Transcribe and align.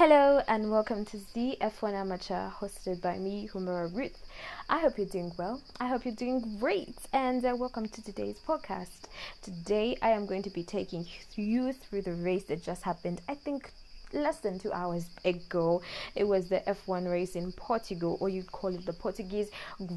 Hello 0.00 0.40
and 0.48 0.70
welcome 0.70 1.04
to 1.04 1.18
the 1.34 1.58
F1 1.60 1.92
Amateur 1.92 2.48
hosted 2.48 3.02
by 3.02 3.18
me, 3.18 3.50
Humura 3.52 3.94
Ruth. 3.94 4.16
I 4.66 4.78
hope 4.78 4.96
you're 4.96 5.06
doing 5.06 5.30
well. 5.36 5.60
I 5.78 5.88
hope 5.88 6.06
you're 6.06 6.14
doing 6.14 6.56
great 6.58 6.96
and 7.12 7.44
uh, 7.44 7.54
welcome 7.54 7.86
to 7.86 8.02
today's 8.02 8.38
podcast. 8.48 9.10
Today 9.42 9.98
I 10.00 10.12
am 10.12 10.24
going 10.24 10.42
to 10.44 10.48
be 10.48 10.62
taking 10.64 11.04
you 11.34 11.74
through 11.74 12.00
the 12.00 12.14
race 12.14 12.44
that 12.44 12.62
just 12.62 12.82
happened. 12.82 13.20
I 13.28 13.34
think 13.34 13.74
less 14.12 14.38
than 14.38 14.58
two 14.58 14.72
hours 14.72 15.06
ago. 15.24 15.82
It 16.14 16.24
was 16.24 16.48
the 16.48 16.60
F1 16.66 17.10
race 17.10 17.36
in 17.36 17.52
Portugal, 17.52 18.16
or 18.20 18.28
you'd 18.28 18.50
call 18.50 18.74
it 18.74 18.86
the 18.86 18.92
Portuguese 18.92 19.50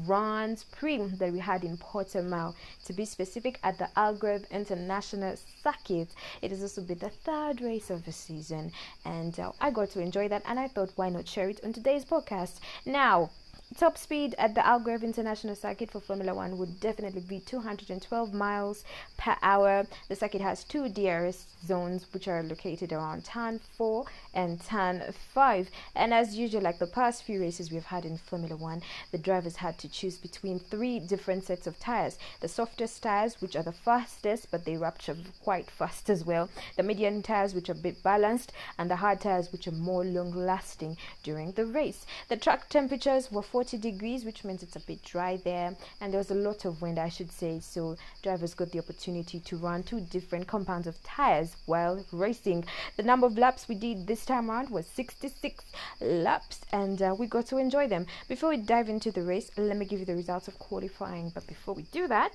Grand 0.06 0.64
Prix 0.72 0.98
that 0.98 1.32
we 1.32 1.38
had 1.38 1.64
in 1.64 1.76
Portimao. 1.76 2.54
To 2.84 2.92
be 2.92 3.04
specific, 3.04 3.58
at 3.62 3.78
the 3.78 3.88
Algarve 3.96 4.48
International 4.50 5.36
Circuit. 5.62 6.08
It 6.42 6.50
has 6.50 6.62
also 6.62 6.82
been 6.82 6.98
the 6.98 7.10
third 7.10 7.60
race 7.60 7.90
of 7.90 8.04
the 8.04 8.12
season, 8.12 8.72
and 9.04 9.38
uh, 9.38 9.52
I 9.60 9.70
got 9.70 9.90
to 9.90 10.00
enjoy 10.00 10.28
that, 10.28 10.42
and 10.46 10.58
I 10.58 10.68
thought, 10.68 10.92
why 10.96 11.08
not 11.08 11.28
share 11.28 11.48
it 11.48 11.60
on 11.64 11.72
today's 11.72 12.04
podcast? 12.04 12.60
Now, 12.84 13.30
Top 13.76 13.98
speed 13.98 14.36
at 14.38 14.54
the 14.54 14.60
Algarve 14.60 15.02
International 15.02 15.56
Circuit 15.56 15.90
for 15.90 15.98
Formula 15.98 16.32
One 16.32 16.58
would 16.58 16.78
definitely 16.78 17.22
be 17.22 17.40
212 17.40 18.32
miles 18.32 18.84
per 19.16 19.34
hour. 19.42 19.84
The 20.08 20.14
circuit 20.14 20.40
has 20.42 20.62
two 20.62 20.88
DRS 20.88 21.46
zones, 21.66 22.06
which 22.14 22.28
are 22.28 22.44
located 22.44 22.92
around 22.92 23.24
turn 23.24 23.58
4 23.76 24.04
and 24.32 24.62
turn 24.62 25.02
5. 25.34 25.70
And 25.96 26.14
as 26.14 26.36
usual, 26.36 26.62
like 26.62 26.78
the 26.78 26.86
past 26.86 27.24
few 27.24 27.40
races 27.40 27.72
we've 27.72 27.84
had 27.84 28.04
in 28.04 28.16
Formula 28.16 28.54
One, 28.54 28.80
the 29.10 29.18
drivers 29.18 29.56
had 29.56 29.76
to 29.78 29.88
choose 29.88 30.18
between 30.18 30.60
three 30.60 31.00
different 31.00 31.44
sets 31.44 31.66
of 31.66 31.80
tires 31.80 32.16
the 32.40 32.48
softest 32.48 33.02
tires, 33.02 33.40
which 33.40 33.56
are 33.56 33.64
the 33.64 33.72
fastest, 33.72 34.52
but 34.52 34.64
they 34.64 34.76
rupture 34.76 35.16
quite 35.42 35.68
fast 35.68 36.08
as 36.08 36.24
well, 36.24 36.48
the 36.76 36.82
medium 36.84 37.22
tires, 37.22 37.54
which 37.54 37.68
are 37.68 37.72
a 37.72 37.74
bit 37.74 38.02
balanced, 38.04 38.52
and 38.78 38.88
the 38.88 38.96
hard 38.96 39.20
tires, 39.20 39.50
which 39.50 39.66
are 39.66 39.72
more 39.72 40.04
long 40.04 40.30
lasting 40.32 40.96
during 41.24 41.50
the 41.52 41.66
race. 41.66 42.06
The 42.28 42.36
track 42.36 42.68
temperatures 42.68 43.32
were 43.32 43.42
40 43.42 43.63
40 43.64 43.78
degrees, 43.78 44.26
which 44.26 44.44
means 44.44 44.62
it's 44.62 44.76
a 44.76 44.80
bit 44.80 45.02
dry 45.02 45.38
there, 45.42 45.74
and 45.98 46.12
there 46.12 46.18
was 46.18 46.30
a 46.30 46.34
lot 46.34 46.66
of 46.66 46.82
wind, 46.82 46.98
I 46.98 47.08
should 47.08 47.32
say. 47.32 47.60
So 47.60 47.96
drivers 48.22 48.52
got 48.52 48.70
the 48.72 48.78
opportunity 48.78 49.40
to 49.40 49.56
run 49.56 49.82
two 49.82 50.02
different 50.02 50.46
compounds 50.46 50.86
of 50.86 51.02
tires 51.02 51.56
while 51.64 52.04
racing. 52.12 52.66
The 52.98 53.04
number 53.04 53.26
of 53.26 53.38
laps 53.38 53.66
we 53.66 53.76
did 53.76 54.06
this 54.06 54.26
time 54.26 54.50
around 54.50 54.68
was 54.68 54.86
66 54.86 55.64
laps, 56.02 56.60
and 56.72 57.00
uh, 57.00 57.16
we 57.18 57.26
got 57.26 57.46
to 57.46 57.56
enjoy 57.56 57.88
them. 57.88 58.04
Before 58.28 58.50
we 58.50 58.58
dive 58.58 58.90
into 58.90 59.10
the 59.10 59.22
race, 59.22 59.50
let 59.56 59.78
me 59.78 59.86
give 59.86 60.00
you 60.00 60.04
the 60.04 60.14
results 60.14 60.46
of 60.46 60.58
qualifying. 60.58 61.30
But 61.34 61.46
before 61.46 61.72
we 61.72 61.84
do 61.84 62.06
that, 62.08 62.32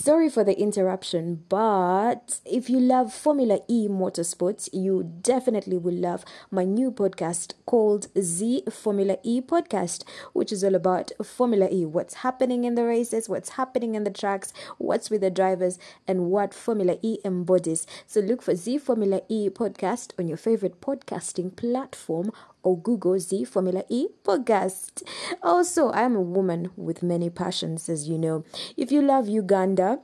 Sorry 0.00 0.28
for 0.28 0.44
the 0.44 0.56
interruption, 0.56 1.44
but 1.48 2.38
if 2.44 2.70
you 2.70 2.78
love 2.78 3.12
Formula 3.12 3.58
E 3.66 3.88
motorsports, 3.88 4.68
you 4.72 5.02
definitely 5.22 5.76
will 5.76 5.92
love 5.92 6.24
my 6.52 6.62
new 6.64 6.92
podcast 6.92 7.54
called 7.66 8.06
Z 8.16 8.62
Formula 8.70 9.16
E 9.24 9.40
Podcast, 9.40 10.04
which 10.34 10.52
is 10.52 10.62
all 10.62 10.76
about 10.76 11.10
Formula 11.24 11.68
E 11.72 11.84
what's 11.84 12.14
happening 12.14 12.62
in 12.62 12.76
the 12.76 12.84
races, 12.84 13.28
what's 13.28 13.50
happening 13.50 13.96
in 13.96 14.04
the 14.04 14.10
tracks, 14.10 14.52
what's 14.78 15.10
with 15.10 15.20
the 15.20 15.30
drivers, 15.30 15.80
and 16.06 16.26
what 16.30 16.54
Formula 16.54 16.96
E 17.02 17.18
embodies. 17.24 17.84
So 18.06 18.20
look 18.20 18.40
for 18.40 18.54
Z 18.54 18.78
Formula 18.78 19.22
E 19.28 19.50
Podcast 19.50 20.12
on 20.16 20.28
your 20.28 20.38
favorite 20.38 20.80
podcasting 20.80 21.56
platform 21.56 22.30
or 22.62 22.78
Google 22.78 23.18
Z 23.18 23.44
Formula 23.44 23.84
E 23.88 24.08
podcast. 24.24 25.02
Also, 25.42 25.90
I'm 25.92 26.16
a 26.16 26.20
woman 26.20 26.70
with 26.76 27.02
many 27.02 27.30
passions, 27.30 27.88
as 27.88 28.08
you 28.08 28.18
know. 28.18 28.44
If 28.76 28.92
you 28.92 29.02
love 29.02 29.28
Uganda, 29.28 30.00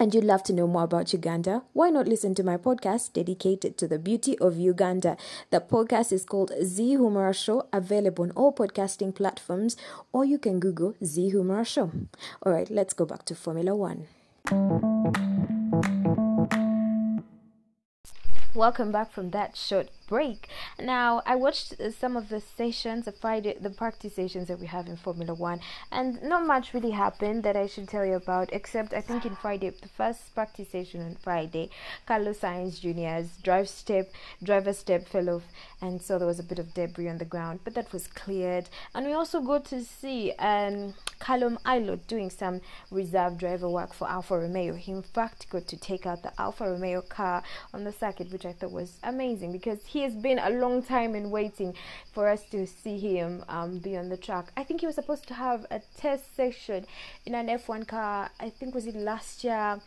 and 0.00 0.14
you'd 0.14 0.24
love 0.24 0.42
to 0.44 0.52
know 0.52 0.66
more 0.66 0.84
about 0.84 1.12
Uganda, 1.12 1.62
why 1.72 1.90
not 1.90 2.06
listen 2.06 2.34
to 2.36 2.44
my 2.44 2.56
podcast 2.56 3.12
dedicated 3.12 3.76
to 3.78 3.88
the 3.88 3.98
beauty 3.98 4.38
of 4.38 4.56
Uganda? 4.56 5.16
The 5.50 5.60
podcast 5.60 6.12
is 6.12 6.24
called 6.24 6.52
Z 6.62 6.96
Humura 6.96 7.34
Show, 7.34 7.66
available 7.72 8.24
on 8.24 8.30
all 8.32 8.52
podcasting 8.52 9.14
platforms, 9.14 9.76
or 10.12 10.24
you 10.24 10.38
can 10.38 10.60
Google 10.60 10.94
Z 11.04 11.32
Humura 11.34 11.66
Show. 11.66 11.90
All 12.42 12.52
right, 12.52 12.70
let's 12.70 12.94
go 12.94 13.04
back 13.04 13.24
to 13.24 13.34
Formula 13.34 13.74
One. 13.74 14.06
Welcome 18.54 18.92
back 18.92 19.12
from 19.12 19.30
that 19.30 19.56
short 19.56 19.88
break. 20.08 20.48
Now, 20.80 21.22
I 21.26 21.36
watched 21.36 21.80
uh, 21.80 21.90
some 21.90 22.16
of 22.16 22.28
the 22.28 22.40
sessions, 22.40 23.04
the 23.04 23.12
Friday, 23.12 23.56
the 23.60 23.70
practice 23.70 24.14
sessions 24.16 24.48
that 24.48 24.58
we 24.58 24.66
have 24.66 24.88
in 24.88 24.96
Formula 24.96 25.34
One, 25.34 25.60
and 25.92 26.20
not 26.22 26.46
much 26.46 26.74
really 26.74 26.90
happened 26.90 27.42
that 27.44 27.56
I 27.56 27.66
should 27.66 27.88
tell 27.88 28.04
you 28.04 28.14
about, 28.14 28.48
except 28.52 28.94
I 28.94 29.00
think 29.00 29.24
in 29.26 29.36
Friday, 29.36 29.70
the 29.70 29.88
first 29.88 30.34
practice 30.34 30.70
session 30.70 31.02
on 31.02 31.16
Friday, 31.22 31.70
Carlos 32.06 32.40
Sainz 32.40 32.80
Jr.'s 32.80 33.36
drive 33.42 33.68
step, 33.68 34.10
driver 34.42 34.72
step 34.72 35.06
fell 35.06 35.28
off, 35.28 35.44
and 35.80 36.00
so 36.00 36.18
there 36.18 36.26
was 36.26 36.40
a 36.40 36.42
bit 36.50 36.58
of 36.58 36.74
debris 36.74 37.08
on 37.08 37.18
the 37.18 37.24
ground, 37.24 37.60
but 37.64 37.74
that 37.74 37.92
was 37.92 38.06
cleared. 38.08 38.68
And 38.94 39.06
we 39.06 39.12
also 39.12 39.40
got 39.40 39.66
to 39.66 39.84
see 39.84 40.32
um, 40.38 40.94
Callum 41.20 41.58
Ilott 41.66 42.06
doing 42.06 42.30
some 42.30 42.60
reserve 42.90 43.38
driver 43.38 43.68
work 43.68 43.92
for 43.92 44.08
Alfa 44.08 44.38
Romeo. 44.38 44.74
He, 44.74 44.92
in 44.92 45.02
fact, 45.02 45.48
got 45.50 45.66
to 45.68 45.76
take 45.76 46.06
out 46.06 46.22
the 46.22 46.32
Alfa 46.40 46.64
Romeo 46.64 47.02
car 47.02 47.42
on 47.74 47.84
the 47.84 47.92
circuit, 47.92 48.32
which 48.32 48.46
I 48.46 48.52
thought 48.52 48.72
was 48.72 48.98
amazing 49.02 49.52
because 49.52 49.84
he 49.86 49.97
has 50.02 50.14
been 50.14 50.38
a 50.38 50.50
long 50.50 50.82
time 50.82 51.14
in 51.14 51.30
waiting 51.30 51.74
for 52.12 52.28
us 52.28 52.42
to 52.50 52.66
see 52.66 52.98
him 52.98 53.44
um, 53.48 53.78
be 53.78 53.96
on 53.96 54.08
the 54.08 54.16
track. 54.16 54.52
I 54.56 54.64
think 54.64 54.80
he 54.80 54.86
was 54.86 54.94
supposed 54.94 55.26
to 55.28 55.34
have 55.34 55.66
a 55.70 55.80
test 55.96 56.34
session 56.34 56.86
in 57.26 57.34
an 57.34 57.48
F1 57.48 57.86
car. 57.86 58.30
I 58.40 58.50
think 58.50 58.74
was 58.74 58.86
it 58.86 58.96
last 58.96 59.44
year, 59.44 59.80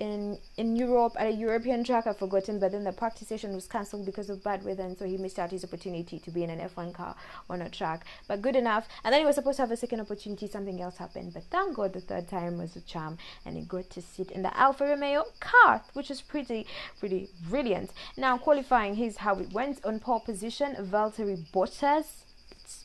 in 0.00 0.38
in 0.56 0.76
Europe 0.76 1.14
at 1.18 1.26
a 1.26 1.30
European 1.30 1.82
track. 1.84 2.06
I've 2.06 2.18
forgotten, 2.18 2.58
but 2.58 2.72
then 2.72 2.84
the 2.84 2.92
practice 2.92 3.28
session 3.28 3.54
was 3.54 3.66
cancelled 3.66 4.06
because 4.06 4.30
of 4.30 4.42
bad 4.42 4.64
weather, 4.64 4.84
and 4.84 4.96
so 4.96 5.04
he 5.04 5.16
missed 5.16 5.38
out 5.38 5.50
his 5.50 5.64
opportunity 5.64 6.18
to 6.18 6.30
be 6.30 6.44
in 6.44 6.50
an 6.50 6.60
F1 6.60 6.92
car 6.94 7.16
on 7.50 7.62
a 7.62 7.68
track. 7.68 8.06
But 8.26 8.42
good 8.42 8.56
enough. 8.56 8.86
And 9.04 9.12
then 9.12 9.20
he 9.20 9.26
was 9.26 9.34
supposed 9.34 9.56
to 9.56 9.62
have 9.62 9.70
a 9.70 9.76
second 9.76 10.00
opportunity. 10.00 10.46
Something 10.46 10.80
else 10.80 10.96
happened, 10.96 11.34
but 11.34 11.44
thank 11.44 11.76
God 11.76 11.92
the 11.92 12.00
third 12.00 12.28
time 12.28 12.58
was 12.58 12.76
a 12.76 12.80
charm, 12.82 13.18
and 13.44 13.56
he 13.56 13.62
got 13.62 13.90
to 13.90 14.02
sit 14.02 14.30
in 14.30 14.42
the 14.42 14.56
Alfa 14.56 14.84
Romeo 14.84 15.24
car, 15.40 15.82
which 15.94 16.10
is 16.10 16.20
pretty 16.20 16.66
pretty 16.98 17.30
brilliant. 17.48 17.90
Now 18.16 18.38
qualifying, 18.38 18.94
here's 18.94 19.18
how 19.18 19.38
it 19.38 19.52
went 19.52 19.84
on 19.84 20.00
pole 20.00 20.20
position. 20.20 20.76
Valtteri 20.78 21.36
Bottas 21.52 22.24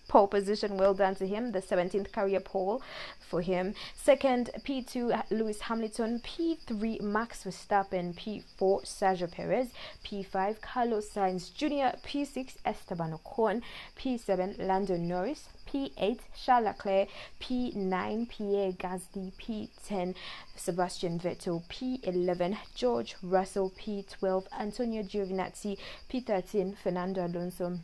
pole 0.08 0.28
position. 0.28 0.78
Well 0.78 0.94
done 0.94 1.16
to 1.16 1.28
him. 1.28 1.52
The 1.52 1.62
17th 1.62 2.12
career 2.12 2.40
pole 2.40 2.82
for 3.34 3.42
him. 3.42 3.74
Second, 3.96 4.52
P2, 4.60 5.24
Lewis 5.32 5.62
Hamilton. 5.62 6.22
P3, 6.24 7.02
Max 7.02 7.44
Verstappen. 7.44 8.14
P4, 8.14 8.86
Sergio 8.86 9.32
Perez. 9.32 9.70
P5, 10.06 10.62
Carlos 10.62 11.10
Sainz 11.10 11.52
Jr. 11.52 11.98
P6, 12.06 12.58
Esteban 12.64 13.18
Ocon. 13.18 13.64
P7, 13.98 14.60
Lando 14.60 14.98
Norris. 14.98 15.50
P8, 15.68 16.20
Charles 16.36 16.66
Leclerc, 16.66 17.10
P9, 17.42 18.30
Pierre 18.30 18.74
Gasly, 18.74 19.32
P10, 19.42 20.14
Sebastian 20.56 21.18
Vettel, 21.18 21.64
P11, 21.68 22.56
George 22.76 23.16
Russell, 23.24 23.72
P12, 23.72 24.46
Antonio 24.60 25.02
Giovinazzi, 25.02 25.76
P13, 26.12 26.78
Fernando 26.78 27.26
Alonso. 27.26 27.80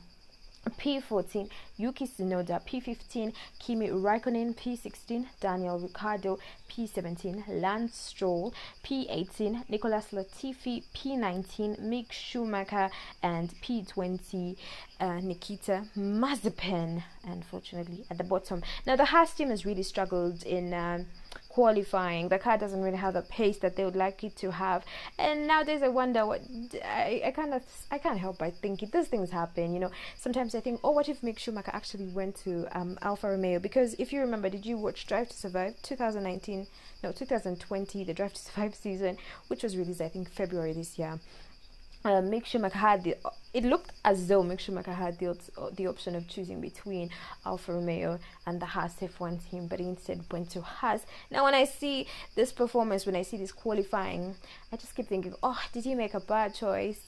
P14 0.68 1.50
Yuki 1.78 2.06
Tsunoda, 2.06 2.62
P15 2.66 3.34
Kimi 3.60 3.90
Raikkonen, 3.90 4.56
P16 4.56 5.26
Daniel 5.40 5.80
Ricciardo, 5.80 6.38
P17 6.70 7.44
Lance 7.48 7.96
Stroll, 7.96 8.54
P18 8.84 9.70
Nicholas 9.70 10.08
Latifi, 10.12 10.84
P19 10.94 11.80
Mick 11.82 12.12
Schumacher, 12.12 12.90
and 13.24 13.50
P20 13.62 14.58
uh, 15.00 15.20
Nikita 15.20 15.86
Mazepin, 15.98 17.04
unfortunately, 17.24 18.06
at 18.10 18.18
the 18.18 18.24
bottom. 18.24 18.62
Now, 18.86 18.96
the 18.96 19.06
Haas 19.06 19.34
team 19.34 19.50
has 19.50 19.66
really 19.66 19.84
struggled 19.84 20.44
in. 20.44 20.74
Uh, 20.74 21.04
qualifying. 21.50 22.30
The 22.30 22.40
car 22.40 22.58
doesn't 22.58 22.82
really 22.82 22.98
have 22.98 23.16
the 23.16 23.22
pace 23.22 23.58
that 23.58 23.76
they 23.76 23.84
would 23.84 23.96
like 23.96 24.24
it 24.24 24.36
to 24.38 24.52
have. 24.52 24.86
And 25.18 25.48
nowadays, 25.48 25.82
I 25.82 25.90
wonder 25.90 26.26
what 26.26 26.42
I, 26.86 27.22
I 27.26 27.32
kind 27.32 27.54
of 27.54 27.64
I 27.92 27.98
can't 27.98 28.20
help 28.20 28.38
but 28.38 28.56
think. 28.62 28.80
These 28.92 29.08
things 29.08 29.32
happen, 29.32 29.74
you 29.74 29.80
know. 29.80 29.92
Sometimes 30.16 30.56
I 30.56 30.62
think, 30.62 30.80
oh, 30.84 30.92
what 30.92 31.10
if 31.10 31.22
Mick 31.22 31.40
Schumacher 31.40 31.72
actually 31.74 32.08
went 32.08 32.38
to 32.44 32.66
um, 32.80 32.98
Alfa 33.02 33.30
Romeo? 33.30 33.60
Because 33.60 33.96
if 34.00 34.14
you 34.14 34.22
remember, 34.22 34.50
did 34.50 34.66
you 34.66 34.78
watch 34.78 35.06
Drive 35.06 35.30
to 35.30 35.36
Survive 35.36 35.74
2019? 35.82 36.68
No, 37.04 37.12
2020, 37.12 38.04
the 38.04 38.14
Drive 38.14 38.34
to 38.34 38.42
Survive 38.42 38.76
season, 38.76 39.18
which 39.48 39.64
was 39.64 39.76
released 39.76 40.02
I 40.02 40.10
think 40.10 40.30
February 40.30 40.74
this 40.74 40.98
year 40.98 41.20
uh, 42.06 42.22
Mick 42.22 42.46
Schumacher 42.46 42.78
had 42.78 43.04
the. 43.04 43.16
It 43.54 43.64
looked 43.64 43.92
as 44.06 44.28
though 44.28 44.44
Mick 44.44 44.60
Schumacher 44.60 44.94
had 44.94 45.20
the 45.20 45.38
the 45.76 45.88
option 45.88 46.16
of 46.16 46.28
choosing 46.28 46.62
between 46.62 47.10
Alfa 47.46 47.74
Romeo 47.74 48.20
and 48.46 48.62
the 48.62 48.68
Haas 48.68 48.96
F1 48.96 49.50
team, 49.50 49.68
but 49.68 49.80
instead 49.80 50.24
went 50.32 50.50
to 50.52 50.62
Haas. 50.62 51.06
Now, 51.30 51.44
when 51.44 51.54
I 51.54 51.66
see 51.66 52.08
this 52.36 52.52
performance, 52.52 53.06
when 53.06 53.16
I 53.16 53.24
see 53.24 53.38
this 53.38 53.52
qualifying, 53.52 54.36
I 54.72 54.78
just 54.78 54.96
keep 54.96 55.08
thinking, 55.08 55.36
oh, 55.44 55.60
did 55.74 55.84
he 55.84 55.96
make 55.96 56.14
a 56.14 56.20
bad 56.22 56.54
choice? 56.54 57.06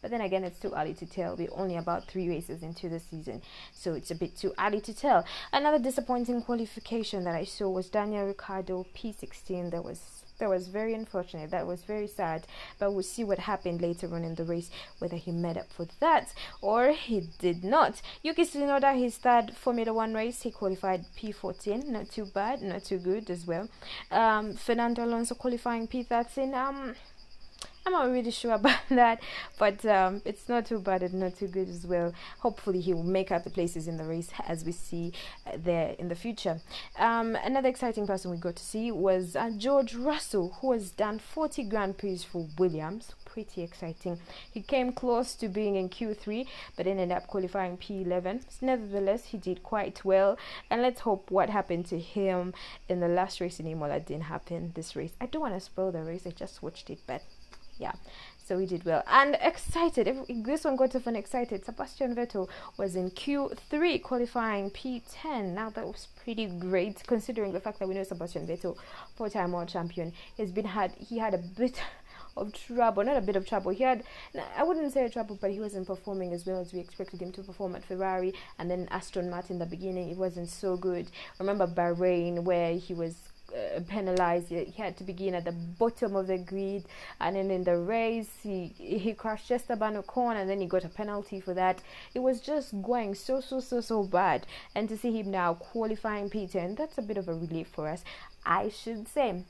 But 0.00 0.10
then 0.10 0.22
again, 0.22 0.44
it's 0.44 0.58
too 0.58 0.72
early 0.74 0.94
to 0.94 1.06
tell. 1.06 1.36
We're 1.36 1.48
only 1.52 1.76
about 1.76 2.08
three 2.08 2.28
races 2.28 2.62
into 2.62 2.88
the 2.88 3.00
season, 3.00 3.42
so 3.72 3.92
it's 3.92 4.10
a 4.10 4.14
bit 4.14 4.36
too 4.36 4.54
early 4.58 4.80
to 4.80 4.94
tell. 4.94 5.26
Another 5.52 5.78
disappointing 5.78 6.40
qualification 6.40 7.24
that 7.24 7.34
I 7.34 7.44
saw 7.44 7.68
was 7.68 7.90
Daniel 7.90 8.26
Ricciardo 8.26 8.86
P16. 8.96 9.70
That 9.72 9.84
was 9.84 10.19
that 10.40 10.48
was 10.48 10.68
very 10.68 10.94
unfortunate. 10.94 11.50
That 11.50 11.66
was 11.66 11.84
very 11.84 12.06
sad. 12.08 12.46
But 12.78 12.92
we'll 12.92 13.02
see 13.02 13.24
what 13.24 13.38
happened 13.38 13.80
later 13.80 14.12
on 14.14 14.24
in 14.24 14.34
the 14.34 14.44
race, 14.44 14.70
whether 14.98 15.16
he 15.16 15.30
made 15.30 15.56
up 15.56 15.72
for 15.72 15.86
that 16.00 16.34
or 16.60 16.92
he 16.92 17.28
did 17.38 17.62
not. 17.62 18.02
Yuki 18.22 18.42
Tsunoda, 18.42 18.98
his 18.98 19.16
third 19.16 19.56
Formula 19.56 19.92
One 19.92 20.14
race, 20.14 20.42
he 20.42 20.50
qualified 20.50 21.04
P14. 21.16 21.86
Not 21.86 22.10
too 22.10 22.26
bad, 22.26 22.62
not 22.62 22.84
too 22.84 22.98
good 22.98 23.30
as 23.30 23.46
well. 23.46 23.68
Um, 24.10 24.54
Fernando 24.54 25.04
Alonso 25.04 25.34
qualifying 25.34 25.86
P13. 25.86 26.54
Um, 26.54 26.94
I'm 27.86 27.92
not 27.92 28.10
really 28.10 28.30
sure 28.30 28.52
about 28.60 28.80
that, 28.90 29.22
but 29.58 29.84
um, 29.86 30.22
it's 30.24 30.48
not 30.48 30.66
too 30.66 30.78
bad 30.78 31.02
and 31.02 31.14
not 31.14 31.36
too 31.36 31.48
good 31.48 31.68
as 31.68 31.86
well. 31.86 32.12
Hopefully, 32.40 32.80
he 32.80 32.92
will 32.92 33.02
make 33.02 33.30
up 33.32 33.44
the 33.44 33.50
places 33.50 33.88
in 33.88 33.96
the 33.96 34.04
race 34.04 34.30
as 34.46 34.64
we 34.64 34.72
see 34.72 35.12
uh, 35.46 35.52
there 35.56 35.94
in 35.98 36.08
the 36.08 36.14
future. 36.14 36.60
Um, 36.98 37.36
another 37.36 37.68
exciting 37.68 38.06
person 38.06 38.30
we 38.30 38.36
got 38.36 38.56
to 38.56 38.62
see 38.62 38.92
was 38.92 39.34
uh, 39.34 39.50
George 39.56 39.94
Russell, 39.94 40.58
who 40.60 40.72
has 40.72 40.90
done 40.90 41.18
40 41.18 41.64
Grand 41.64 41.98
Prix 41.98 42.18
for 42.18 42.48
Williams. 42.58 43.12
Pretty 43.24 43.62
exciting. 43.62 44.18
He 44.50 44.60
came 44.60 44.92
close 44.92 45.34
to 45.36 45.48
being 45.48 45.76
in 45.76 45.88
Q3, 45.88 46.46
but 46.76 46.86
ended 46.86 47.12
up 47.12 47.28
qualifying 47.28 47.76
P11. 47.76 48.42
Nevertheless, 48.60 49.26
he 49.26 49.38
did 49.38 49.62
quite 49.62 50.04
well, 50.04 50.36
and 50.68 50.82
let's 50.82 51.00
hope 51.00 51.30
what 51.30 51.48
happened 51.48 51.86
to 51.86 51.98
him 51.98 52.52
in 52.88 53.00
the 53.00 53.08
last 53.08 53.40
race 53.40 53.60
in 53.60 53.66
Imola 53.66 54.00
didn't 54.00 54.24
happen 54.24 54.72
this 54.74 54.96
race. 54.96 55.12
I 55.20 55.26
don't 55.26 55.42
want 55.42 55.54
to 55.54 55.60
spoil 55.60 55.92
the 55.92 56.02
race. 56.02 56.26
I 56.26 56.30
just 56.30 56.62
watched 56.62 56.90
it, 56.90 56.98
but 57.06 57.22
yeah. 57.80 57.92
So 58.46 58.56
we 58.56 58.66
did 58.66 58.84
well. 58.84 59.02
And 59.06 59.38
excited. 59.40 60.08
If 60.08 60.44
this 60.44 60.64
one 60.64 60.76
got 60.76 60.94
even 60.94 61.16
excited 61.16 61.64
sebastian 61.64 62.14
vettel 62.14 62.48
was 62.76 62.96
in 62.96 63.10
q3 63.10 64.02
qualifying 64.02 64.70
p10 64.70 65.54
now 65.54 65.70
that 65.70 65.86
was 65.86 66.08
pretty 66.22 66.46
great 66.46 67.02
considering 67.06 67.52
the 67.52 67.60
fact 67.60 67.78
that 67.78 67.88
we 67.88 67.94
know 67.94 68.02
sebastian 68.02 68.46
vettel 68.46 68.76
four-time 69.14 69.52
world 69.52 69.68
champion 69.68 70.12
has 70.36 70.50
been 70.50 70.64
had 70.64 70.92
he 70.98 71.18
had 71.18 71.32
a 71.32 71.38
bit 71.38 71.80
of 72.36 72.52
trouble 72.52 73.04
not 73.04 73.16
a 73.16 73.20
bit 73.20 73.36
of 73.36 73.46
trouble. 73.46 73.70
He 73.70 73.84
had 73.84 74.02
i 74.56 74.64
wouldn't 74.64 74.92
say 74.92 75.08
trouble 75.08 75.38
but 75.40 75.52
he 75.52 75.60
wasn't 75.60 75.86
performing 75.86 76.32
as 76.32 76.44
well 76.44 76.60
as 76.60 76.72
we 76.72 76.80
expected 76.80 77.22
him 77.22 77.32
to 77.32 77.42
perform 77.42 77.76
at 77.76 77.84
ferrari. 77.84 78.34
And 78.58 78.68
then 78.70 78.88
aston 78.90 79.30
martin 79.30 79.54
in 79.54 79.58
the 79.60 79.66
beginning 79.66 80.10
it 80.10 80.16
wasn't 80.16 80.48
so 80.48 80.76
good. 80.76 81.06
Remember 81.38 81.68
bahrain 81.68 82.42
where 82.42 82.74
he 82.74 82.94
was 82.94 83.29
uh, 83.54 83.80
penalized. 83.88 84.48
He 84.48 84.72
had 84.76 84.96
to 84.98 85.04
begin 85.04 85.34
at 85.34 85.44
the 85.44 85.52
bottom 85.52 86.16
of 86.16 86.26
the 86.26 86.38
grid, 86.38 86.84
and 87.20 87.36
then 87.36 87.50
in 87.50 87.64
the 87.64 87.76
race, 87.76 88.30
he 88.42 88.74
he 88.76 89.14
crashed 89.14 89.48
just 89.48 89.70
about 89.70 89.96
a 89.96 90.02
corner, 90.02 90.40
and 90.40 90.50
then 90.50 90.60
he 90.60 90.66
got 90.66 90.84
a 90.84 90.88
penalty 90.88 91.40
for 91.40 91.54
that. 91.54 91.82
It 92.14 92.20
was 92.20 92.40
just 92.40 92.82
going 92.82 93.14
so 93.14 93.40
so 93.40 93.60
so 93.60 93.80
so 93.80 94.02
bad, 94.04 94.46
and 94.74 94.88
to 94.88 94.96
see 94.96 95.12
him 95.18 95.30
now 95.30 95.54
qualifying 95.54 96.30
P10, 96.30 96.76
that's 96.76 96.98
a 96.98 97.02
bit 97.02 97.16
of 97.16 97.28
a 97.28 97.34
relief 97.34 97.68
for 97.68 97.88
us, 97.88 98.04
I 98.44 98.68
should 98.68 99.08
say. 99.08 99.44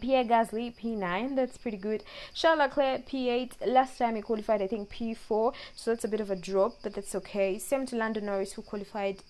Pierre 0.00 0.24
Gasly 0.24 0.74
P9, 0.74 1.36
that's 1.36 1.56
pretty 1.58 1.76
good. 1.76 2.02
Charles 2.34 2.58
Leclerc 2.58 3.06
P8, 3.06 3.52
last 3.68 3.96
time 3.96 4.16
he 4.16 4.22
qualified 4.22 4.60
I 4.60 4.66
think 4.66 4.90
P4, 4.90 5.54
so 5.76 5.90
that's 5.92 6.04
a 6.04 6.08
bit 6.08 6.20
of 6.20 6.28
a 6.28 6.34
drop, 6.34 6.78
but 6.82 6.94
that's 6.94 7.14
okay. 7.14 7.56
Same 7.58 7.86
to 7.86 7.96
Lando 7.96 8.20
Norris 8.20 8.54
who 8.54 8.62
qualified, 8.62 9.22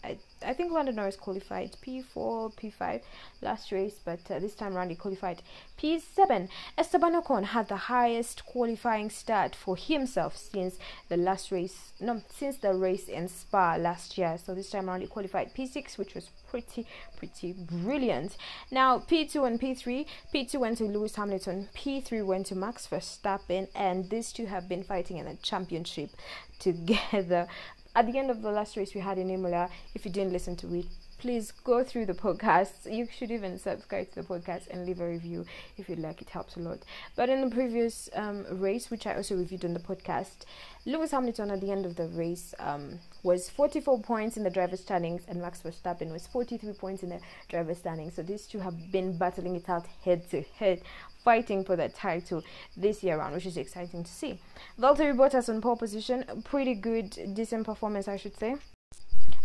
I 0.47 0.53
think 0.53 0.73
Lando 0.73 0.93
Norris 0.93 1.17
qualified 1.17 1.77
P4, 1.85 2.55
P5 2.55 3.03
last 3.43 3.73
race, 3.73 4.01
but 4.05 4.21
uh, 4.31 4.39
this 4.39 4.55
time 4.55 4.77
around 4.77 4.91
he 4.91 4.97
qualified 4.97 5.43
P7. 5.79 6.49
Esteban 6.79 7.21
Ocon 7.21 7.45
had 7.45 7.69
the 7.69 7.77
highest 7.77 8.47
qualifying 8.47 9.11
start 9.11 9.57
for 9.57 9.77
himself 9.77 10.37
since 10.37 10.79
the 11.09 11.17
last 11.17 11.51
race, 11.51 11.93
no, 12.01 12.23
since 12.33 12.59
the 12.59 12.73
race 12.73 13.09
in 13.09 13.29
Spa 13.29 13.77
last 13.77 14.17
year, 14.17 14.39
so 14.43 14.55
this 14.55 14.71
time 14.71 14.89
around 14.89 15.01
he 15.01 15.07
qualified 15.09 15.53
P6, 15.55 15.99
which 15.99 16.15
was 16.15 16.31
pretty, 16.49 16.87
pretty 17.17 17.53
brilliant. 17.53 18.37
Now, 18.71 18.99
P2 18.99 19.47
and 19.47 19.61
P3, 19.61 20.07
P2 20.35 20.61
went 20.61 20.79
to 20.79 20.85
Lewis 20.85 21.17
Hamilton, 21.17 21.69
P3 21.75 22.25
went 22.25 22.47
to 22.47 22.55
Max 22.55 22.87
Verstappen, 22.87 23.69
and 23.75 24.09
these 24.09 24.33
two 24.33 24.47
have 24.47 24.69
been 24.69 24.85
fighting 24.85 25.19
in 25.19 25.27
the 25.27 25.37
championship 25.43 26.11
together. 26.59 27.49
At 27.97 28.13
the 28.13 28.19
end 28.19 28.31
of 28.31 28.43
the 28.43 28.51
last 28.51 28.77
race 28.77 28.95
we 28.95 29.01
had 29.01 29.17
in 29.17 29.31
Imola, 29.31 29.71
if 29.95 30.05
you 30.05 30.11
didn't 30.11 30.35
listen 30.35 30.55
to 30.57 30.75
it, 30.75 30.85
please 31.17 31.51
go 31.51 31.83
through 31.83 32.05
the 32.05 32.13
podcast. 32.13 32.85
You 32.85 33.09
should 33.11 33.31
even 33.31 33.59
subscribe 33.59 34.11
to 34.11 34.21
the 34.21 34.29
podcast 34.29 34.69
and 34.71 34.85
leave 34.85 35.01
a 35.01 35.09
review 35.09 35.47
if 35.79 35.89
you'd 35.89 36.01
like. 36.01 36.21
It 36.21 36.29
helps 36.29 36.57
a 36.57 36.61
lot. 36.61 36.81
But 37.17 37.31
in 37.31 37.41
the 37.41 37.49
previous 37.49 38.11
um, 38.15 38.45
race, 38.51 38.91
which 38.91 39.07
I 39.07 39.15
also 39.15 39.35
reviewed 39.35 39.65
on 39.65 39.73
the 39.73 39.81
podcast, 39.81 40.45
Lewis 40.85 41.11
Hamilton 41.11 41.51
at 41.51 41.63
the 41.63 41.73
end 41.73 41.87
of 41.87 41.97
the 41.97 42.09
race 42.09 42.55
um, 42.59 42.99
was 43.23 43.49
44 43.49 44.01
points 44.03 44.37
in 44.37 44.45
the 44.45 44.51
driver's 44.51 44.81
standings, 44.81 45.23
and 45.27 45.41
Max 45.41 45.63
Verstappen 45.63 46.13
was 46.13 46.27
43 46.27 46.75
points 46.75 47.03
in 47.03 47.09
the 47.09 47.21
driver's 47.49 47.79
standings. 47.79 48.15
So 48.15 48.23
these 48.23 48.47
two 48.47 48.59
have 48.59 48.93
been 48.93 49.17
battling 49.17 49.57
it 49.57 49.71
out 49.71 49.87
head 50.05 50.29
to 50.31 50.43
head 50.59 50.83
fighting 51.26 51.64
for 51.64 51.75
that 51.75 51.93
title 51.93 52.40
this 52.76 53.02
year 53.02 53.19
around, 53.19 53.32
which 53.34 53.46
is 53.46 53.56
exciting 53.56 54.05
to 54.05 54.11
see. 54.11 54.38
Valtteri 54.81 55.12
Bottas 55.20 55.49
on 55.49 55.61
pole 55.61 55.76
position, 55.76 56.25
pretty 56.44 56.75
good, 56.75 57.34
decent 57.34 57.67
performance, 57.67 58.06
I 58.06 58.17
should 58.17 58.38
say. 58.38 58.55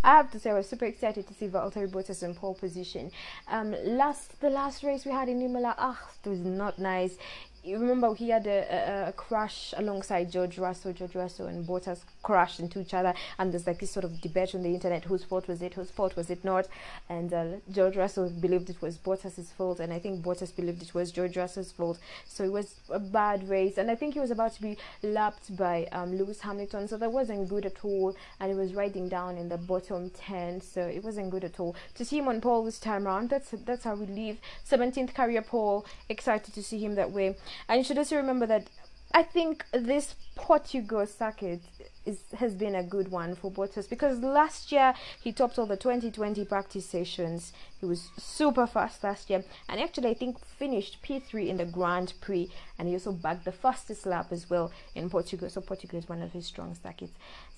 I 0.04 0.16
have 0.18 0.30
to 0.32 0.40
say 0.40 0.52
I 0.52 0.54
was 0.54 0.70
super 0.70 0.86
excited 0.86 1.28
to 1.28 1.34
see 1.34 1.48
Valtteri 1.48 1.90
Bottas 1.90 2.22
in 2.22 2.36
pole 2.36 2.54
position. 2.54 3.10
Um, 3.48 3.76
last 3.84 4.40
the 4.42 4.52
last 4.52 4.84
race 4.84 5.06
we 5.06 5.12
had 5.12 5.28
in 5.28 5.42
Imola, 5.42 5.74
ah, 5.78 6.00
it 6.24 6.30
was 6.30 6.40
not 6.40 6.78
nice 6.78 7.18
you 7.64 7.78
remember 7.78 8.14
he 8.16 8.30
had 8.30 8.48
a, 8.48 9.06
a, 9.06 9.10
a, 9.10 9.12
crash 9.14 9.74
alongside 9.78 10.32
George 10.32 10.58
Russell. 10.58 10.94
George 10.94 11.16
Russell 11.16 11.48
and 11.48 11.66
Bottas 11.66 12.00
crashed 12.24 12.60
into 12.60 12.80
each 12.80 12.94
other, 12.94 13.14
and 13.38 13.52
there's 13.52 13.68
like 13.68 13.80
this 13.80 13.92
sort 13.92 14.04
of 14.04 14.20
debate 14.20 14.56
on 14.56 14.64
the 14.64 14.74
internet: 14.74 15.04
whose 15.06 15.24
fault 15.24 15.48
was 15.48 15.62
it? 15.62 15.76
Whose 15.76 15.92
fault 15.92 16.16
was 16.16 16.30
it 16.30 16.44
not? 16.44 16.68
And 17.08 17.32
uh, 17.34 17.46
George 17.72 17.96
Russell 17.96 18.30
believed 18.30 18.70
it 18.70 18.82
was 18.82 18.98
Bottas's 18.98 19.52
fault, 19.52 19.80
and 19.80 19.94
I 19.94 20.00
think 20.00 20.24
Bottas 20.24 20.56
believed 20.56 20.82
it 20.82 20.94
was 20.96 21.12
George 21.12 21.38
Russell's 21.38 21.72
fault. 21.72 22.00
So 22.26 22.44
it 22.44 22.52
was 22.52 22.76
a 22.90 23.00
bad 23.00 23.48
race, 23.48 23.78
and 23.78 23.92
I 23.92 23.96
think 23.96 24.16
he 24.16 24.20
was 24.20 24.32
about 24.32 24.54
to 24.54 24.62
be 24.62 24.78
lapped 25.04 25.56
by 25.56 25.88
um, 25.92 26.18
Lewis 26.18 26.42
Hamilton, 26.42 26.88
so 26.88 26.98
that 26.98 27.12
wasn't 27.12 27.48
good 27.48 27.66
at 27.66 27.86
all. 27.86 28.16
And 28.40 28.52
he 28.52 28.58
was 28.58 28.74
riding 28.74 29.08
down 29.08 29.38
in 29.38 29.50
the 29.50 29.58
bottom 29.58 30.10
ten, 30.10 30.62
so 30.62 30.82
it 30.82 31.04
wasn't 31.04 31.30
good 31.30 31.44
at 31.44 31.60
all. 31.60 31.76
To 31.96 32.06
see 32.06 32.18
him 32.18 32.28
on 32.28 32.42
pole 32.42 32.64
this 32.64 32.80
time 32.80 33.06
around, 33.06 33.30
that's 33.30 33.52
that's 33.66 33.86
a 33.86 33.96
relief. 33.96 34.38
17th 34.68 35.14
career 35.14 35.44
pole, 35.44 35.86
excited 36.10 36.54
to 36.56 36.64
see 36.64 36.80
him 36.80 36.96
that 36.96 37.12
way. 37.12 37.36
And 37.68 37.80
you 37.80 37.84
should 37.84 37.98
also 37.98 38.16
remember 38.16 38.46
that 38.48 38.68
I 39.14 39.24
think 39.24 39.66
this 39.74 40.16
Portugal 40.36 41.06
circuit 41.06 41.62
is, 42.06 42.20
has 42.38 42.56
been 42.56 42.76
a 42.76 42.84
good 42.84 43.10
one 43.12 43.36
for 43.36 43.52
Bottas 43.52 43.90
because 43.90 44.20
last 44.20 44.72
year 44.72 44.94
he 45.22 45.34
topped 45.34 45.60
all 45.60 45.66
the 45.66 45.76
2020 45.76 46.46
practice 46.46 46.86
sessions. 46.86 47.52
He 47.80 47.86
was 47.86 48.10
super 48.18 48.66
fast 48.66 49.04
last 49.04 49.30
year 49.30 49.44
and 49.68 49.82
actually 49.82 50.10
I 50.10 50.14
think 50.14 50.38
finished 50.46 51.04
P3 51.04 51.48
in 51.48 51.58
the 51.58 51.66
Grand 51.66 52.14
Prix 52.22 52.50
and 52.80 52.88
he 52.88 52.94
also 52.94 53.12
bagged 53.12 53.44
the 53.44 53.52
fastest 53.52 54.06
lap 54.06 54.32
as 54.32 54.50
well 54.50 54.72
in 54.96 55.10
Portugal. 55.10 55.50
So 55.50 55.60
Portugal 55.60 56.00
is 56.00 56.08
one 56.08 56.22
of 56.22 56.32
his 56.32 56.46
strong 56.46 56.74
circuits. 56.82 57.14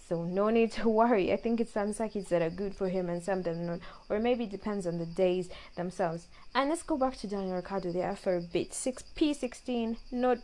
So 0.08 0.24
no 0.24 0.50
need 0.50 0.72
to 0.74 0.90
worry. 1.02 1.32
I 1.32 1.38
think 1.38 1.60
it's 1.60 1.72
some 1.72 1.94
circuits 1.94 2.30
that 2.30 2.42
are 2.42 2.50
good 2.50 2.76
for 2.76 2.90
him 2.90 3.10
and 3.10 3.24
some 3.24 3.42
that 3.44 3.56
are 3.56 3.56
not, 3.56 3.80
or 4.10 4.20
maybe 4.20 4.44
it 4.46 4.52
depends 4.52 4.86
on 4.86 4.98
the 4.98 5.06
days 5.06 5.50
themselves. 5.76 6.28
And 6.54 6.70
let's 6.70 6.84
go 6.84 6.98
back 6.98 7.18
to 7.18 7.28
Daniel 7.28 7.56
Ricciardo 7.56 7.92
there 7.92 8.16
for 8.16 8.36
a 8.36 8.42
bit. 8.42 8.74
Six 8.74 9.04
P16, 9.16 9.98
not 10.12 10.40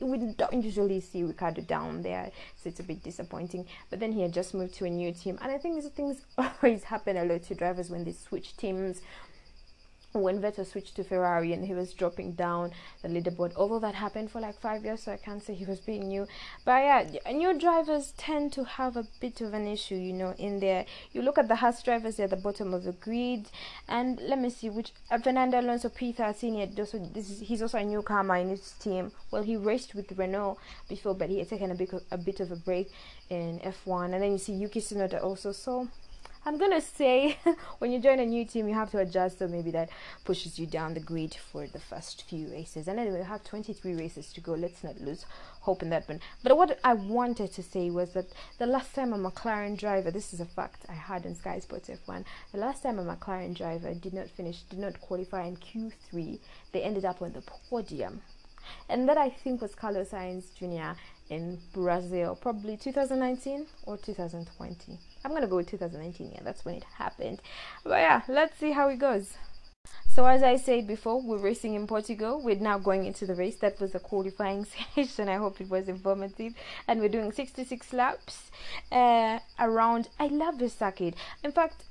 we 0.00 0.18
don't 0.18 0.64
usually 0.64 1.00
see 1.00 1.22
Ricciardo 1.22 1.62
down 1.62 2.02
there, 2.02 2.30
so 2.56 2.68
it's 2.68 2.80
a 2.80 2.82
bit 2.82 3.02
disappointing. 3.02 3.66
But 3.90 4.00
then 4.00 4.12
he 4.12 4.22
had 4.22 4.32
just 4.32 4.54
moved 4.54 4.74
to 4.74 4.84
a 4.84 4.90
new 4.90 5.12
team, 5.12 5.38
and 5.40 5.52
I 5.52 5.58
think 5.58 5.76
these 5.76 5.90
things 5.92 6.22
always 6.38 6.84
happen 6.84 7.16
a 7.16 7.24
lot 7.24 7.42
to 7.44 7.54
drivers 7.54 7.90
when 7.90 8.04
they 8.04 8.12
switch 8.12 8.56
teams 8.56 9.00
when 10.12 10.40
Vettel 10.40 10.66
switched 10.66 10.96
to 10.96 11.04
Ferrari 11.04 11.52
and 11.52 11.64
he 11.64 11.74
was 11.74 11.92
dropping 11.92 12.32
down 12.32 12.72
the 13.02 13.08
leaderboard. 13.08 13.52
Although 13.56 13.78
that 13.80 13.94
happened 13.94 14.30
for 14.30 14.40
like 14.40 14.58
five 14.60 14.84
years, 14.84 15.02
so 15.02 15.12
I 15.12 15.16
can't 15.16 15.42
say 15.42 15.54
he 15.54 15.64
was 15.64 15.80
being 15.80 16.08
new. 16.08 16.26
But 16.64 16.82
yeah, 16.82 17.32
new 17.32 17.58
drivers 17.58 18.12
tend 18.16 18.52
to 18.54 18.64
have 18.64 18.96
a 18.96 19.06
bit 19.20 19.40
of 19.40 19.54
an 19.54 19.66
issue, 19.66 19.94
you 19.94 20.12
know, 20.12 20.34
in 20.38 20.60
there. 20.60 20.84
You 21.12 21.22
look 21.22 21.38
at 21.38 21.48
the 21.48 21.56
Haas 21.56 21.82
drivers, 21.82 22.16
they're 22.16 22.24
at 22.24 22.30
the 22.30 22.36
bottom 22.36 22.74
of 22.74 22.84
the 22.84 22.92
grid. 22.92 23.48
And 23.88 24.20
let 24.20 24.38
me 24.38 24.50
see 24.50 24.70
which 24.70 24.92
uh, 25.10 25.18
Fernando 25.18 25.60
Alonso 25.60 25.88
P13, 25.88 26.78
also, 26.78 26.98
this 26.98 27.30
is, 27.30 27.40
he's 27.40 27.62
also 27.62 27.78
a 27.78 27.84
newcomer 27.84 28.36
in 28.36 28.50
his 28.50 28.72
team. 28.72 29.12
Well, 29.30 29.42
he 29.42 29.56
raced 29.56 29.94
with 29.94 30.12
Renault 30.12 30.58
before, 30.88 31.14
but 31.14 31.30
he 31.30 31.38
had 31.38 31.48
taken 31.48 31.70
a 31.70 31.74
bit, 31.74 31.90
a 32.10 32.18
bit 32.18 32.40
of 32.40 32.52
a 32.52 32.56
break 32.56 32.90
in 33.30 33.60
F1. 33.60 34.12
And 34.12 34.22
then 34.22 34.32
you 34.32 34.38
see 34.38 34.52
Yuki 34.52 34.80
Tsunoda 34.80 35.22
also. 35.22 35.52
So 35.52 35.88
I'm 36.44 36.58
gonna 36.58 36.80
say 36.80 37.38
when 37.78 37.92
you 37.92 38.00
join 38.00 38.18
a 38.18 38.26
new 38.26 38.44
team, 38.44 38.66
you 38.66 38.74
have 38.74 38.90
to 38.90 38.98
adjust, 38.98 39.38
so 39.38 39.46
maybe 39.46 39.70
that 39.70 39.90
pushes 40.24 40.58
you 40.58 40.66
down 40.66 40.94
the 40.94 41.00
grid 41.00 41.34
for 41.34 41.68
the 41.68 41.78
first 41.78 42.24
few 42.28 42.48
races. 42.48 42.88
And 42.88 42.98
anyway, 42.98 43.18
we 43.18 43.24
have 43.24 43.44
23 43.44 43.94
races 43.94 44.32
to 44.32 44.40
go. 44.40 44.54
Let's 44.54 44.82
not 44.82 45.00
lose 45.00 45.24
hope 45.60 45.84
in 45.84 45.90
that 45.90 46.08
one. 46.08 46.20
But 46.42 46.56
what 46.56 46.80
I 46.82 46.94
wanted 46.94 47.52
to 47.52 47.62
say 47.62 47.90
was 47.90 48.12
that 48.14 48.26
the 48.58 48.66
last 48.66 48.92
time 48.92 49.12
a 49.12 49.18
McLaren 49.18 49.78
driver, 49.78 50.10
this 50.10 50.34
is 50.34 50.40
a 50.40 50.44
fact 50.44 50.84
I 50.88 50.94
had 50.94 51.24
on 51.24 51.36
Sky 51.36 51.60
Sports 51.60 51.88
F1, 51.88 52.24
the 52.50 52.58
last 52.58 52.82
time 52.82 52.98
a 52.98 53.04
McLaren 53.04 53.56
driver 53.56 53.94
did 53.94 54.12
not 54.12 54.28
finish, 54.28 54.62
did 54.62 54.80
not 54.80 55.00
qualify 55.00 55.44
in 55.44 55.56
Q3, 55.56 56.40
they 56.72 56.82
ended 56.82 57.04
up 57.04 57.22
on 57.22 57.34
the 57.34 57.42
podium. 57.42 58.20
And 58.88 59.08
that 59.08 59.18
I 59.18 59.30
think 59.30 59.60
was 59.60 59.74
Carlos 59.74 60.10
Sainz 60.10 60.54
Jr. 60.54 60.98
in 61.32 61.58
Brazil, 61.72 62.36
probably 62.40 62.76
2019 62.76 63.66
or 63.86 63.96
2020. 63.96 64.98
I'm 65.24 65.32
gonna 65.32 65.46
go 65.46 65.56
with 65.56 65.70
2019. 65.70 66.32
Yeah, 66.32 66.40
that's 66.42 66.64
when 66.64 66.76
it 66.76 66.84
happened. 66.98 67.40
But 67.84 68.00
yeah, 68.00 68.22
let's 68.28 68.58
see 68.58 68.72
how 68.72 68.88
it 68.88 68.98
goes. 68.98 69.34
So 70.14 70.26
as 70.26 70.42
I 70.42 70.56
said 70.56 70.86
before, 70.86 71.22
we're 71.22 71.38
racing 71.38 71.74
in 71.74 71.86
Portugal. 71.86 72.42
We're 72.42 72.56
now 72.56 72.78
going 72.78 73.06
into 73.06 73.26
the 73.26 73.34
race. 73.34 73.56
That 73.56 73.80
was 73.80 73.94
a 73.94 73.98
qualifying 73.98 74.66
session. 74.94 75.28
I 75.28 75.36
hope 75.36 75.60
it 75.60 75.70
was 75.70 75.88
informative. 75.88 76.52
And 76.86 77.00
we're 77.00 77.08
doing 77.08 77.32
66 77.32 77.92
laps 77.94 78.50
uh, 78.92 79.38
around. 79.58 80.10
I 80.20 80.26
love 80.26 80.58
this 80.58 80.74
circuit. 80.74 81.14
In 81.42 81.52
fact, 81.52 81.84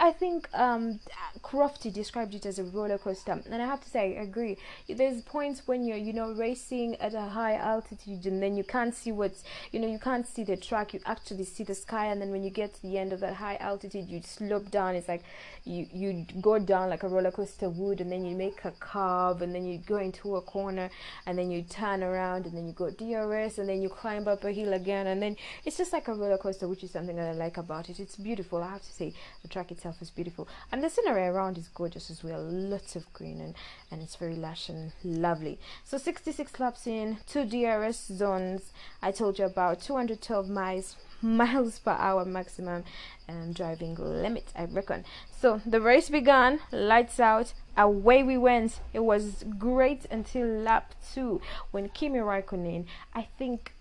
I 0.00 0.12
think 0.12 0.48
um, 0.54 1.00
Crofty 1.42 1.92
described 1.92 2.34
it 2.34 2.44
as 2.44 2.58
a 2.58 2.64
roller 2.64 2.98
coaster, 2.98 3.40
and 3.50 3.62
I 3.62 3.66
have 3.66 3.80
to 3.80 3.88
say, 3.88 4.18
I 4.18 4.22
agree. 4.22 4.58
There's 4.88 5.22
points 5.22 5.62
when 5.66 5.84
you're, 5.84 5.96
you 5.96 6.12
know, 6.12 6.32
racing 6.32 6.96
at 6.96 7.14
a 7.14 7.22
high 7.22 7.54
altitude, 7.54 8.26
and 8.26 8.42
then 8.42 8.56
you 8.56 8.64
can't 8.64 8.94
see 8.94 9.12
what's, 9.12 9.44
you 9.72 9.80
know, 9.80 9.88
you 9.88 9.98
can't 9.98 10.26
see 10.26 10.44
the 10.44 10.56
track. 10.56 10.92
You 10.92 11.00
actually 11.06 11.44
see 11.44 11.64
the 11.64 11.74
sky, 11.74 12.06
and 12.06 12.20
then 12.20 12.30
when 12.30 12.44
you 12.44 12.50
get 12.50 12.74
to 12.74 12.82
the 12.82 12.98
end 12.98 13.12
of 13.12 13.20
that 13.20 13.34
high 13.34 13.56
altitude, 13.56 14.08
you 14.08 14.20
slope 14.22 14.70
down. 14.70 14.94
It's 14.94 15.08
like 15.08 15.22
you 15.64 15.86
you 15.92 16.26
go 16.40 16.58
down 16.58 16.90
like 16.90 17.02
a 17.02 17.08
roller 17.08 17.30
coaster 17.30 17.70
would, 17.70 18.00
and 18.00 18.12
then 18.12 18.24
you 18.24 18.36
make 18.36 18.64
a 18.64 18.72
curve, 18.72 19.40
and 19.42 19.54
then 19.54 19.64
you 19.64 19.78
go 19.78 19.96
into 19.96 20.36
a 20.36 20.42
corner, 20.42 20.90
and 21.26 21.38
then 21.38 21.50
you 21.50 21.62
turn 21.62 22.02
around, 22.02 22.44
and 22.44 22.56
then 22.56 22.66
you 22.66 22.72
go 22.72 22.90
DRS, 22.90 23.58
and 23.58 23.68
then 23.68 23.80
you 23.80 23.88
climb 23.88 24.28
up 24.28 24.44
a 24.44 24.52
hill 24.52 24.74
again, 24.74 25.06
and 25.06 25.22
then 25.22 25.36
it's 25.64 25.78
just 25.78 25.92
like 25.92 26.08
a 26.08 26.14
roller 26.14 26.38
coaster, 26.38 26.68
which 26.68 26.84
is 26.84 26.90
something 26.90 27.16
that 27.16 27.28
I 27.28 27.32
like 27.32 27.56
about 27.56 27.88
it. 27.88 28.00
It's 28.00 28.16
beautiful. 28.16 28.62
I 28.62 28.70
have 28.70 28.82
to 28.82 28.92
say, 28.92 29.14
the 29.42 29.48
track 29.48 29.72
itself 29.78 30.02
is 30.02 30.10
beautiful. 30.10 30.48
And 30.72 30.82
the 30.82 30.90
scenery 30.90 31.26
around 31.28 31.56
is 31.56 31.68
gorgeous 31.68 32.10
as 32.10 32.24
well. 32.24 32.42
Lots 32.42 32.96
of 32.96 33.12
green 33.12 33.40
and 33.40 33.54
and 33.92 34.02
it's 34.02 34.16
very 34.16 34.34
lush 34.34 34.68
and 34.68 34.92
lovely. 35.04 35.60
So 35.84 35.98
66 35.98 36.58
laps 36.58 36.86
in 36.86 37.18
two 37.28 37.44
drs 37.44 37.96
zones. 37.96 38.72
I 39.00 39.12
told 39.12 39.38
you 39.38 39.44
about 39.44 39.80
212 39.80 40.48
miles 40.48 40.96
miles 41.22 41.78
per 41.78 41.92
hour 41.92 42.24
maximum 42.24 42.84
and 43.26 43.54
driving 43.54 43.94
limit 43.94 44.52
i 44.56 44.64
reckon. 44.64 45.04
So 45.40 45.60
the 45.64 45.80
race 45.80 46.10
began 46.10 46.58
lights 46.72 47.20
out 47.20 47.52
away 47.76 48.24
we 48.24 48.36
went. 48.36 48.80
It 48.92 49.04
was 49.04 49.44
great 49.58 50.06
until 50.10 50.46
lap 50.46 50.94
two 51.12 51.40
when 51.70 51.88
kimi 51.88 52.18
raikkonen 52.18 52.86
i 53.14 53.28
think 53.38 53.72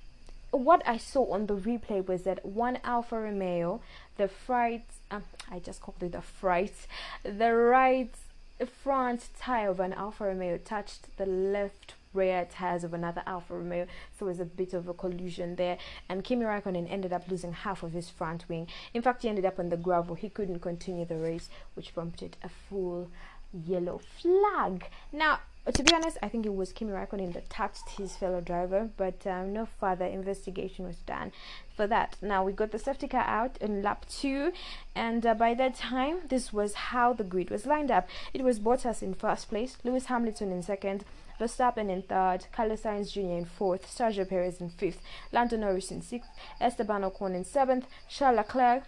what 0.51 0.81
I 0.87 0.97
saw 0.97 1.33
on 1.33 1.47
the 1.47 1.55
replay 1.55 2.05
was 2.05 2.23
that 2.23 2.45
one 2.45 2.79
Alfa 2.83 3.19
Romeo, 3.19 3.81
the 4.17 4.27
fright, 4.27 4.85
um, 5.11 5.23
I 5.51 5.59
just 5.59 5.81
called 5.81 6.01
it 6.03 6.11
the 6.11 6.21
fright, 6.21 6.87
the 7.23 7.53
right 7.53 8.13
front 8.65 9.29
tire 9.39 9.69
of 9.69 9.79
an 9.79 9.93
Alfa 9.93 10.25
Romeo 10.25 10.57
touched 10.57 11.15
the 11.17 11.25
left 11.25 11.93
rear 12.13 12.47
tires 12.49 12.83
of 12.83 12.93
another 12.93 13.21
Alfa 13.27 13.55
Romeo, 13.55 13.85
so 13.85 14.25
there 14.25 14.27
was 14.29 14.39
a 14.39 14.45
bit 14.45 14.73
of 14.73 14.87
a 14.87 14.93
collision 14.93 15.55
there. 15.55 15.77
And 16.09 16.23
Kimi 16.23 16.45
Raikkonen 16.45 16.91
ended 16.91 17.13
up 17.13 17.29
losing 17.29 17.53
half 17.53 17.83
of 17.83 17.93
his 17.93 18.09
front 18.09 18.49
wing. 18.49 18.67
In 18.93 19.01
fact, 19.01 19.21
he 19.21 19.29
ended 19.29 19.45
up 19.45 19.59
on 19.59 19.69
the 19.69 19.77
gravel. 19.77 20.15
He 20.15 20.29
couldn't 20.29 20.59
continue 20.59 21.05
the 21.05 21.17
race, 21.17 21.49
which 21.75 21.93
prompted 21.93 22.35
a 22.43 22.49
full 22.49 23.09
yellow 23.53 23.99
flag. 24.19 24.89
Now, 25.11 25.39
to 25.73 25.83
be 25.83 25.93
honest, 25.93 26.17
I 26.23 26.29
think 26.29 26.45
it 26.45 26.55
was 26.55 26.71
Kimi 26.71 26.93
Raikkonen 26.93 27.33
that 27.33 27.49
touched 27.49 27.89
his 27.97 28.15
fellow 28.15 28.39
driver, 28.39 28.89
but 28.95 29.27
um, 29.27 29.51
no 29.51 29.65
further 29.65 30.05
investigation 30.05 30.85
was 30.85 30.97
done 30.97 31.33
for 31.75 31.87
that. 31.87 32.15
Now 32.21 32.43
we 32.43 32.53
got 32.53 32.71
the 32.71 32.79
safety 32.79 33.07
car 33.07 33.25
out 33.25 33.57
in 33.57 33.81
lap 33.81 34.05
two, 34.07 34.53
and 34.95 35.25
uh, 35.25 35.33
by 35.33 35.53
that 35.55 35.75
time, 35.75 36.21
this 36.29 36.53
was 36.53 36.73
how 36.73 37.11
the 37.11 37.25
grid 37.25 37.49
was 37.49 37.65
lined 37.65 37.91
up. 37.91 38.07
It 38.33 38.43
was 38.43 38.59
Bottas 38.59 39.01
in 39.01 39.13
first 39.13 39.49
place, 39.49 39.77
Lewis 39.83 40.05
Hamilton 40.05 40.51
in 40.51 40.63
second, 40.63 41.03
Verstappen 41.39 41.89
in 41.89 42.01
third, 42.01 42.47
Carlos 42.51 42.81
Sainz 42.81 43.11
Jr. 43.11 43.37
in 43.37 43.45
fourth, 43.45 43.87
Sergio 43.87 44.27
Perez 44.27 44.59
in 44.61 44.69
fifth, 44.69 45.01
Lando 45.31 45.57
Norris 45.57 45.91
in 45.91 46.01
sixth, 46.01 46.29
Esteban 46.61 47.03
Ocon 47.03 47.35
in 47.35 47.43
seventh, 47.43 47.85
Charles 48.07 48.37
Leclerc 48.37 48.83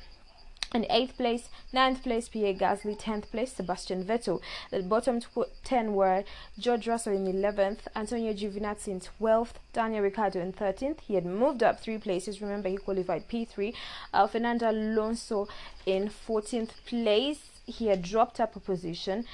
in 0.74 0.86
eighth 0.90 1.18
place, 1.18 1.50
ninth 1.74 2.04
place, 2.04 2.30
Pierre 2.30 2.54
Gasly, 2.54 2.96
tenth 2.98 3.32
place, 3.32 3.54
Sebastian 3.54 4.04
Vettel. 4.04 4.42
The 4.72 4.84
bottom 4.84 5.20
tw- 5.20 5.52
ten 5.64 5.94
were 5.94 6.24
George 6.58 6.88
Russell 6.88 7.16
in 7.16 7.28
eleventh, 7.28 7.88
Antonio 7.96 8.34
Giovinazzi 8.34 8.90
in 8.90 9.00
twelfth, 9.00 9.60
Daniel 9.74 10.04
Ricciardo 10.04 10.40
in 10.40 10.52
thirteenth. 10.52 11.00
He 11.02 11.16
had 11.16 11.26
moved 11.26 11.64
up 11.64 11.80
three 11.80 11.98
places. 11.98 12.42
Remember, 12.42 12.70
he 12.70 12.78
qualified 12.78 13.28
P 13.28 13.46
three. 13.46 13.74
Uh, 14.14 14.28
Fernando 14.28 14.70
Alonso 14.70 15.48
in 15.86 16.10
fourteenth 16.10 16.74
place. 16.86 17.40
He 17.66 17.88
had 17.88 18.02
dropped 18.02 18.40
up 18.40 18.56
a 18.56 18.60
position. 18.60 19.26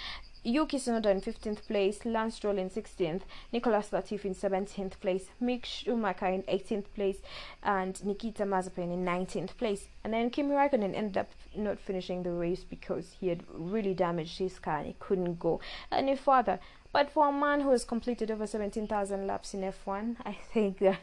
Yuki 0.47 0.77
Tsunoda 0.77 1.07
in 1.07 1.21
15th 1.21 1.65
place, 1.65 2.05
Lance 2.05 2.35
Stroll 2.35 2.59
in 2.59 2.69
16th, 2.69 3.21
Nicholas 3.51 3.89
Latifi 3.89 4.25
in 4.25 4.35
17th 4.35 4.99
place, 4.99 5.29
Mick 5.41 5.65
Schumacher 5.65 6.27
in 6.27 6.43
18th 6.43 6.85
place, 6.93 7.17
and 7.63 8.05
Nikita 8.05 8.43
Mazepin 8.43 8.93
in 8.93 9.03
19th 9.03 9.57
place. 9.57 9.87
And 10.03 10.13
then 10.13 10.29
Kimi 10.29 10.51
Raikkonen 10.51 10.93
ended 10.93 11.17
up 11.17 11.31
not 11.55 11.79
finishing 11.79 12.21
the 12.21 12.29
race 12.29 12.63
because 12.63 13.15
he 13.19 13.29
had 13.29 13.43
really 13.51 13.95
damaged 13.95 14.37
his 14.37 14.59
car 14.59 14.77
and 14.77 14.85
he 14.85 14.95
couldn't 14.99 15.39
go 15.39 15.61
any 15.91 16.15
further. 16.15 16.59
But 16.93 17.09
for 17.09 17.27
a 17.27 17.31
man 17.31 17.61
who 17.61 17.71
has 17.71 17.83
completed 17.83 18.29
over 18.29 18.45
17,000 18.45 19.25
laps 19.25 19.55
in 19.55 19.61
F1, 19.61 20.17
I 20.23 20.33
think 20.53 20.77
that, 20.77 20.99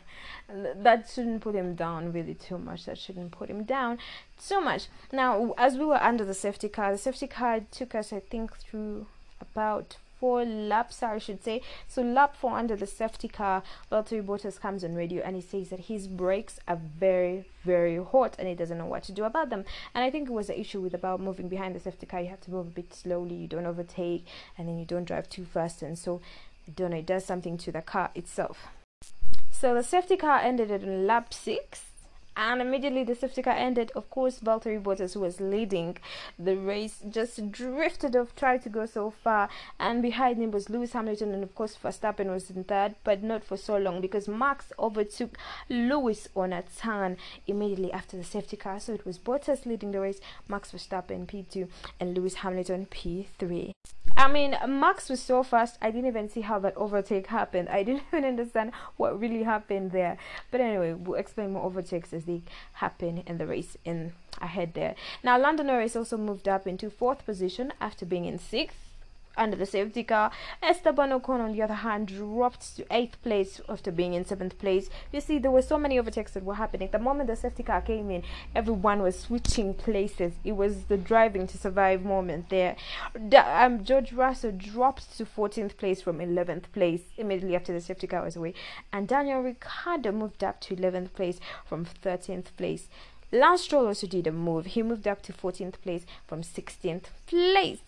that 0.49 1.11
shouldn't 1.13 1.43
put 1.43 1.57
him 1.57 1.75
down 1.75 2.13
really 2.13 2.35
too 2.35 2.59
much. 2.59 2.87
That 2.87 2.97
shouldn't 2.97 3.33
put 3.33 3.51
him 3.51 3.65
down 3.65 3.99
too 4.41 4.61
much. 4.61 4.87
Now, 5.11 5.53
as 5.59 5.77
we 5.77 5.85
were 5.85 6.01
under 6.01 6.25
the 6.25 6.33
safety 6.33 6.69
car, 6.69 6.93
the 6.93 6.99
safety 6.99 7.27
car 7.27 7.61
took 7.73 7.97
us, 7.97 8.13
I 8.13 8.21
think, 8.21 8.57
through 8.57 9.07
about 9.53 9.97
four 10.23 10.45
laps, 10.45 11.03
I 11.03 11.19
should 11.19 11.43
say. 11.43 11.63
So 11.89 12.01
lap 12.01 12.37
four 12.37 12.57
under 12.57 12.77
the 12.77 12.87
safety 12.87 13.27
car, 13.27 13.65
Valtteri 13.91 14.25
Bottas 14.25 14.61
comes 14.61 14.85
on 14.85 14.95
radio 14.95 15.21
and 15.23 15.35
he 15.35 15.43
says 15.43 15.71
that 15.71 15.81
his 15.81 16.07
brakes 16.07 16.61
are 16.69 16.79
very, 16.99 17.45
very 17.65 17.97
hot 17.97 18.37
and 18.39 18.47
he 18.47 18.55
doesn't 18.55 18.79
know 18.79 18.87
what 18.87 19.03
to 19.05 19.13
do 19.13 19.25
about 19.25 19.51
them. 19.51 19.65
And 19.95 20.05
I 20.05 20.11
think 20.11 20.29
it 20.29 20.33
was 20.33 20.47
the 20.47 20.61
issue 20.61 20.81
with 20.81 20.95
about 20.95 21.21
moving 21.21 21.49
behind 21.49 21.75
the 21.75 21.81
safety 21.81 22.07
car. 22.07 22.21
You 22.21 22.29
have 22.29 22.41
to 22.43 22.53
move 22.53 22.69
a 22.69 22.71
bit 22.71 22.95
slowly. 22.95 23.35
You 23.35 23.49
don't 23.49 23.67
overtake, 23.67 24.25
and 24.57 24.69
then 24.69 24.79
you 24.79 24.85
don't 24.85 25.07
drive 25.07 25.29
too 25.29 25.45
fast. 25.45 25.83
And 25.83 25.99
so 25.99 26.21
I 26.69 26.71
don't 26.71 26.93
know. 26.93 26.99
It 26.99 27.07
does 27.07 27.25
something 27.25 27.59
to 27.59 27.73
the 27.73 27.83
car 27.83 28.11
itself. 28.15 28.69
So 29.51 29.75
the 29.75 29.83
safety 29.83 30.17
car 30.17 30.39
ended 30.39 30.71
at 30.71 30.87
lap 30.87 31.35
six 31.35 31.83
and 32.37 32.61
immediately 32.61 33.05
the 33.05 33.15
safety 33.15 33.43
car 33.43 33.55
ended. 33.55 33.93
Of 33.95 34.11
course, 34.11 34.41
Valtteri 34.41 34.83
Bottas, 34.83 35.15
who 35.15 35.21
was 35.21 35.41
leading 35.41 35.99
the 36.39 36.57
race, 36.57 37.03
just 37.09 37.51
drifted 37.51 38.17
off, 38.17 38.35
tried 38.35 38.63
to 38.63 38.69
go 38.69 38.87
so 38.87 39.11
far, 39.11 39.49
and 39.79 40.03
behind 40.03 40.39
him 40.39 40.51
was 40.51 40.71
Lewis 40.71 40.93
Hamilton, 40.93 41.33
and 41.33 41.43
of 41.43 41.55
course, 41.55 41.77
Verstappen 41.83 42.31
was 42.31 42.51
in 42.51 42.65
third, 42.65 42.95
but 43.05 43.23
not 43.23 43.45
for 43.45 43.57
so 43.57 43.77
long 43.77 44.01
because 44.01 44.29
Max 44.29 44.73
overtook 44.79 45.37
Lewis 45.69 46.29
on 46.35 46.53
a 46.53 46.63
turn 46.63 47.17
immediately 47.47 47.93
after 47.93 48.17
the 48.17 48.25
safety 48.25 48.57
car. 48.57 48.81
So 48.81 48.95
it 48.95 49.07
was 49.07 49.19
Bottas 49.19 49.67
leading 49.67 49.93
the 49.93 50.01
race, 50.01 50.21
Max 50.49 50.73
Verstappen 50.73 51.27
P2, 51.27 51.69
and 52.01 52.17
Lewis 52.17 52.35
Hamilton 52.37 52.87
P3. 52.91 53.73
I 54.17 54.31
mean, 54.31 54.57
Max 54.69 55.09
was 55.09 55.23
so 55.23 55.43
fast, 55.43 55.79
I 55.81 55.91
didn't 55.91 56.07
even 56.07 56.29
see 56.29 56.43
how 56.43 56.59
that 56.61 56.77
overtake 56.77 57.29
happened. 57.29 57.69
I 57.69 57.83
didn't 57.83 58.03
even 58.13 58.25
understand 58.25 58.73
what 58.97 59.19
really 59.19 59.43
happened 59.43 59.93
there. 59.93 60.19
But 60.51 60.61
anyway, 60.61 60.93
we'll 60.93 61.19
explain 61.19 61.53
more 61.55 61.63
overtakes 61.63 62.13
as 62.23 62.27
they 62.27 62.43
happen 62.75 63.23
in 63.27 63.39
the 63.39 63.47
race 63.47 63.77
in 63.85 64.13
ahead 64.41 64.75
there. 64.75 64.95
Now, 65.23 65.39
Lando 65.39 65.63
Norris 65.63 65.97
also 65.97 66.17
moved 66.17 66.49
up 66.49 66.67
into 66.67 66.91
fourth 66.91 67.25
position 67.25 67.73
after 67.81 68.07
being 68.07 68.25
in 68.25 68.39
sixth 68.39 68.77
under 69.37 69.57
the 69.57 69.67
safety 69.67 70.05
car. 70.05 70.31
Esteban 70.63 71.11
Ocon, 71.11 71.41
on 71.41 71.53
the 71.53 71.63
other 71.63 71.75
hand, 71.75 72.09
dropped 72.09 72.77
to 72.77 72.87
eighth 72.91 73.21
place 73.23 73.61
after 73.69 73.91
being 73.91 74.15
in 74.15 74.25
seventh 74.25 74.59
place. 74.59 74.91
You 75.13 75.21
see, 75.21 75.39
there 75.39 75.51
were 75.51 75.63
so 75.63 75.79
many 75.79 75.99
overtakes 75.99 76.33
that 76.33 76.45
were 76.45 76.55
happening. 76.55 76.89
The 76.91 76.99
moment 76.99 77.29
the 77.29 77.37
safety 77.37 77.63
car 77.63 77.81
came 77.81 78.11
in, 78.11 78.23
everyone 78.55 79.03
was 79.03 79.19
switching 79.19 79.75
places. 79.75 80.33
It 80.45 80.53
was 80.53 80.85
the 80.85 80.97
driving 80.97 81.47
to 81.47 81.59
survive 81.59 82.05
moment 82.05 82.49
there. 82.49 82.77
um, 83.37 83.85
George 83.85 84.13
Russell 84.13 84.53
dropped 84.53 85.17
to 85.17 85.25
14th 85.25 85.77
place 85.77 86.03
from 86.03 86.19
11th 86.19 86.65
place 86.73 87.03
immediately 87.17 87.57
after 87.57 87.73
the 87.73 87.81
safety 87.81 88.07
car 88.07 88.23
was 88.23 88.37
away, 88.37 88.55
and 88.93 89.09
Daniel 89.09 89.43
Ricciardo 89.43 90.13
moved 90.13 90.45
up 90.45 90.61
to 90.63 90.77
11th 90.77 91.13
place 91.13 91.41
from 91.65 91.87
13th 91.87 92.57
place. 92.57 92.89
Lance 93.35 93.63
Stroll 93.63 93.87
also 93.87 94.07
did 94.07 94.27
a 94.27 94.33
move. 94.33 94.67
He 94.67 94.83
moved 94.83 95.09
up 95.09 95.23
to 95.23 95.33
14th 95.33 95.81
place 95.81 96.05
from 96.27 96.43
16th 96.43 97.05
place. 97.27 97.81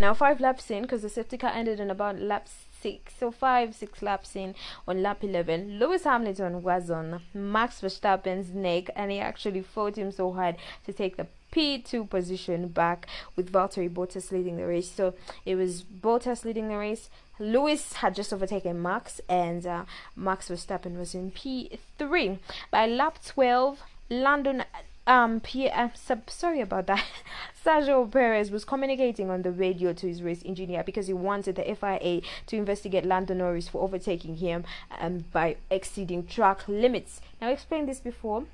Now 0.00 0.14
five 0.14 0.40
laps 0.40 0.70
in, 0.70 0.82
because 0.82 1.02
the 1.02 1.10
safety 1.10 1.36
car 1.36 1.50
ended 1.54 1.78
in 1.78 1.90
about 1.90 2.18
lap 2.18 2.48
six, 2.80 3.12
so 3.20 3.30
five, 3.30 3.74
six 3.74 4.00
laps 4.00 4.34
in 4.34 4.54
on 4.88 5.02
lap 5.02 5.22
11, 5.22 5.78
Lewis 5.78 6.04
Hamilton 6.04 6.62
was 6.62 6.90
on 6.90 7.20
Max 7.34 7.82
Verstappen's 7.82 8.54
neck 8.54 8.88
and 8.96 9.10
he 9.10 9.18
actually 9.20 9.60
fought 9.60 9.98
him 9.98 10.10
so 10.10 10.32
hard 10.32 10.56
to 10.86 10.94
take 10.94 11.18
the 11.18 11.26
P2 11.52 12.08
position 12.08 12.68
back 12.68 13.06
with 13.36 13.52
Valtteri 13.52 13.92
Bottas 13.92 14.32
leading 14.32 14.56
the 14.56 14.66
race. 14.66 14.90
So 14.90 15.12
it 15.44 15.56
was 15.56 15.82
Bottas 15.82 16.46
leading 16.46 16.68
the 16.68 16.78
race. 16.78 17.10
Lewis 17.38 17.94
had 17.94 18.14
just 18.14 18.32
overtaken 18.32 18.80
Max 18.80 19.20
and 19.28 19.66
uh, 19.66 19.84
Max 20.16 20.48
Verstappen 20.48 20.96
was 20.96 21.14
in 21.14 21.30
P3. 21.30 22.38
By 22.70 22.86
lap 22.86 23.18
12, 23.22 23.82
London 24.08 24.64
um 25.06 25.40
Pierre, 25.40 25.72
I'm 25.74 25.92
so, 25.94 26.20
sorry 26.26 26.60
about 26.60 26.86
that. 26.86 27.04
Sergio 27.64 28.10
Perez 28.10 28.50
was 28.50 28.64
communicating 28.64 29.28
on 29.30 29.42
the 29.42 29.50
radio 29.50 29.92
to 29.92 30.08
his 30.08 30.22
race 30.22 30.42
engineer 30.44 30.82
because 30.82 31.06
he 31.06 31.12
wanted 31.12 31.56
the 31.56 31.74
FIA 31.74 32.22
to 32.46 32.56
investigate 32.56 33.04
Lando 33.04 33.34
Norris 33.34 33.68
for 33.68 33.82
overtaking 33.82 34.36
him 34.36 34.64
um, 34.98 35.24
by 35.32 35.56
exceeding 35.70 36.26
track 36.26 36.66
limits. 36.68 37.20
Now, 37.40 37.48
I 37.48 37.52
explained 37.52 37.88
this 37.88 38.00
before 38.00 38.44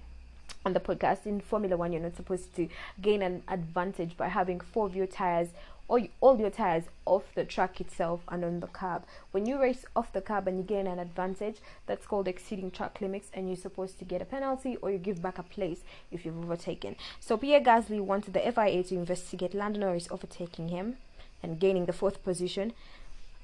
on 0.66 0.72
the 0.72 0.80
podcast 0.80 1.26
in 1.26 1.40
Formula 1.40 1.76
One, 1.76 1.92
you're 1.92 2.02
not 2.02 2.16
supposed 2.16 2.54
to 2.56 2.68
gain 3.00 3.22
an 3.22 3.44
advantage 3.46 4.16
by 4.16 4.28
having 4.28 4.58
four 4.58 4.90
your 4.90 5.06
tires 5.06 5.50
all, 5.88 6.06
all 6.20 6.38
your 6.38 6.50
tires 6.50 6.84
off 7.04 7.24
the 7.34 7.44
track 7.44 7.80
itself 7.80 8.22
and 8.28 8.44
on 8.44 8.60
the 8.60 8.66
curb. 8.66 9.04
When 9.30 9.46
you 9.46 9.60
race 9.60 9.84
off 9.94 10.12
the 10.12 10.20
curb 10.20 10.48
and 10.48 10.58
you 10.58 10.64
gain 10.64 10.86
an 10.86 10.98
advantage, 10.98 11.58
that's 11.86 12.06
called 12.06 12.28
exceeding 12.28 12.70
track 12.70 13.00
limits, 13.00 13.30
and 13.32 13.48
you're 13.48 13.56
supposed 13.56 13.98
to 13.98 14.04
get 14.04 14.22
a 14.22 14.24
penalty 14.24 14.76
or 14.76 14.90
you 14.90 14.98
give 14.98 15.22
back 15.22 15.38
a 15.38 15.42
place 15.42 15.82
if 16.10 16.24
you've 16.24 16.38
overtaken. 16.38 16.96
So 17.20 17.36
Pierre 17.36 17.60
Gasly 17.60 18.00
wanted 18.00 18.34
the 18.34 18.40
FIA 18.40 18.82
to 18.84 18.94
investigate 18.94 19.54
Lando 19.54 19.80
Norris 19.80 20.08
overtaking 20.10 20.68
him 20.68 20.96
and 21.42 21.60
gaining 21.60 21.86
the 21.86 21.92
fourth 21.92 22.22
position, 22.24 22.72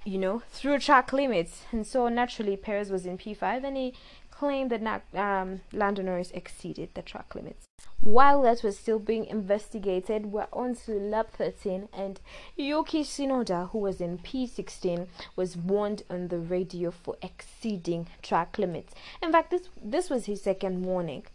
you 0.04 0.18
know, 0.18 0.42
through 0.50 0.78
track 0.78 1.12
limits. 1.12 1.62
And 1.70 1.86
so 1.86 2.08
naturally, 2.08 2.56
Perez 2.56 2.90
was 2.90 3.06
in 3.06 3.18
P5 3.18 3.64
and 3.64 3.76
he 3.76 3.94
claimed 4.30 4.70
that 4.70 5.02
um, 5.14 5.60
Lando 5.72 6.02
Norris 6.02 6.32
exceeded 6.32 6.90
the 6.94 7.02
track 7.02 7.34
limits. 7.34 7.66
While 8.04 8.42
that 8.42 8.64
was 8.64 8.76
still 8.76 8.98
being 8.98 9.26
investigated, 9.26 10.26
we're 10.26 10.48
on 10.52 10.74
to 10.86 10.92
lap 10.94 11.28
13, 11.38 11.88
and 11.92 12.18
Yuki 12.56 13.04
Tsunoda, 13.04 13.70
who 13.70 13.78
was 13.78 14.00
in 14.00 14.18
P16, 14.18 15.06
was 15.36 15.56
warned 15.56 16.02
on 16.10 16.26
the 16.26 16.40
radio 16.40 16.90
for 16.90 17.16
exceeding 17.22 18.08
track 18.20 18.58
limits. 18.58 18.92
In 19.22 19.30
fact, 19.30 19.52
this 19.52 19.68
this 19.80 20.10
was 20.10 20.26
his 20.26 20.42
second 20.42 20.82
warning, 20.82 21.26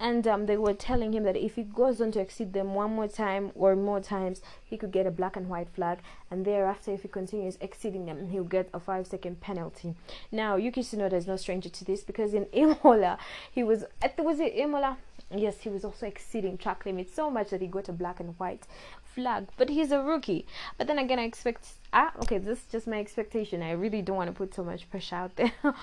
and 0.00 0.26
um, 0.26 0.46
they 0.46 0.56
were 0.56 0.72
telling 0.72 1.12
him 1.12 1.24
that 1.24 1.36
if 1.36 1.56
he 1.56 1.62
goes 1.62 2.00
on 2.00 2.10
to 2.12 2.20
exceed 2.20 2.54
them 2.54 2.72
one 2.72 2.94
more 2.94 3.06
time 3.06 3.52
or 3.54 3.76
more 3.76 4.00
times, 4.00 4.40
he 4.64 4.78
could 4.78 4.92
get 4.92 5.06
a 5.06 5.10
black 5.10 5.36
and 5.36 5.50
white 5.50 5.68
flag, 5.68 5.98
and 6.30 6.46
thereafter, 6.46 6.92
if 6.94 7.02
he 7.02 7.08
continues 7.08 7.58
exceeding 7.60 8.06
them, 8.06 8.30
he'll 8.30 8.44
get 8.44 8.70
a 8.72 8.80
five-second 8.80 9.42
penalty. 9.42 9.94
Now, 10.32 10.56
Yuki 10.56 10.80
Tsunoda 10.80 11.12
is 11.12 11.26
no 11.26 11.36
stranger 11.36 11.68
to 11.68 11.84
this 11.84 12.02
because 12.02 12.32
in 12.32 12.46
Imola, 12.50 13.18
he 13.52 13.62
was 13.62 13.84
at 14.00 14.16
the 14.16 14.22
was 14.22 14.40
it 14.40 14.54
Imola? 14.56 14.96
Yes, 15.30 15.60
he 15.60 15.68
was 15.68 15.84
also 15.84 16.06
exceeding 16.06 16.58
track 16.58 16.84
limits 16.86 17.14
so 17.14 17.30
much 17.30 17.50
that 17.50 17.60
he 17.60 17.66
got 17.66 17.88
a 17.88 17.92
black 17.92 18.20
and 18.20 18.38
white 18.38 18.66
flag. 19.02 19.48
But 19.56 19.68
he's 19.68 19.90
a 19.92 20.02
rookie. 20.02 20.46
But 20.78 20.86
then 20.86 20.98
again, 20.98 21.18
I 21.18 21.24
expect 21.24 21.66
ah 21.92 22.12
okay, 22.22 22.38
this 22.38 22.58
is 22.58 22.64
just 22.70 22.86
my 22.86 23.00
expectation. 23.00 23.62
I 23.62 23.72
really 23.72 24.02
don't 24.02 24.16
want 24.16 24.28
to 24.28 24.36
put 24.36 24.54
so 24.54 24.64
much 24.64 24.88
pressure 24.90 25.16
out 25.16 25.36
there. 25.36 25.52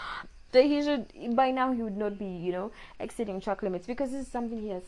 that 0.52 0.66
he 0.66 0.82
should 0.82 1.36
by 1.36 1.52
now 1.52 1.72
he 1.72 1.82
would 1.82 1.98
not 1.98 2.18
be 2.20 2.26
you 2.26 2.52
know 2.52 2.72
exceeding 3.00 3.40
track 3.40 3.64
limits 3.64 3.88
because 3.88 4.12
this 4.12 4.26
is 4.26 4.32
something 4.32 4.62
he 4.62 4.70
has 4.70 4.84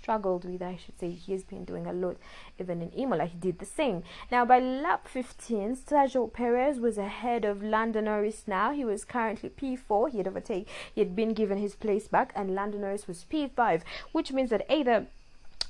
struggled 0.00 0.44
with, 0.44 0.62
I 0.62 0.76
should 0.76 0.98
say. 0.98 1.10
He's 1.10 1.44
been 1.44 1.64
doing 1.64 1.86
a 1.86 1.92
lot. 1.92 2.16
Even 2.58 2.80
in 2.82 2.90
Imola, 2.90 3.26
he 3.26 3.38
did 3.38 3.58
the 3.58 3.66
same. 3.66 4.02
Now, 4.30 4.44
by 4.44 4.58
lap 4.58 5.06
15, 5.08 5.76
Sergio 5.76 6.32
Perez 6.32 6.80
was 6.80 6.98
ahead 6.98 7.44
of 7.44 7.62
Lando 7.62 8.00
Norris 8.00 8.44
now. 8.46 8.72
He 8.72 8.84
was 8.84 9.04
currently 9.04 9.50
P4. 9.50 10.10
He 10.10 10.18
had 10.18 10.28
overtaken, 10.28 10.72
he 10.94 11.00
had 11.00 11.14
been 11.14 11.34
given 11.34 11.58
his 11.58 11.74
place 11.74 12.08
back, 12.08 12.32
and 12.34 12.54
Lando 12.54 12.78
Norris 12.78 13.06
was 13.06 13.26
P5, 13.30 13.82
which 14.12 14.32
means 14.32 14.50
that 14.50 14.66
either 14.72 15.06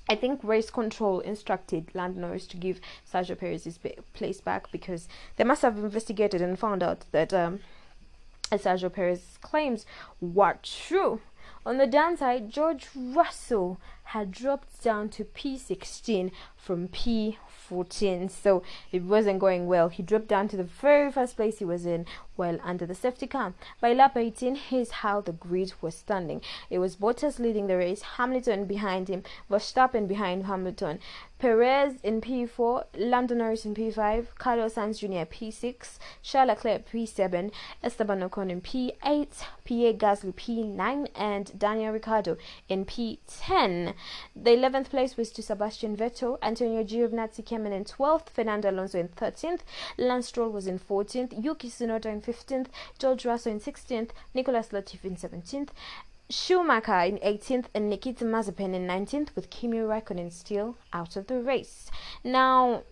I 0.09 0.17
think 0.17 0.43
race 0.43 0.71
control 0.71 1.21
instructed 1.21 1.91
Lando 1.95 2.21
Norris 2.21 2.47
to 2.49 2.57
give 2.57 2.81
Sergio 3.11 3.39
Perez 3.39 3.65
his 3.65 3.79
place 4.13 4.41
back 4.41 4.71
because 4.73 5.09
they 5.37 5.45
must 5.45 5.63
have 5.63 5.77
investigated 5.79 6.41
and 6.41 6.59
found 6.59 6.83
out 6.83 7.05
that 7.13 7.33
um, 7.33 7.61
Sergio 8.51 8.93
Perez's 8.93 9.39
claims 9.41 9.87
were 10.21 10.59
true. 10.63 11.21
On 11.67 11.79
the 11.79 11.87
downside, 11.87 12.51
George 12.51 12.89
Russell 12.95 13.79
had 14.05 14.33
dropped 14.33 14.83
down 14.83 15.09
to 15.09 15.25
P16 15.25 16.33
from 16.57 16.89
P14, 16.89 18.29
so 18.31 18.63
it 18.91 19.05
wasn't 19.05 19.39
going 19.39 19.67
well. 19.67 19.89
He 19.89 20.03
dropped 20.03 20.27
down 20.27 20.49
to 20.49 20.57
the 20.57 20.65
very 20.65 21.13
first 21.13 21.37
place 21.37 21.59
he 21.59 21.65
was 21.65 21.87
in 21.87 22.07
while 22.35 22.59
under 22.65 22.87
the 22.87 22.95
safety 22.95 23.27
car. 23.27 23.55
By 23.81 23.93
lap 23.93 24.17
18, 24.17 24.57
here's 24.57 24.91
how 24.91 25.21
the 25.21 25.33
grid 25.33 25.75
was 25.81 25.95
standing. 25.95 26.41
It 26.71 26.79
was 26.81 26.97
Bottas 26.97 27.39
leading 27.39 27.69
the 27.69 27.77
race, 27.77 28.03
Hamilton 28.17 28.65
behind 28.65 29.09
him, 29.09 29.23
Verstappen 29.49 30.09
behind 30.09 30.47
Hamilton, 30.47 30.99
Perez 31.41 31.95
in 32.03 32.21
P4, 32.21 32.85
Lando 32.99 33.35
Norris 33.35 33.65
in 33.65 33.75
P5, 33.75 34.27
Carlos 34.37 34.75
Sainz 34.75 34.99
Jr. 34.99 35.25
P6, 35.25 35.99
Charles 36.23 36.49
Leclerc 36.49 36.87
P7, 36.87 37.51
Esteban 37.83 38.21
Ocon 38.21 38.51
in 38.51 38.61
P8, 38.61 39.29
Pierre 39.65 39.95
Gasly 39.95 40.35
P9, 40.35 41.09
and 41.15 41.59
Daniel 41.59 41.95
Ricciardo 41.95 42.37
in 42.69 42.85
P10. 42.85 43.95
The 44.37 44.51
11th 44.51 44.91
place 44.91 45.17
was 45.17 45.31
to 45.31 45.43
Sebastian 45.43 45.97
Vettel, 45.97 46.37
Antonio 46.43 46.85
Giovinazzi 46.85 47.43
came 47.43 47.65
in 47.65 47.73
in 47.73 47.85
12th, 47.85 48.29
Fernando 48.29 48.69
Alonso 48.69 48.99
in 48.99 49.09
13th, 49.09 49.61
Lance 49.97 50.27
Stroll 50.27 50.51
was 50.51 50.67
in 50.67 50.79
14th, 50.79 51.43
Yuki 51.43 51.71
Tsunoda 51.71 52.13
in 52.13 52.21
15th, 52.21 52.67
George 52.99 53.25
Russell 53.25 53.53
in 53.53 53.61
16th, 53.61 54.11
Nicholas 54.35 54.69
Latifi 54.73 55.07
in 55.07 55.17
17th, 55.17 55.71
Schumacher 56.31 57.01
in 57.01 57.19
18th 57.19 57.67
and 57.75 57.91
Nikita 57.91 58.25
Mazepin 58.25 58.73
in 58.73 58.87
19th 58.87 59.35
with 59.35 59.51
Kimi 59.51 59.79
Raikkonen 59.79 60.33
still 60.33 60.77
out 60.93 61.17
of 61.17 61.27
the 61.27 61.43
race. 61.43 61.91
Now, 62.23 62.85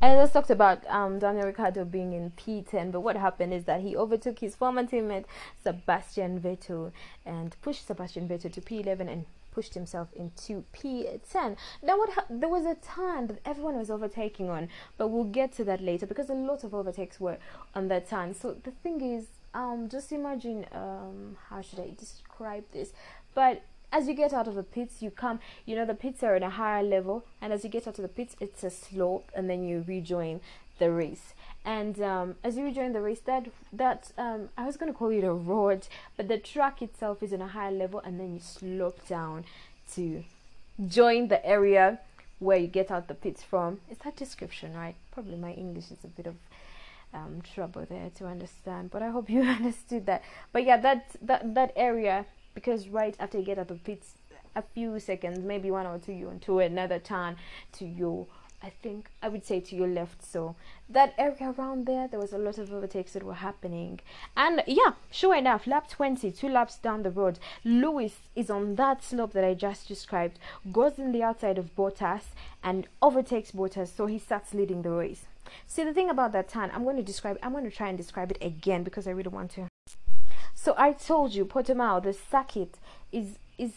I 0.00 0.14
just 0.14 0.32
talked 0.32 0.50
about 0.50 0.86
um, 0.88 1.18
Daniel 1.18 1.46
Ricciardo 1.46 1.84
being 1.84 2.14
in 2.14 2.30
P10, 2.30 2.92
but 2.92 3.00
what 3.00 3.16
happened 3.16 3.52
is 3.52 3.64
that 3.64 3.82
he 3.82 3.96
overtook 3.96 4.38
his 4.38 4.56
former 4.56 4.84
teammate 4.84 5.26
Sebastian 5.62 6.40
Vettel 6.40 6.92
and 7.26 7.54
pushed 7.60 7.86
Sebastian 7.86 8.26
Vettel 8.26 8.52
to 8.52 8.60
P11 8.60 9.00
and 9.00 9.26
pushed 9.52 9.74
himself 9.74 10.08
into 10.14 10.64
P10. 10.72 11.56
Now, 11.82 11.98
what 11.98 12.10
ha- 12.10 12.26
there 12.30 12.48
was 12.48 12.64
a 12.64 12.76
turn 12.76 13.26
that 13.26 13.40
everyone 13.44 13.76
was 13.76 13.90
overtaking 13.90 14.48
on, 14.48 14.68
but 14.96 15.08
we'll 15.08 15.24
get 15.24 15.52
to 15.54 15.64
that 15.64 15.82
later 15.82 16.06
because 16.06 16.30
a 16.30 16.34
lot 16.34 16.64
of 16.64 16.74
overtakes 16.74 17.20
were 17.20 17.38
on 17.74 17.88
that 17.88 18.08
turn. 18.08 18.34
So 18.34 18.56
the 18.62 18.70
thing 18.70 19.00
is, 19.00 19.26
um 19.58 19.88
just 19.88 20.12
imagine 20.12 20.64
um 20.72 21.36
how 21.50 21.60
should 21.60 21.80
i 21.80 21.90
describe 21.98 22.64
this? 22.72 22.92
But 23.34 23.62
as 23.90 24.06
you 24.06 24.14
get 24.14 24.32
out 24.32 24.46
of 24.46 24.54
the 24.54 24.62
pits 24.62 25.02
you 25.02 25.10
come 25.10 25.40
you 25.66 25.74
know 25.74 25.84
the 25.84 25.94
pits 25.94 26.22
are 26.22 26.36
in 26.36 26.42
a 26.42 26.50
higher 26.50 26.82
level 26.82 27.24
and 27.40 27.52
as 27.52 27.64
you 27.64 27.70
get 27.70 27.88
out 27.88 27.98
of 27.98 28.02
the 28.02 28.14
pits 28.18 28.36
it's 28.40 28.62
a 28.62 28.70
slope 28.70 29.30
and 29.34 29.50
then 29.50 29.62
you 29.68 29.84
rejoin 29.86 30.40
the 30.78 30.92
race. 30.92 31.34
And 31.64 32.00
um, 32.00 32.36
as 32.44 32.56
you 32.56 32.64
rejoin 32.64 32.92
the 32.92 33.00
race 33.00 33.20
that 33.30 33.48
that 33.72 34.12
um, 34.16 34.50
i 34.56 34.64
was 34.64 34.76
going 34.76 34.92
to 34.92 34.96
call 34.96 35.10
it 35.10 35.24
a 35.24 35.32
road 35.32 35.88
but 36.16 36.28
the 36.28 36.38
track 36.38 36.80
itself 36.80 37.22
is 37.22 37.32
in 37.32 37.42
a 37.42 37.48
higher 37.48 37.72
level 37.72 38.00
and 38.04 38.20
then 38.20 38.34
you 38.34 38.40
slope 38.40 39.00
down 39.08 39.44
to 39.94 40.22
join 40.86 41.28
the 41.28 41.44
area 41.44 41.98
where 42.38 42.58
you 42.58 42.68
get 42.68 42.88
out 42.92 43.08
the 43.08 43.14
pits 43.14 43.42
from. 43.42 43.80
Is 43.90 43.98
that 44.04 44.14
description 44.14 44.74
right? 44.74 44.94
Probably 45.10 45.36
my 45.36 45.52
english 45.52 45.90
is 45.90 46.04
a 46.04 46.08
bit 46.18 46.26
of 46.26 46.36
um, 47.14 47.42
trouble 47.54 47.86
there 47.88 48.10
to 48.16 48.26
understand. 48.26 48.90
But 48.90 49.02
I 49.02 49.10
hope 49.10 49.30
you 49.36 49.42
understood 49.42 50.06
that. 50.06 50.22
But 50.52 50.64
yeah, 50.64 50.76
that 50.78 51.16
that 51.22 51.54
that 51.54 51.72
area 51.76 52.26
because 52.54 52.88
right 52.88 53.14
after 53.20 53.38
you 53.38 53.44
get 53.44 53.58
out 53.58 53.70
of 53.70 53.84
pits, 53.84 54.14
a 54.56 54.62
few 54.62 54.98
seconds, 54.98 55.38
maybe 55.38 55.70
one 55.70 55.86
or 55.86 55.98
two, 55.98 56.12
you 56.12 56.28
onto 56.28 56.58
another 56.58 56.98
turn 56.98 57.36
to 57.72 57.84
your. 57.86 58.26
I 58.60 58.70
think 58.70 59.08
I 59.22 59.28
would 59.28 59.44
say 59.44 59.60
to 59.60 59.76
your 59.76 59.86
left. 59.86 60.24
So 60.24 60.56
that 60.88 61.14
area 61.16 61.54
around 61.56 61.86
there, 61.86 62.08
there 62.08 62.18
was 62.18 62.32
a 62.32 62.38
lot 62.38 62.58
of 62.58 62.72
overtakes 62.72 63.12
that 63.12 63.22
were 63.22 63.34
happening. 63.34 64.00
And 64.36 64.64
yeah, 64.66 64.94
sure 65.12 65.36
enough, 65.36 65.68
lap 65.68 65.88
20, 65.88 66.32
two 66.32 66.48
laps 66.48 66.76
down 66.76 67.04
the 67.04 67.12
road, 67.12 67.38
Lewis 67.64 68.16
is 68.34 68.50
on 68.50 68.74
that 68.74 69.04
slope 69.04 69.32
that 69.34 69.44
I 69.44 69.54
just 69.54 69.86
described, 69.86 70.40
goes 70.72 70.98
in 70.98 71.12
the 71.12 71.22
outside 71.22 71.56
of 71.56 71.76
Bottas 71.76 72.24
and 72.64 72.88
overtakes 73.00 73.52
Bottas. 73.52 73.94
So 73.96 74.06
he 74.06 74.18
starts 74.18 74.52
leading 74.52 74.82
the 74.82 74.90
race. 74.90 75.26
See, 75.66 75.84
the 75.84 75.94
thing 75.94 76.10
about 76.10 76.32
that 76.32 76.48
turn, 76.48 76.70
I'm 76.72 76.84
going 76.84 76.96
to 76.96 77.02
describe, 77.02 77.38
I'm 77.42 77.52
going 77.52 77.64
to 77.64 77.70
try 77.70 77.88
and 77.88 77.96
describe 77.96 78.30
it 78.30 78.38
again 78.40 78.82
because 78.82 79.06
I 79.06 79.10
really 79.10 79.28
want 79.28 79.50
to. 79.52 79.68
So 80.54 80.74
I 80.76 80.92
told 80.92 81.34
you, 81.34 81.44
Portimao, 81.44 82.02
the 82.02 82.12
circuit 82.12 82.78
is 83.12 83.38
is 83.58 83.72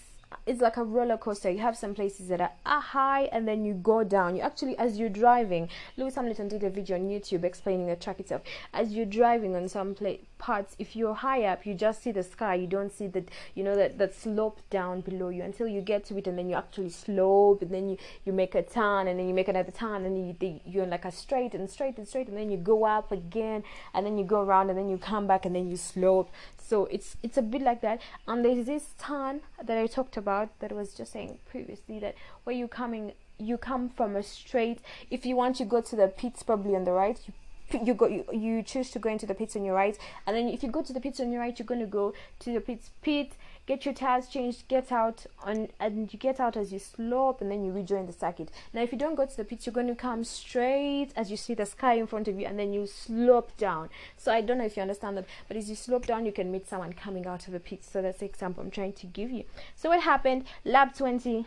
it's 0.45 0.61
like 0.61 0.77
a 0.77 0.83
roller 0.83 1.17
coaster. 1.17 1.49
You 1.49 1.59
have 1.59 1.77
some 1.77 1.93
places 1.93 2.27
that 2.29 2.41
are, 2.41 2.81
high 2.81 3.23
and 3.31 3.47
then 3.47 3.65
you 3.65 3.73
go 3.73 4.03
down. 4.03 4.35
You 4.35 4.41
actually, 4.41 4.77
as 4.77 4.97
you're 4.97 5.09
driving, 5.09 5.69
Lewis 5.97 6.15
Hamilton 6.15 6.47
did 6.47 6.63
a 6.63 6.69
video 6.69 6.97
on 6.97 7.09
YouTube 7.09 7.43
explaining 7.43 7.87
the 7.87 7.95
track 7.95 8.19
itself. 8.19 8.41
As 8.73 8.93
you're 8.93 9.05
driving 9.05 9.55
on 9.55 9.67
some 9.67 9.93
pla- 9.93 10.15
parts, 10.41 10.75
if 10.79 10.95
you're 10.95 11.13
high 11.13 11.43
up, 11.43 11.65
you 11.65 11.75
just 11.75 12.01
see 12.01 12.11
the 12.11 12.23
sky. 12.23 12.55
You 12.55 12.67
don't 12.67 12.91
see 12.91 13.07
that, 13.07 13.29
you 13.53 13.63
know, 13.63 13.75
that, 13.75 13.99
that 13.99 14.13
slope 14.13 14.59
down 14.71 15.01
below 15.01 15.29
you 15.29 15.43
until 15.43 15.67
you 15.67 15.81
get 15.81 16.03
to 16.05 16.17
it 16.17 16.27
and 16.27 16.37
then 16.37 16.49
you 16.49 16.55
actually 16.55 16.89
slope 16.89 17.61
and 17.61 17.71
then 17.71 17.87
you, 17.89 17.97
you 18.25 18.33
make 18.33 18.55
a 18.55 18.63
turn 18.63 19.07
and 19.07 19.19
then 19.19 19.27
you 19.27 19.35
make 19.35 19.47
another 19.47 19.71
turn 19.71 20.03
and 20.03 20.17
you, 20.17 20.59
you're 20.65 20.87
like 20.87 21.05
a 21.05 21.11
straight 21.11 21.53
and 21.53 21.69
straight 21.69 21.97
and 21.97 22.07
straight 22.07 22.27
and 22.27 22.35
then 22.35 22.49
you 22.49 22.57
go 22.57 22.85
up 22.85 23.11
again 23.11 23.63
and 23.93 24.05
then 24.05 24.17
you 24.17 24.25
go 24.25 24.41
around 24.41 24.69
and 24.69 24.77
then 24.79 24.89
you 24.89 24.97
come 24.97 25.27
back 25.27 25.45
and 25.45 25.55
then 25.55 25.69
you 25.69 25.77
slope. 25.77 26.31
So 26.57 26.85
it's 26.85 27.17
it's 27.21 27.37
a 27.37 27.41
bit 27.41 27.61
like 27.61 27.81
that. 27.81 28.01
And 28.27 28.43
there's 28.43 28.65
this 28.65 28.95
turn 28.97 29.41
that 29.63 29.77
I 29.77 29.85
talked 29.85 30.17
about 30.17 30.57
that 30.59 30.71
I 30.71 30.75
was 30.75 30.93
just 30.93 31.13
saying 31.13 31.37
previously 31.49 31.99
that 31.99 32.15
where 32.43 32.55
you 32.55 32.67
coming 32.67 33.13
you 33.37 33.57
come 33.57 33.89
from 33.89 34.15
a 34.15 34.23
straight 34.23 34.79
if 35.09 35.25
you 35.25 35.35
want 35.35 35.55
to 35.57 35.65
go 35.65 35.81
to 35.81 35.95
the 35.95 36.07
pits 36.07 36.43
probably 36.43 36.75
on 36.75 36.83
the 36.83 36.91
right 36.91 37.19
you 37.27 37.33
you 37.73 37.93
go 37.93 38.07
you, 38.07 38.25
you 38.31 38.63
choose 38.63 38.89
to 38.91 38.99
go 38.99 39.09
into 39.09 39.25
the 39.25 39.33
pits 39.33 39.55
on 39.55 39.63
your 39.63 39.75
right 39.75 39.97
and 40.25 40.35
then 40.35 40.47
if 40.47 40.63
you 40.63 40.69
go 40.69 40.81
to 40.81 40.93
the 40.93 40.99
pits 40.99 41.19
on 41.19 41.31
your 41.31 41.41
right 41.41 41.57
you're 41.57 41.65
going 41.65 41.79
to 41.79 41.85
go 41.85 42.13
to 42.39 42.53
the 42.53 42.61
pits 42.61 42.91
pit 43.01 43.33
get 43.65 43.85
your 43.85 43.93
tires 43.93 44.27
changed 44.27 44.67
get 44.67 44.91
out 44.91 45.25
on 45.43 45.67
and 45.79 46.11
you 46.11 46.19
get 46.19 46.39
out 46.39 46.57
as 46.57 46.73
you 46.73 46.79
slope 46.79 47.41
and 47.41 47.51
then 47.51 47.63
you 47.63 47.71
rejoin 47.71 48.05
the 48.05 48.13
circuit. 48.13 48.49
Now 48.73 48.81
if 48.81 48.91
you 48.91 48.97
don't 48.97 49.15
go 49.15 49.25
to 49.25 49.37
the 49.37 49.43
pits 49.43 49.65
you're 49.65 49.73
going 49.73 49.87
to 49.87 49.95
come 49.95 50.23
straight 50.23 51.09
as 51.15 51.31
you 51.31 51.37
see 51.37 51.53
the 51.53 51.65
sky 51.65 51.93
in 51.93 52.07
front 52.07 52.27
of 52.27 52.39
you 52.39 52.45
and 52.45 52.57
then 52.57 52.73
you 52.73 52.87
slope 52.87 53.55
down. 53.57 53.89
So 54.17 54.31
i 54.31 54.41
don't 54.41 54.57
know 54.57 54.65
if 54.65 54.75
you 54.75 54.81
understand 54.81 55.17
that 55.17 55.25
but 55.47 55.57
as 55.57 55.69
you 55.69 55.75
slope 55.75 56.05
down 56.05 56.25
you 56.25 56.31
can 56.31 56.51
meet 56.51 56.67
someone 56.67 56.93
coming 56.93 57.27
out 57.27 57.47
of 57.47 57.53
the 57.53 57.59
pits 57.59 57.89
so 57.91 58.01
that's 58.01 58.19
the 58.19 58.25
example 58.25 58.63
i'm 58.63 58.71
trying 58.71 58.93
to 58.93 59.07
give 59.07 59.31
you. 59.31 59.43
So 59.75 59.89
what 59.89 60.01
happened? 60.01 60.45
Lap 60.65 60.95
20 60.97 61.45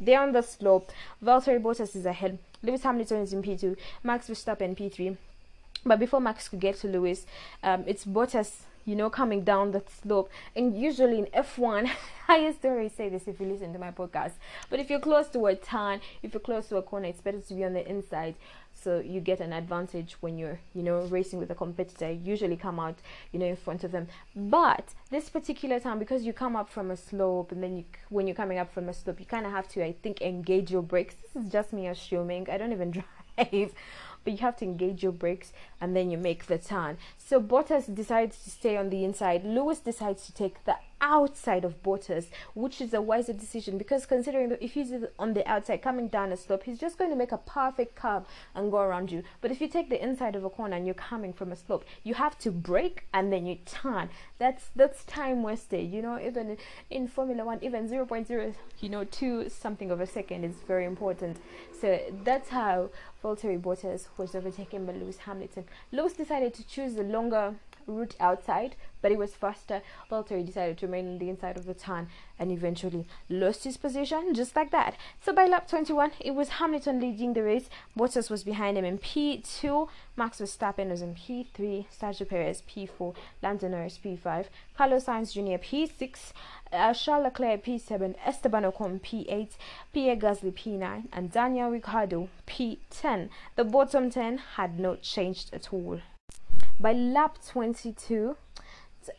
they're 0.00 0.20
on 0.20 0.32
the 0.32 0.42
slope. 0.42 0.92
Valtteri 1.24 1.60
bottas 1.60 1.96
is 1.96 2.04
ahead. 2.04 2.38
Lewis 2.62 2.82
Hamilton 2.82 3.20
is 3.20 3.32
in 3.32 3.42
P2, 3.42 3.76
Max 4.02 4.28
Verstappen 4.28 4.76
P3. 4.76 5.16
But 5.86 6.00
before 6.00 6.20
Max 6.20 6.48
could 6.48 6.60
get 6.60 6.76
to 6.80 6.88
Lewis, 6.88 7.24
um, 7.62 7.84
it's 7.86 8.04
Bottas 8.04 8.64
you 8.86 8.94
know, 8.94 9.10
coming 9.10 9.42
down 9.42 9.72
the 9.72 9.82
slope. 10.02 10.30
And 10.54 10.80
usually 10.80 11.18
in 11.18 11.26
F1, 11.26 11.90
I 12.28 12.38
used 12.38 12.62
to 12.62 12.70
always 12.70 12.92
say 12.92 13.08
this 13.08 13.28
if 13.28 13.38
you 13.40 13.46
listen 13.46 13.72
to 13.72 13.78
my 13.78 13.90
podcast, 13.90 14.32
but 14.70 14.80
if 14.80 14.88
you're 14.88 15.00
close 15.00 15.28
to 15.30 15.46
a 15.46 15.56
turn, 15.56 16.00
if 16.22 16.32
you're 16.32 16.40
close 16.40 16.68
to 16.68 16.76
a 16.76 16.82
corner, 16.82 17.08
it's 17.08 17.20
better 17.20 17.40
to 17.40 17.54
be 17.54 17.64
on 17.64 17.74
the 17.74 17.86
inside. 17.86 18.36
So 18.72 19.00
you 19.00 19.20
get 19.20 19.40
an 19.40 19.52
advantage 19.52 20.16
when 20.20 20.38
you're, 20.38 20.60
you 20.74 20.82
know, 20.82 21.00
racing 21.06 21.38
with 21.38 21.50
a 21.50 21.54
competitor. 21.54 22.12
You 22.12 22.20
usually 22.22 22.56
come 22.56 22.78
out, 22.78 22.96
you 23.32 23.40
know, 23.40 23.46
in 23.46 23.56
front 23.56 23.84
of 23.84 23.90
them. 23.90 24.06
But 24.36 24.94
this 25.10 25.30
particular 25.30 25.80
time, 25.80 25.98
because 25.98 26.24
you 26.24 26.32
come 26.32 26.54
up 26.54 26.68
from 26.68 26.90
a 26.90 26.96
slope, 26.96 27.52
and 27.52 27.62
then 27.62 27.78
you, 27.78 27.84
when 28.10 28.26
you're 28.26 28.36
coming 28.36 28.58
up 28.58 28.72
from 28.72 28.88
a 28.88 28.92
slope, 28.92 29.18
you 29.18 29.26
kind 29.26 29.46
of 29.46 29.52
have 29.52 29.66
to, 29.68 29.84
I 29.84 29.92
think, 30.02 30.20
engage 30.20 30.70
your 30.70 30.82
brakes. 30.82 31.14
This 31.14 31.42
is 31.42 31.50
just 31.50 31.72
me 31.72 31.88
assuming. 31.88 32.48
I 32.50 32.58
don't 32.58 32.72
even 32.72 32.90
drive 33.36 33.72
but 34.26 34.32
you 34.32 34.40
have 34.40 34.56
to 34.56 34.64
engage 34.64 35.04
your 35.04 35.12
brakes 35.12 35.52
and 35.80 35.94
then 35.94 36.10
you 36.10 36.18
make 36.18 36.46
the 36.46 36.58
turn. 36.58 36.98
So 37.16 37.40
Bottas 37.40 37.94
decides 37.94 38.42
to 38.42 38.50
stay 38.50 38.76
on 38.76 38.90
the 38.90 39.04
inside. 39.04 39.44
Lewis 39.44 39.78
decides 39.78 40.26
to 40.26 40.34
take 40.34 40.64
the 40.64 40.74
outside 41.06 41.64
of 41.64 41.80
Bottas, 41.84 42.26
which 42.54 42.80
is 42.80 42.92
a 42.92 43.00
wiser 43.00 43.32
decision 43.32 43.78
because 43.78 44.06
considering 44.06 44.48
that 44.48 44.62
if 44.62 44.72
he's 44.72 44.92
on 45.20 45.34
the 45.34 45.48
outside 45.48 45.80
coming 45.80 46.08
down 46.08 46.32
a 46.32 46.36
slope, 46.36 46.64
he's 46.64 46.80
just 46.80 46.98
going 46.98 47.10
to 47.10 47.16
make 47.16 47.30
a 47.30 47.38
perfect 47.38 47.94
curve 47.94 48.24
and 48.56 48.72
go 48.72 48.78
around 48.78 49.12
you. 49.12 49.22
But 49.40 49.52
if 49.52 49.60
you 49.60 49.68
take 49.68 49.88
the 49.88 50.02
inside 50.02 50.34
of 50.34 50.44
a 50.44 50.50
corner 50.50 50.76
and 50.76 50.84
you're 50.84 50.94
coming 50.94 51.32
from 51.32 51.52
a 51.52 51.56
slope, 51.56 51.84
you 52.02 52.14
have 52.14 52.36
to 52.40 52.50
brake 52.50 53.06
and 53.14 53.32
then 53.32 53.46
you 53.46 53.56
turn. 53.64 54.10
That's 54.38 54.70
that's 54.74 55.04
time 55.04 55.44
wasted. 55.44 55.92
You 55.92 56.02
know, 56.02 56.18
even 56.20 56.58
in, 56.90 57.06
Formula 57.06 57.44
One, 57.44 57.60
even 57.62 57.88
0.0, 57.88 58.54
you 58.80 58.88
know, 58.88 59.04
two 59.04 59.48
something 59.48 59.92
of 59.92 60.00
a 60.00 60.06
second 60.06 60.42
is 60.42 60.56
very 60.66 60.84
important. 60.84 61.36
So 61.80 62.00
that's 62.24 62.48
how 62.48 62.90
Valtteri 63.22 63.60
Bottas 63.60 64.08
was 64.16 64.34
overtaken 64.34 64.86
by 64.86 64.94
Lewis 64.94 65.18
Hamilton. 65.18 65.64
Lewis 65.92 66.14
decided 66.14 66.52
to 66.54 66.66
choose 66.66 66.94
the 66.94 67.04
longer 67.04 67.54
route 67.86 68.16
outside, 68.20 68.76
but 69.02 69.12
it 69.12 69.18
was 69.18 69.34
faster. 69.34 69.82
Valtteri 70.10 70.44
decided 70.44 70.78
to 70.78 70.86
remain 70.86 71.06
on 71.08 71.18
the 71.18 71.28
inside 71.28 71.56
of 71.56 71.66
the 71.66 71.74
turn 71.74 72.08
and 72.38 72.50
eventually 72.50 73.06
lost 73.28 73.64
his 73.64 73.76
position 73.76 74.34
just 74.34 74.56
like 74.56 74.70
that. 74.70 74.96
So 75.24 75.32
by 75.32 75.46
lap 75.46 75.68
21, 75.68 76.12
it 76.20 76.34
was 76.34 76.48
Hamilton 76.60 77.00
leading 77.00 77.32
the 77.32 77.42
race. 77.42 77.68
Bottas 77.96 78.30
was 78.30 78.44
behind 78.44 78.76
him 78.76 78.84
in 78.84 78.98
P2. 78.98 79.88
Max 80.16 80.40
Verstappen 80.40 80.90
was 80.90 81.02
in 81.02 81.14
P3. 81.14 81.86
Sergio 81.88 82.28
Perez 82.28 82.62
P4. 82.68 83.14
Lando 83.42 83.68
Norris 83.68 83.98
P5. 84.02 84.46
Carlos 84.76 85.04
Sainz 85.04 85.32
Jr. 85.32 85.62
P6. 85.62 86.32
Uh, 86.72 86.92
Charles 86.92 87.24
Leclerc 87.24 87.64
P7. 87.64 88.14
Esteban 88.24 88.64
Ocon 88.64 89.00
P8. 89.00 89.50
Pierre 89.92 90.16
Gasly 90.16 90.52
P9. 90.52 91.04
And 91.12 91.30
Daniel 91.30 91.70
Ricciardo 91.70 92.28
P10. 92.46 93.28
The 93.56 93.64
bottom 93.64 94.10
10 94.10 94.38
had 94.56 94.80
not 94.80 95.02
changed 95.02 95.52
at 95.52 95.72
all. 95.72 96.00
By 96.78 96.92
lap 96.92 97.38
22, 97.46 98.36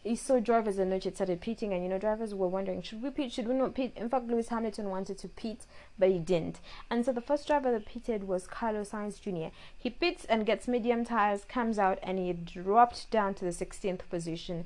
he 0.04 0.15
saw 0.15 0.39
drivers 0.39 0.78
and 0.78 0.93
it 0.93 1.15
started 1.15 1.41
pitting, 1.41 1.74
and 1.74 1.82
you 1.82 1.89
know 1.89 1.98
drivers 1.98 2.36
were 2.36 2.48
wondering 2.48 2.82
should 2.82 3.02
we 3.02 3.10
pit, 3.10 3.32
should 3.32 3.48
we 3.48 3.56
not 3.56 3.74
pit? 3.74 3.93
In 3.96 4.10
fact, 4.10 4.28
Lewis 4.28 4.50
Hamilton 4.50 4.89
wanted 4.89 5.17
to 5.20 5.28
pit, 5.28 5.65
but 5.98 6.10
he 6.10 6.20
didn't. 6.20 6.60
And 6.89 7.04
so 7.04 7.12
the 7.12 7.22
first 7.22 7.48
driver 7.48 7.72
that 7.72 7.86
pitted 7.86 8.26
was 8.26 8.48
Carlos 8.48 8.91
Sainz 8.91 9.20
Jr. 9.20 9.56
He 9.76 9.89
pits 9.89 10.26
and 10.26 10.46
gets 10.46 10.67
medium 10.67 11.04
tires, 11.04 11.46
comes 11.46 11.80
out, 11.80 12.00
and 12.04 12.20
he 12.20 12.32
dropped 12.34 13.10
down 13.10 13.34
to 13.36 13.46
the 13.46 13.52
16th 13.52 14.02
position 14.10 14.65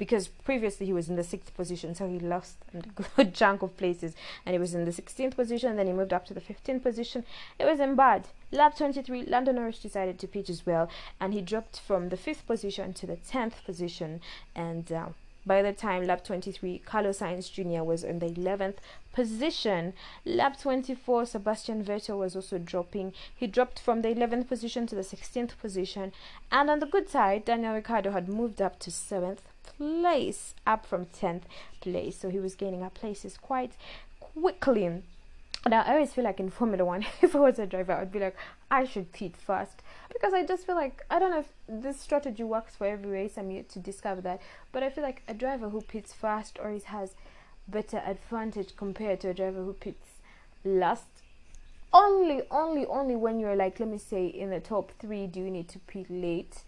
because 0.00 0.28
previously 0.28 0.86
he 0.86 0.94
was 0.94 1.10
in 1.10 1.16
the 1.16 1.22
sixth 1.22 1.54
position, 1.54 1.94
so 1.94 2.08
he 2.08 2.18
lost 2.18 2.56
a 2.72 3.02
good 3.02 3.34
chunk 3.40 3.60
of 3.60 3.76
places, 3.76 4.14
and 4.46 4.54
he 4.54 4.58
was 4.58 4.74
in 4.74 4.86
the 4.86 4.90
16th 4.90 5.36
position. 5.36 5.76
Then 5.76 5.88
he 5.88 5.92
moved 5.92 6.14
up 6.14 6.24
to 6.24 6.32
the 6.32 6.40
15th 6.40 6.82
position. 6.82 7.22
It 7.58 7.66
was 7.66 7.80
in 7.80 7.96
bad. 7.96 8.28
Lap 8.50 8.78
23, 8.78 9.26
Lando 9.26 9.52
Norris 9.52 9.78
decided 9.78 10.18
to 10.18 10.26
pitch 10.26 10.48
as 10.48 10.64
well, 10.64 10.88
and 11.20 11.34
he 11.34 11.42
dropped 11.42 11.78
from 11.78 12.08
the 12.08 12.16
fifth 12.16 12.46
position 12.46 12.94
to 12.94 13.06
the 13.06 13.18
10th 13.18 13.62
position. 13.66 14.22
And 14.54 14.90
uh, 14.90 15.08
by 15.44 15.60
the 15.60 15.74
time 15.74 16.06
lap 16.06 16.24
23, 16.24 16.78
Carlos 16.78 17.18
Sainz 17.18 17.52
Jr. 17.52 17.84
was 17.84 18.02
in 18.02 18.20
the 18.20 18.30
11th 18.30 18.76
position. 19.12 19.92
Lap 20.24 20.58
24, 20.58 21.26
Sebastian 21.26 21.84
Vettel 21.84 22.18
was 22.18 22.34
also 22.34 22.56
dropping. 22.56 23.12
He 23.36 23.46
dropped 23.46 23.78
from 23.78 24.00
the 24.00 24.08
11th 24.08 24.48
position 24.48 24.86
to 24.86 24.94
the 24.94 25.02
16th 25.02 25.58
position. 25.58 26.12
And 26.50 26.70
on 26.70 26.78
the 26.80 26.86
good 26.86 27.10
side, 27.10 27.44
Daniel 27.44 27.74
Ricciardo 27.74 28.12
had 28.12 28.30
moved 28.30 28.62
up 28.62 28.78
to 28.78 28.90
7th 28.90 29.49
place, 29.80 30.54
up 30.66 30.84
from 30.84 31.06
10th 31.06 31.44
place. 31.80 32.18
So 32.18 32.28
he 32.28 32.38
was 32.38 32.54
gaining 32.54 32.82
up 32.82 32.92
places 32.92 33.38
quite 33.38 33.72
quickly. 34.20 35.02
Now, 35.66 35.82
I 35.82 35.92
always 35.92 36.12
feel 36.12 36.24
like 36.24 36.38
in 36.38 36.50
Formula 36.50 36.84
One, 36.84 37.06
if 37.22 37.34
I 37.34 37.38
was 37.38 37.58
a 37.58 37.66
driver, 37.66 37.92
I'd 37.92 38.12
be 38.12 38.18
like, 38.18 38.36
I 38.70 38.84
should 38.84 39.12
pit 39.12 39.36
first. 39.36 39.82
Because 40.12 40.34
I 40.34 40.44
just 40.44 40.66
feel 40.66 40.74
like, 40.74 41.02
I 41.10 41.18
don't 41.18 41.30
know 41.30 41.40
if 41.40 41.52
this 41.66 41.98
strategy 41.98 42.42
works 42.42 42.76
for 42.76 42.86
every 42.86 43.10
race, 43.10 43.38
I'm 43.38 43.50
yet 43.50 43.70
to 43.70 43.78
discover 43.78 44.20
that. 44.20 44.42
But 44.70 44.82
I 44.82 44.90
feel 44.90 45.04
like 45.04 45.22
a 45.26 45.34
driver 45.34 45.70
who 45.70 45.80
pits 45.80 46.12
first 46.12 46.58
always 46.58 46.84
has 46.84 47.14
better 47.66 48.02
advantage 48.04 48.76
compared 48.76 49.20
to 49.20 49.30
a 49.30 49.34
driver 49.34 49.64
who 49.64 49.72
pits 49.72 50.08
last. 50.62 51.06
Only, 51.92 52.42
only, 52.50 52.84
only 52.84 53.16
when 53.16 53.40
you're 53.40 53.56
like, 53.56 53.80
let 53.80 53.88
me 53.88 53.98
say, 53.98 54.26
in 54.26 54.50
the 54.50 54.60
top 54.60 54.92
three, 54.98 55.26
do 55.26 55.40
you 55.40 55.50
need 55.50 55.68
to 55.68 55.78
pit 55.78 56.06
late. 56.10 56.64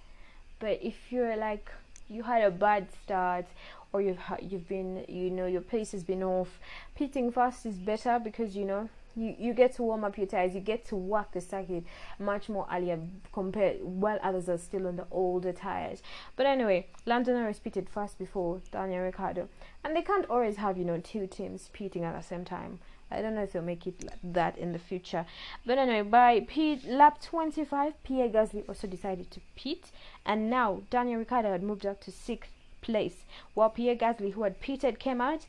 But 0.58 0.78
if 0.82 1.10
you're 1.12 1.36
like 1.36 1.70
you 2.12 2.22
had 2.22 2.42
a 2.42 2.50
bad 2.50 2.86
start 3.02 3.46
or 3.92 4.00
you've 4.00 4.20
you've 4.40 4.68
been 4.68 5.04
you 5.08 5.30
know 5.30 5.46
your 5.46 5.60
pace 5.60 5.92
has 5.92 6.04
been 6.04 6.22
off 6.22 6.58
pitting 6.94 7.30
fast 7.30 7.66
is 7.66 7.76
better 7.76 8.18
because 8.22 8.56
you 8.56 8.64
know 8.64 8.88
you, 9.14 9.34
you 9.38 9.52
get 9.52 9.74
to 9.74 9.82
warm 9.82 10.04
up 10.04 10.16
your 10.16 10.26
tires 10.26 10.54
you 10.54 10.60
get 10.60 10.84
to 10.86 10.96
work 10.96 11.32
the 11.32 11.40
circuit 11.40 11.84
much 12.18 12.48
more 12.48 12.66
earlier 12.72 12.98
compared 13.32 13.82
while 13.82 14.18
others 14.22 14.48
are 14.48 14.56
still 14.56 14.86
on 14.86 14.96
the 14.96 15.06
older 15.10 15.52
tires. 15.52 16.02
But 16.36 16.46
anyway 16.46 16.86
Lando 17.04 17.32
Norris 17.32 17.58
pitted 17.58 17.88
fast 17.88 18.18
before 18.18 18.60
Daniel 18.70 19.02
Ricciardo 19.02 19.48
and 19.84 19.94
they 19.94 20.02
can't 20.02 20.26
always 20.30 20.56
have 20.56 20.78
you 20.78 20.84
know 20.84 20.98
two 20.98 21.26
teams 21.26 21.68
pitting 21.72 22.04
at 22.04 22.16
the 22.16 22.26
same 22.26 22.44
time 22.44 22.78
I 23.12 23.22
don't 23.22 23.34
know 23.34 23.42
if 23.42 23.52
they'll 23.52 23.62
make 23.62 23.86
it 23.86 24.02
like 24.04 24.18
that 24.22 24.58
in 24.58 24.72
the 24.72 24.78
future. 24.78 25.26
But 25.66 25.78
anyway, 25.78 26.02
by 26.02 26.46
lap 26.86 27.20
25, 27.22 28.02
Pierre 28.02 28.28
Gasly 28.28 28.68
also 28.68 28.86
decided 28.86 29.30
to 29.30 29.40
pit, 29.56 29.90
and 30.24 30.50
now 30.50 30.82
Daniel 30.90 31.18
Ricciardo 31.18 31.52
had 31.52 31.62
moved 31.62 31.86
up 31.86 32.00
to 32.02 32.10
sixth 32.10 32.50
place, 32.80 33.24
while 33.54 33.70
Pierre 33.70 33.96
Gasly, 33.96 34.32
who 34.32 34.42
had 34.42 34.60
pitted, 34.60 34.98
came 34.98 35.20
out. 35.20 35.46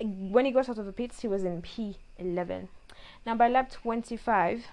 When 0.00 0.44
he 0.44 0.52
got 0.52 0.68
out 0.68 0.78
of 0.78 0.86
the 0.86 0.92
pits, 0.92 1.20
he 1.20 1.28
was 1.28 1.44
in 1.44 1.62
P11. 1.62 2.68
Now 3.26 3.34
by 3.34 3.48
lap 3.48 3.70
25, 3.70 4.64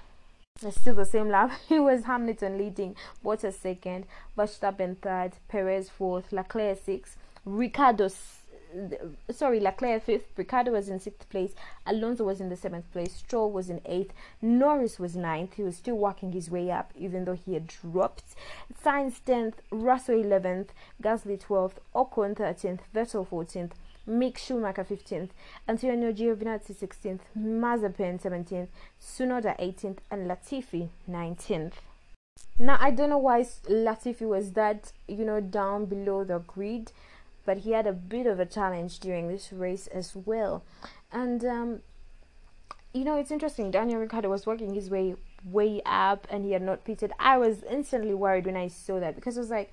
it's 0.62 0.80
still 0.80 0.95
the 0.95 1.06
same 1.06 1.30
lap. 1.30 1.51
It 1.69 1.80
was 1.80 2.06
Hamilton 2.06 2.58
leading, 2.58 2.95
Bottas 3.23 3.56
second, 3.56 4.06
Verstappen 4.38 4.97
third, 4.97 5.34
Perez 5.47 5.89
fourth, 5.89 6.32
Leclerc 6.32 6.80
sixth, 6.84 7.17
Ricciardo 7.43 8.08
sorry, 9.31 9.59
Leclerc 9.59 10.03
fifth, 10.03 10.31
Ricciardo 10.38 10.71
was 10.71 10.89
in 10.89 10.99
sixth 10.99 11.29
place, 11.29 11.53
Alonso 11.85 12.23
was 12.23 12.41
in 12.41 12.49
the 12.49 12.55
seventh 12.55 12.91
place, 12.91 13.15
Stroll 13.15 13.51
was 13.51 13.69
in 13.69 13.81
eighth, 13.85 14.13
Norris 14.41 14.99
was 14.99 15.15
ninth. 15.15 15.53
He 15.55 15.63
was 15.63 15.77
still 15.77 15.97
working 15.97 16.31
his 16.31 16.49
way 16.49 16.71
up, 16.71 16.91
even 16.95 17.25
though 17.25 17.33
he 17.33 17.53
had 17.53 17.67
dropped. 17.67 18.35
Sainz 18.83 19.23
tenth, 19.23 19.61
Russell 19.71 20.19
eleventh, 20.19 20.73
Gasly 21.01 21.39
twelfth, 21.39 21.79
Ocon 21.93 22.35
thirteenth, 22.35 22.81
Vettel 22.93 23.27
fourteenth. 23.27 23.75
Mick 24.07 24.38
Schumacher 24.38 24.83
15th, 24.83 25.29
Antonio 25.67 26.13
Giovinazzi 26.13 26.75
16th, 26.75 27.21
Mazepin 27.35 28.21
17th, 28.21 28.67
Tsunoda 29.01 29.59
18th, 29.59 29.97
and 30.11 30.29
Latifi 30.29 30.89
19th. 31.09 31.73
Now 32.59 32.77
I 32.79 32.91
don't 32.91 33.09
know 33.09 33.17
why 33.17 33.41
Latifi 33.41 34.27
was 34.27 34.51
that 34.53 34.91
you 35.07 35.25
know 35.25 35.41
down 35.41 35.85
below 35.85 36.23
the 36.23 36.39
grid 36.39 36.91
but 37.45 37.60
he 37.60 37.71
had 37.71 37.88
a 37.88 37.93
bit 37.93 38.27
of 38.27 38.39
a 38.39 38.45
challenge 38.45 38.99
during 38.99 39.27
this 39.27 39.51
race 39.53 39.88
as 39.88 40.15
well. 40.15 40.63
And 41.12 41.45
um, 41.45 41.81
you 42.93 43.03
know, 43.03 43.17
it's 43.17 43.31
interesting. 43.31 43.71
Daniel 43.71 43.99
Ricciardo 43.99 44.29
was 44.29 44.45
working 44.45 44.73
his 44.73 44.89
way 44.89 45.15
way 45.43 45.81
up, 45.86 46.27
and 46.29 46.45
he 46.45 46.53
had 46.53 46.62
not 46.62 46.84
pitted. 46.86 47.12
I 47.19 47.38
was 47.38 47.63
instantly 47.63 48.13
worried 48.13 48.45
when 48.45 48.58
I 48.58 48.67
saw 48.67 48.99
that 48.99 49.15
because 49.15 49.38
it 49.38 49.41
was 49.41 49.49
like, 49.49 49.71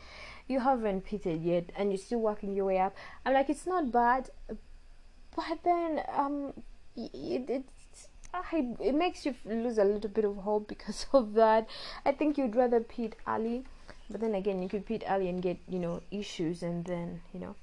you 0.49 0.61
haven't 0.61 1.05
pitted 1.05 1.43
yet, 1.43 1.71
and 1.77 1.91
you're 1.91 1.99
still 1.99 2.21
working 2.21 2.55
your 2.55 2.67
way 2.67 2.79
up. 2.79 2.95
I'm 3.25 3.33
like, 3.33 3.49
it's 3.49 3.67
not 3.67 3.93
bad, 3.93 4.31
but 4.49 5.59
then 5.65 6.03
um, 6.15 6.53
it, 6.97 7.49
it's 7.49 8.09
I, 8.35 8.75
it 8.81 8.95
makes 8.95 9.27
you 9.27 9.35
lose 9.45 9.79
a 9.79 9.85
little 9.85 10.11
bit 10.11 10.25
of 10.25 10.37
hope 10.39 10.69
because 10.69 11.07
of 11.13 11.35
that. 11.35 11.69
I 12.05 12.13
think 12.13 12.39
you'd 12.39 12.57
rather 12.57 12.81
pit 12.81 13.17
early, 13.27 13.65
but 14.11 14.21
then 14.21 14.35
again, 14.35 14.63
you 14.63 14.69
could 14.69 14.87
pit 14.87 15.05
early 15.09 15.29
and 15.29 15.43
get 15.43 15.59
you 15.69 15.79
know 15.79 16.03
issues, 16.11 16.63
and 16.63 16.85
then 16.85 17.21
you 17.33 17.41
know 17.41 17.55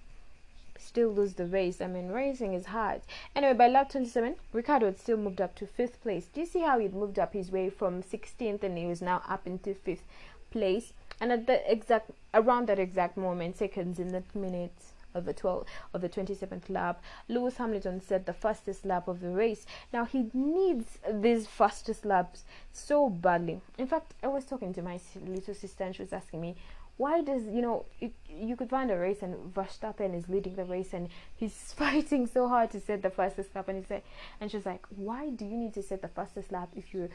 still 0.79 1.09
lose 1.09 1.33
the 1.33 1.45
race. 1.45 1.81
I 1.81 1.87
mean, 1.87 2.09
racing 2.09 2.53
is 2.53 2.67
hard. 2.67 3.01
Anyway, 3.35 3.53
by 3.53 3.67
lap 3.67 3.89
27, 3.89 4.35
Ricciardo 4.53 4.87
had 4.87 4.99
still 4.99 5.17
moved 5.17 5.41
up 5.41 5.55
to 5.55 5.67
fifth 5.67 6.01
place. 6.01 6.27
Do 6.33 6.39
you 6.39 6.45
see 6.45 6.61
how 6.61 6.79
he 6.79 6.87
moved 6.87 7.19
up 7.19 7.33
his 7.33 7.51
way 7.51 7.69
from 7.69 8.01
16th 8.01 8.63
and 8.63 8.77
he 8.77 8.85
was 8.85 9.01
now 9.01 9.21
up 9.27 9.45
into 9.45 9.73
fifth 9.73 10.05
place? 10.51 10.93
And 11.21 11.31
at 11.31 11.47
the 11.47 11.69
exact 11.71 12.11
around 12.33 12.67
that 12.67 12.79
exact 12.79 13.17
moment, 13.17 13.57
seconds 13.57 13.99
in 13.99 14.11
that 14.13 14.33
minute, 14.33 14.73
of 15.13 15.25
the 15.25 15.33
12 15.33 15.65
of 15.93 16.01
the 16.01 16.09
27th 16.09 16.69
lap. 16.69 17.01
Lewis 17.27 17.57
Hamilton 17.57 18.01
set 18.01 18.25
the 18.25 18.33
fastest 18.33 18.85
lap 18.85 19.07
of 19.07 19.21
the 19.21 19.29
race. 19.29 19.65
Now 19.93 20.05
he 20.05 20.29
needs 20.33 20.97
these 21.11 21.47
fastest 21.47 22.05
laps 22.05 22.43
so 22.71 23.09
badly. 23.09 23.61
In 23.77 23.87
fact, 23.87 24.13
I 24.23 24.27
was 24.27 24.45
talking 24.45 24.73
to 24.73 24.81
my 24.81 24.99
little 25.25 25.53
sister 25.53 25.83
and 25.83 25.95
she 25.95 26.01
was 26.01 26.13
asking 26.13 26.41
me, 26.41 26.55
why 26.99 27.21
does 27.21 27.43
you 27.45 27.61
know 27.61 27.85
it, 28.01 28.11
you 28.29 28.57
could 28.57 28.69
find 28.69 28.91
a 28.91 28.97
race 28.97 29.21
and 29.21 29.53
Verstappen 29.53 30.13
is 30.13 30.27
leading 30.27 30.55
the 30.55 30.65
race 30.65 30.91
and 30.91 31.07
he's 31.33 31.53
fighting 31.77 32.27
so 32.27 32.49
hard 32.49 32.69
to 32.71 32.79
set 32.79 33.01
the 33.01 33.09
fastest 33.09 33.55
lap 33.55 33.69
and 33.69 33.77
he 33.77 33.83
said 33.85 34.03
and 34.41 34.51
she's 34.51 34.65
like 34.65 34.85
why 34.89 35.29
do 35.29 35.45
you 35.45 35.55
need 35.55 35.73
to 35.73 35.81
set 35.81 36.01
the 36.01 36.09
fastest 36.09 36.51
lap 36.51 36.67
if 36.75 36.93
you're 36.93 37.07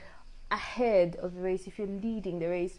ahead 0.51 1.17
of 1.17 1.35
the 1.35 1.41
race 1.43 1.67
if 1.67 1.79
you're 1.79 1.87
leading 1.87 2.39
the 2.39 2.47
race 2.47 2.79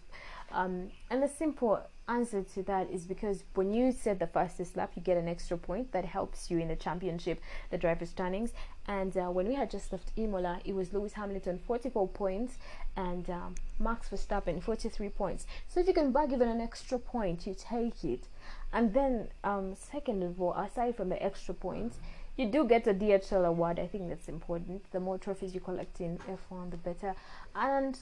um, 0.51 0.89
and 1.11 1.21
the 1.21 1.27
simple 1.27 1.79
answer 2.07 2.43
to 2.43 2.63
that 2.63 2.89
is 2.91 3.05
because 3.05 3.43
when 3.53 3.73
you 3.73 3.91
set 3.91 4.19
the 4.19 4.27
fastest 4.27 4.77
lap, 4.77 4.91
you 4.95 5.01
get 5.01 5.17
an 5.17 5.27
extra 5.27 5.57
point 5.57 5.91
that 5.91 6.05
helps 6.05 6.51
you 6.51 6.59
in 6.59 6.67
the 6.67 6.75
championship, 6.75 7.39
the 7.71 7.77
driver's 7.77 8.09
standings. 8.09 8.53
And 8.87 9.15
uh, 9.17 9.27
when 9.27 9.47
we 9.47 9.55
had 9.55 9.71
just 9.71 9.91
left 9.91 10.11
Imola, 10.15 10.59
it 10.63 10.75
was 10.75 10.93
Lewis 10.93 11.13
Hamilton 11.13 11.59
44 11.65 12.07
points 12.09 12.57
and 12.95 13.29
um, 13.29 13.55
Max 13.79 14.09
Verstappen 14.09 14.61
43 14.61 15.09
points. 15.09 15.47
So 15.67 15.79
if 15.79 15.87
you 15.87 15.93
can 15.93 16.11
bag 16.11 16.31
even 16.31 16.47
an 16.47 16.61
extra 16.61 16.99
point, 16.99 17.47
you 17.47 17.55
take 17.57 18.03
it. 18.03 18.27
And 18.71 18.93
then, 18.93 19.29
um, 19.43 19.75
second 19.75 20.21
of 20.23 20.41
all, 20.41 20.53
aside 20.53 20.95
from 20.95 21.09
the 21.09 21.21
extra 21.23 21.53
points, 21.53 21.97
you 22.37 22.47
do 22.47 22.65
get 22.65 22.85
a 22.87 22.93
DHL 22.93 23.45
award. 23.45 23.79
I 23.79 23.87
think 23.87 24.09
that's 24.09 24.27
important. 24.27 24.91
The 24.91 24.99
more 24.99 25.17
trophies 25.17 25.55
you 25.55 25.61
collect 25.61 26.01
in 26.01 26.19
F1, 26.19 26.71
the 26.71 26.77
better. 26.77 27.15
And 27.55 27.97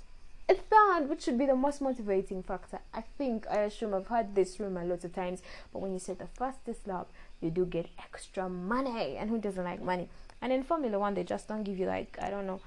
it's 0.48 0.62
that 0.70 1.06
which 1.08 1.24
should 1.24 1.38
be 1.38 1.46
the 1.46 1.56
most 1.56 1.82
motivating 1.82 2.44
factor. 2.44 2.80
I 2.94 3.02
think, 3.18 3.46
I 3.50 3.60
assume 3.62 3.94
I've 3.94 4.08
heard 4.08 4.36
this 4.36 4.60
rumor 4.60 4.84
lots 4.84 5.06
of 5.06 5.14
times, 5.14 5.42
but 5.72 5.80
when 5.80 5.94
you 5.94 6.00
set 6.00 6.20
the 6.20 6.28
fastest 6.28 6.88
lap, 6.88 7.08
you 7.42 7.50
do 7.50 7.66
get 7.66 7.88
extra 7.98 8.50
money. 8.50 9.16
And 9.18 9.30
who 9.30 9.38
doesn't 9.38 9.64
like 9.64 9.82
money? 9.82 10.10
And 10.42 10.52
in 10.52 10.64
Formula 10.64 11.00
One, 11.00 11.14
they 11.14 11.24
just 11.24 11.48
don't 11.48 11.64
give 11.64 11.78
you, 11.78 11.86
like, 11.86 12.18
I 12.22 12.30
don't 12.30 12.46
know, 12.46 12.60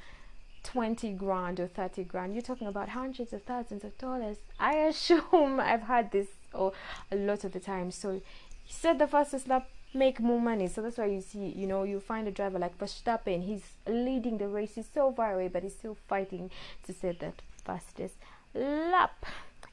20 0.65 1.13
grand 1.13 1.61
or 1.61 1.67
30 1.67 2.05
grand. 2.05 2.35
You're 2.35 2.43
talking 2.43 2.67
about 2.67 2.89
hundreds 2.91 3.33
of 3.33 3.43
thousands 3.43 3.85
of 3.85 3.97
dollars. 3.99 4.39
I 4.59 4.77
assume 4.79 5.25
I've 5.61 5.83
heard 5.83 6.11
this 6.13 6.29
oh, 6.55 6.73
a 7.13 7.17
lot 7.17 7.45
of 7.45 7.53
the 7.53 7.61
time. 7.61 7.91
So, 7.91 8.23
set 8.69 8.99
the 8.99 9.07
fastest 9.07 9.49
lap, 9.49 9.69
make 9.95 10.21
more 10.21 10.41
money. 10.41 10.69
So 10.69 10.83
that's 10.83 10.99
why 10.99 11.07
you 11.07 11.21
see, 11.21 11.49
you 11.49 11.67
know, 11.67 11.83
you 11.85 12.01
find 12.01 12.27
a 12.27 12.31
driver 12.31 12.59
like 12.59 12.79
Verstappen, 12.79 13.45
he's 13.45 13.63
leading 13.87 14.39
the 14.39 14.49
race, 14.49 14.75
he's 14.75 14.89
so 14.93 15.13
far 15.13 15.35
away, 15.35 15.49
but 15.49 15.63
he's 15.63 15.75
still 15.75 15.97
fighting 16.09 16.51
to 16.87 16.93
set 16.93 17.21
that 17.21 17.43
fastest 17.67 18.15
lap. 18.55 19.27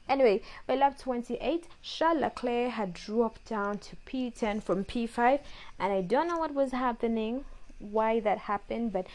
Anyway, 0.08 0.42
by 0.66 0.74
lap 0.74 0.98
28, 0.98 1.66
Charles 1.82 2.20
Leclerc 2.20 2.72
had 2.72 2.92
dropped 2.92 3.46
down 3.46 3.78
to 3.78 3.96
P10 4.06 4.62
from 4.62 4.84
P5, 4.84 5.40
and 5.78 5.92
I 5.92 6.02
don't 6.02 6.28
know 6.28 6.36
what 6.38 6.52
was 6.52 6.72
happening, 6.72 7.44
why 7.78 8.20
that 8.20 8.38
happened, 8.38 8.92
but 8.92 9.06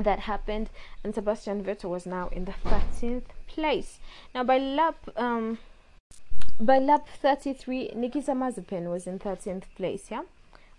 that 0.00 0.20
happened, 0.20 0.70
and 1.02 1.14
Sebastian 1.14 1.64
Vettel 1.64 1.90
was 1.90 2.06
now 2.06 2.28
in 2.28 2.44
the 2.44 2.54
13th 2.64 3.30
place. 3.48 3.98
Now, 4.34 4.44
by 4.44 4.58
lap 4.58 4.96
um, 5.16 5.58
by 6.60 6.78
lap 6.78 7.08
33, 7.20 7.92
Nikita 7.96 8.32
Mazepin 8.32 8.90
was 8.90 9.08
in 9.08 9.18
13th 9.18 9.64
place. 9.76 10.06
Yeah 10.10 10.22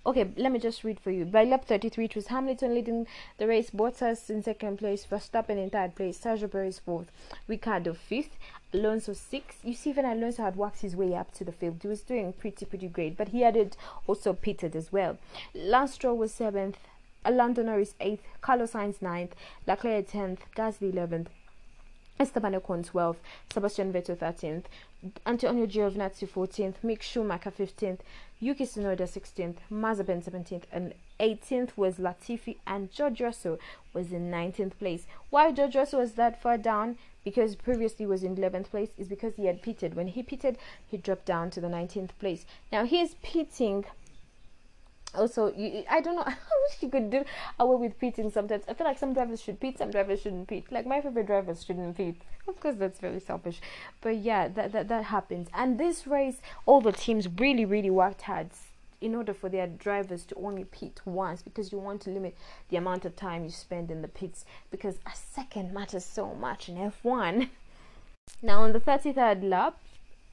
okay, 0.06 0.30
let 0.38 0.52
me 0.52 0.60
just 0.60 0.84
read 0.84 1.00
for 1.00 1.12
you. 1.12 1.26
By 1.26 1.44
lap 1.44 1.66
33, 1.66 2.06
it 2.06 2.16
was 2.16 2.28
Hamilton 2.28 2.76
leading 2.76 3.08
the 3.38 3.48
race, 3.48 3.72
Bottas 3.72 4.30
in 4.30 4.44
second 4.44 4.78
place, 4.78 5.06
Verstappen 5.10 5.58
in 5.58 5.70
third 5.70 5.96
place, 5.96 6.20
Sergio 6.20 6.52
Perez 6.52 6.80
fourth, 6.80 7.12
Ricciardo 7.48 7.94
fifth, 7.94 8.38
Alonso 8.74 9.14
sixth. 9.14 9.60
You 9.64 9.74
see, 9.74 9.90
even 9.90 10.06
Alonso 10.06 10.44
had 10.44 10.56
worked 10.56 10.82
his 10.82 10.96
way 10.96 11.16
up 11.16 11.34
to 11.34 11.44
the 11.44 11.52
field. 11.52 11.80
He 11.82 11.88
was 11.88 12.02
doing 12.02 12.34
pretty, 12.34 12.66
pretty 12.66 12.88
great, 12.88 13.18
but 13.18 13.30
he 13.30 13.42
had 13.42 13.76
also 14.06 14.34
pitted 14.34 14.76
as 14.76 14.92
well. 14.92 15.18
Lance 15.54 15.94
Stroll 15.94 16.18
was 16.18 16.34
seventh, 16.34 16.78
Lando 17.30 17.64
Norris 17.64 17.96
eighth, 18.00 18.24
Carlos 18.42 18.74
Sainz 18.74 19.02
ninth, 19.02 19.36
Leclerc 19.66 20.08
tenth, 20.08 20.46
Gasly 20.56 20.94
eleventh. 20.94 21.30
Esteban 22.18 22.54
Ocon 22.54 22.90
12th, 22.90 23.18
Sebastian 23.52 23.92
Vettel 23.92 24.16
13th, 24.16 24.64
Antonio 25.26 25.66
Giovinazzi 25.68 26.28
14th, 26.28 26.76
Mick 26.84 27.02
Schumacher 27.02 27.52
15th, 27.52 28.00
Yuki 28.40 28.66
Tsunoda 28.66 29.08
16th, 29.08 29.58
Mazepin 29.72 30.24
17th, 30.24 30.64
and 30.72 30.94
18th 31.20 31.78
was 31.78 31.96
Latifi, 31.96 32.58
and 32.66 32.92
George 32.92 33.22
Russell 33.22 33.58
was 33.94 34.12
in 34.12 34.32
19th 34.32 34.78
place. 34.78 35.06
Why 35.30 35.52
George 35.52 35.76
Russell 35.76 36.00
was 36.00 36.14
that 36.14 36.42
far 36.42 36.58
down? 36.58 36.98
Because 37.24 37.56
previously 37.56 38.06
was 38.06 38.24
in 38.24 38.36
11th 38.36 38.70
place 38.72 38.92
is 38.98 39.08
because 39.08 39.36
he 39.36 39.46
had 39.46 39.62
pitted. 39.62 39.96
When 39.96 40.08
he 40.08 40.24
pitted, 40.24 40.58
he 40.88 40.98
dropped 40.98 41.26
down 41.26 41.50
to 41.52 41.62
the 41.62 41.68
19th 41.68 42.12
place. 42.20 42.46
Now 42.72 42.86
he 42.86 43.00
is 43.00 43.16
pitting 43.22 43.86
also 45.16 45.54
you, 45.56 45.84
i 45.90 46.02
don't 46.02 46.16
know 46.16 46.24
i 46.26 46.30
wish 46.30 46.82
you 46.82 46.90
could 46.90 47.10
do 47.10 47.24
away 47.60 47.88
with 47.88 48.00
pitting 48.00 48.30
sometimes 48.30 48.64
i 48.68 48.74
feel 48.74 48.88
like 48.88 49.00
some 49.00 49.14
drivers 49.14 49.42
should 49.42 49.60
pit 49.60 49.78
some 49.78 49.92
drivers 49.92 50.22
shouldn't 50.22 50.48
pit 50.48 50.64
like 50.72 50.86
my 50.86 51.02
favorite 51.02 51.28
drivers 51.28 51.64
shouldn't 51.64 51.96
pit 51.96 52.16
of 52.48 52.60
course 52.60 52.76
that's 52.76 53.00
very 53.00 53.20
selfish. 53.20 53.60
But 54.02 54.18
yeah 54.18 54.48
that, 54.50 54.72
that 54.72 54.88
that 54.90 55.06
happens. 55.06 55.48
And 55.54 55.80
this 55.80 56.08
race 56.08 56.38
all 56.66 56.82
the 56.82 56.92
teams 56.92 57.28
really 57.28 57.66
really 57.66 57.90
worked 57.90 58.24
hard 58.24 58.50
in 59.02 59.14
order 59.14 59.34
for 59.34 59.50
their 59.50 59.68
drivers 59.68 60.26
to 60.26 60.36
only 60.36 60.64
pit 60.64 61.02
once 61.06 61.42
because 61.42 61.72
you 61.72 61.78
want 61.78 62.02
to 62.02 62.10
limit 62.10 62.36
the 62.70 62.78
amount 62.78 63.06
of 63.06 63.16
time 63.16 63.44
you 63.44 63.50
spend 63.50 63.92
in 63.92 64.02
the 64.02 64.08
pits 64.08 64.46
because 64.72 64.96
a 65.06 65.12
second 65.14 65.74
matters 65.74 66.06
so 66.06 66.34
much 66.34 66.70
in 66.70 66.76
f1 66.76 67.50
now 68.42 68.64
on 68.64 68.72
the 68.72 68.80
33rd 68.80 69.44
lap 69.50 69.78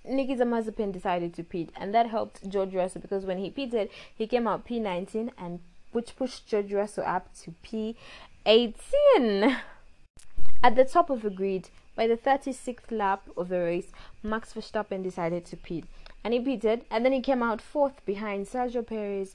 Nikita 0.05 0.45
Mazepin 0.45 0.93
decided 0.93 1.33
to 1.35 1.45
pit, 1.45 1.71
and 1.77 1.95
that 1.95 2.11
helped 2.11 2.49
George 2.49 2.75
Russell 2.75 3.01
because 3.01 3.25
when 3.25 3.39
he 3.39 3.51
pitted, 3.51 3.91
he 4.15 4.27
came 4.27 4.49
out 4.49 4.67
P19, 4.67 5.31
and 5.39 5.61
which 5.93 6.17
pushed 6.17 6.47
George 6.47 6.73
Russell 6.73 7.05
up 7.07 7.29
to 7.43 7.55
P18. 7.65 9.59
At 10.65 10.77
the 10.77 10.85
top 10.85 11.11
of 11.11 11.23
the 11.23 11.31
grid, 11.31 11.71
by 11.95 12.07
the 12.07 12.17
36th 12.17 12.91
lap 12.91 13.29
of 13.37 13.49
the 13.49 13.61
race, 13.61 13.93
Max 14.23 14.53
Verstappen 14.55 15.03
decided 15.03 15.45
to 15.47 15.57
pit, 15.57 15.85
and 16.25 16.33
he 16.33 16.41
pitted, 16.41 16.85
and 16.91 17.05
then 17.05 17.13
he 17.13 17.21
came 17.21 17.43
out 17.43 17.61
fourth 17.61 18.05
behind 18.05 18.47
Sergio 18.47 18.87
Perez, 18.87 19.35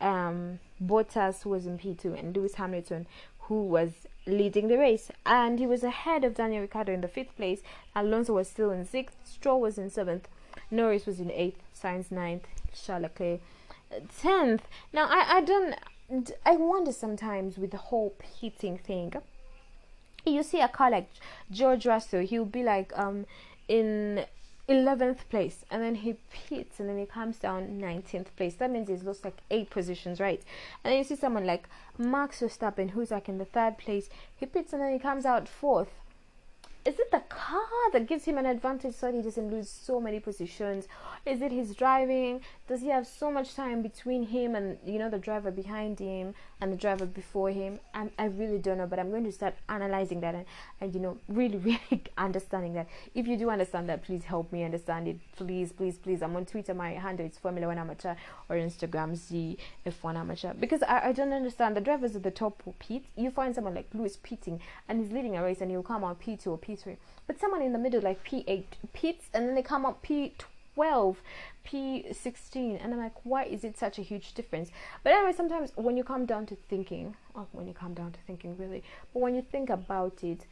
um, 0.00 0.60
Bottas, 0.82 1.42
who 1.42 1.50
was 1.50 1.66
in 1.66 1.78
P2, 1.78 2.18
and 2.18 2.36
Lewis 2.36 2.54
Hamilton, 2.54 3.06
who 3.46 3.64
was 3.64 3.90
leading 4.26 4.68
the 4.68 4.78
race, 4.78 5.10
and 5.24 5.58
he 5.58 5.66
was 5.66 5.84
ahead 5.84 6.24
of 6.24 6.34
Daniel 6.34 6.62
Ricciardo 6.62 6.92
in 6.92 7.00
the 7.00 7.08
fifth 7.08 7.36
place. 7.36 7.62
Alonso 7.94 8.34
was 8.34 8.48
still 8.48 8.70
in 8.70 8.84
sixth, 8.84 9.16
Stroll 9.24 9.60
was 9.60 9.78
in 9.78 9.90
seventh, 9.90 10.28
Norris 10.70 11.06
was 11.06 11.20
in 11.20 11.30
eighth, 11.30 11.62
Sainz 11.74 12.10
ninth, 12.10 12.46
Charles 12.74 13.02
Leclerc 13.02 13.40
tenth. 14.18 14.62
Now 14.92 15.06
I 15.08 15.36
I 15.36 15.40
don't 15.40 15.74
I 16.44 16.56
wonder 16.56 16.92
sometimes 16.92 17.58
with 17.58 17.70
the 17.70 17.78
whole 17.78 18.14
pitting 18.18 18.78
thing. 18.78 19.14
You 20.24 20.42
see 20.42 20.60
a 20.60 20.68
car 20.68 20.90
like 20.90 21.08
George 21.50 21.86
Russell, 21.86 22.20
he'll 22.20 22.44
be 22.44 22.62
like 22.62 22.92
um 22.96 23.26
in 23.68 24.26
11th 24.68 25.28
place 25.28 25.64
and 25.70 25.82
then 25.82 25.94
he 25.94 26.16
pits 26.30 26.80
and 26.80 26.88
then 26.88 26.98
he 26.98 27.06
comes 27.06 27.38
down 27.38 27.80
19th 27.80 28.26
place. 28.36 28.54
That 28.54 28.70
means 28.70 28.88
he's 28.88 29.04
lost 29.04 29.24
like 29.24 29.38
eight 29.50 29.70
positions 29.70 30.20
right? 30.20 30.42
And 30.82 30.92
then 30.92 30.98
you 30.98 31.04
see 31.04 31.16
someone 31.16 31.46
like 31.46 31.68
max 31.98 32.40
verstappen 32.40 32.90
who's 32.90 33.10
like 33.10 33.28
in 33.28 33.38
the 33.38 33.44
third 33.44 33.78
place. 33.78 34.08
He 34.34 34.46
pits 34.46 34.72
and 34.72 34.82
then 34.82 34.92
he 34.92 34.98
comes 34.98 35.24
out 35.24 35.48
fourth. 35.48 35.90
Is 36.86 37.00
it 37.00 37.10
the 37.10 37.22
car 37.28 37.90
that 37.92 38.06
gives 38.06 38.26
him 38.26 38.38
an 38.38 38.46
advantage 38.46 38.94
so 38.94 39.10
he 39.10 39.20
doesn't 39.20 39.50
lose 39.50 39.68
so 39.68 40.00
many 40.00 40.20
positions? 40.20 40.86
Is 41.24 41.42
it 41.42 41.50
his 41.50 41.74
driving? 41.74 42.42
Does 42.68 42.80
he 42.80 42.90
have 42.90 43.08
so 43.08 43.28
much 43.28 43.56
time 43.56 43.82
between 43.82 44.22
him 44.22 44.54
and 44.54 44.78
you 44.86 45.00
know 45.00 45.10
the 45.10 45.18
driver 45.18 45.50
behind 45.50 45.98
him 45.98 46.34
and 46.60 46.72
the 46.72 46.76
driver 46.76 47.06
before 47.06 47.50
him. 47.50 47.78
I'm, 47.94 48.10
i 48.18 48.26
really 48.26 48.58
don't 48.58 48.78
know 48.78 48.86
but 48.86 48.98
i'm 48.98 49.10
going 49.10 49.24
to 49.24 49.32
start 49.32 49.54
analyzing 49.68 50.20
that 50.20 50.34
and, 50.34 50.44
and 50.80 50.94
you 50.94 51.00
know 51.00 51.18
really 51.28 51.58
really 51.90 52.02
understanding 52.18 52.74
that. 52.74 52.88
If 53.14 53.26
you 53.26 53.36
do 53.36 53.50
understand 53.50 53.88
that 53.88 54.04
please 54.04 54.24
help 54.24 54.52
me 54.52 54.64
understand 54.64 55.08
it. 55.08 55.18
Please 55.36 55.72
please 55.72 55.98
please. 55.98 56.22
I'm 56.22 56.36
on 56.36 56.46
twitter. 56.46 56.74
My 56.74 56.90
handle 56.90 57.26
is 57.26 57.38
formula 57.38 57.68
one 57.68 57.78
amateur 57.78 58.14
or 58.48 58.56
instagram 58.56 59.16
z 59.16 59.58
f1 59.86 60.16
amateur. 60.16 60.54
Because 60.54 60.82
I, 60.82 61.08
I 61.08 61.12
don't 61.12 61.32
understand. 61.32 61.76
The 61.76 61.80
drivers 61.80 62.16
at 62.16 62.22
the 62.22 62.30
top 62.30 62.62
will 62.64 62.76
pit. 62.78 63.02
You 63.16 63.30
find 63.30 63.54
someone 63.54 63.74
like 63.74 63.88
lewis 63.94 64.16
pitting 64.22 64.60
and 64.88 65.00
he's 65.00 65.12
leading 65.12 65.36
a 65.36 65.42
race 65.42 65.60
and 65.60 65.70
he'll 65.70 65.82
come 65.82 66.04
out 66.04 66.20
p2 66.20 66.46
or 66.46 66.58
p3 66.58 66.96
but 67.26 67.40
someone 67.40 67.62
in 67.62 67.72
the 67.72 67.78
middle 67.78 68.00
like 68.00 68.24
p8 68.24 68.64
pits 68.92 69.26
and 69.34 69.48
then 69.48 69.54
they 69.54 69.62
come 69.62 69.84
out 69.84 70.02
p2 70.02 70.32
12 70.76 71.22
P16 71.66 72.84
and 72.84 72.92
I'm 72.92 73.00
like 73.00 73.24
why 73.24 73.44
is 73.44 73.64
it 73.64 73.78
such 73.78 73.98
a 73.98 74.02
huge 74.02 74.34
difference? 74.34 74.70
But 75.02 75.14
anyway 75.14 75.32
sometimes 75.32 75.72
when 75.74 75.96
you 75.96 76.04
come 76.04 76.26
down 76.26 76.44
to 76.46 76.54
thinking 76.54 77.16
oh, 77.34 77.46
when 77.52 77.66
you 77.66 77.72
come 77.72 77.94
down 77.94 78.12
to 78.12 78.18
thinking 78.26 78.58
really 78.58 78.82
but 79.14 79.20
when 79.20 79.34
you 79.34 79.40
think 79.40 79.70
about 79.70 80.22
it 80.22 80.46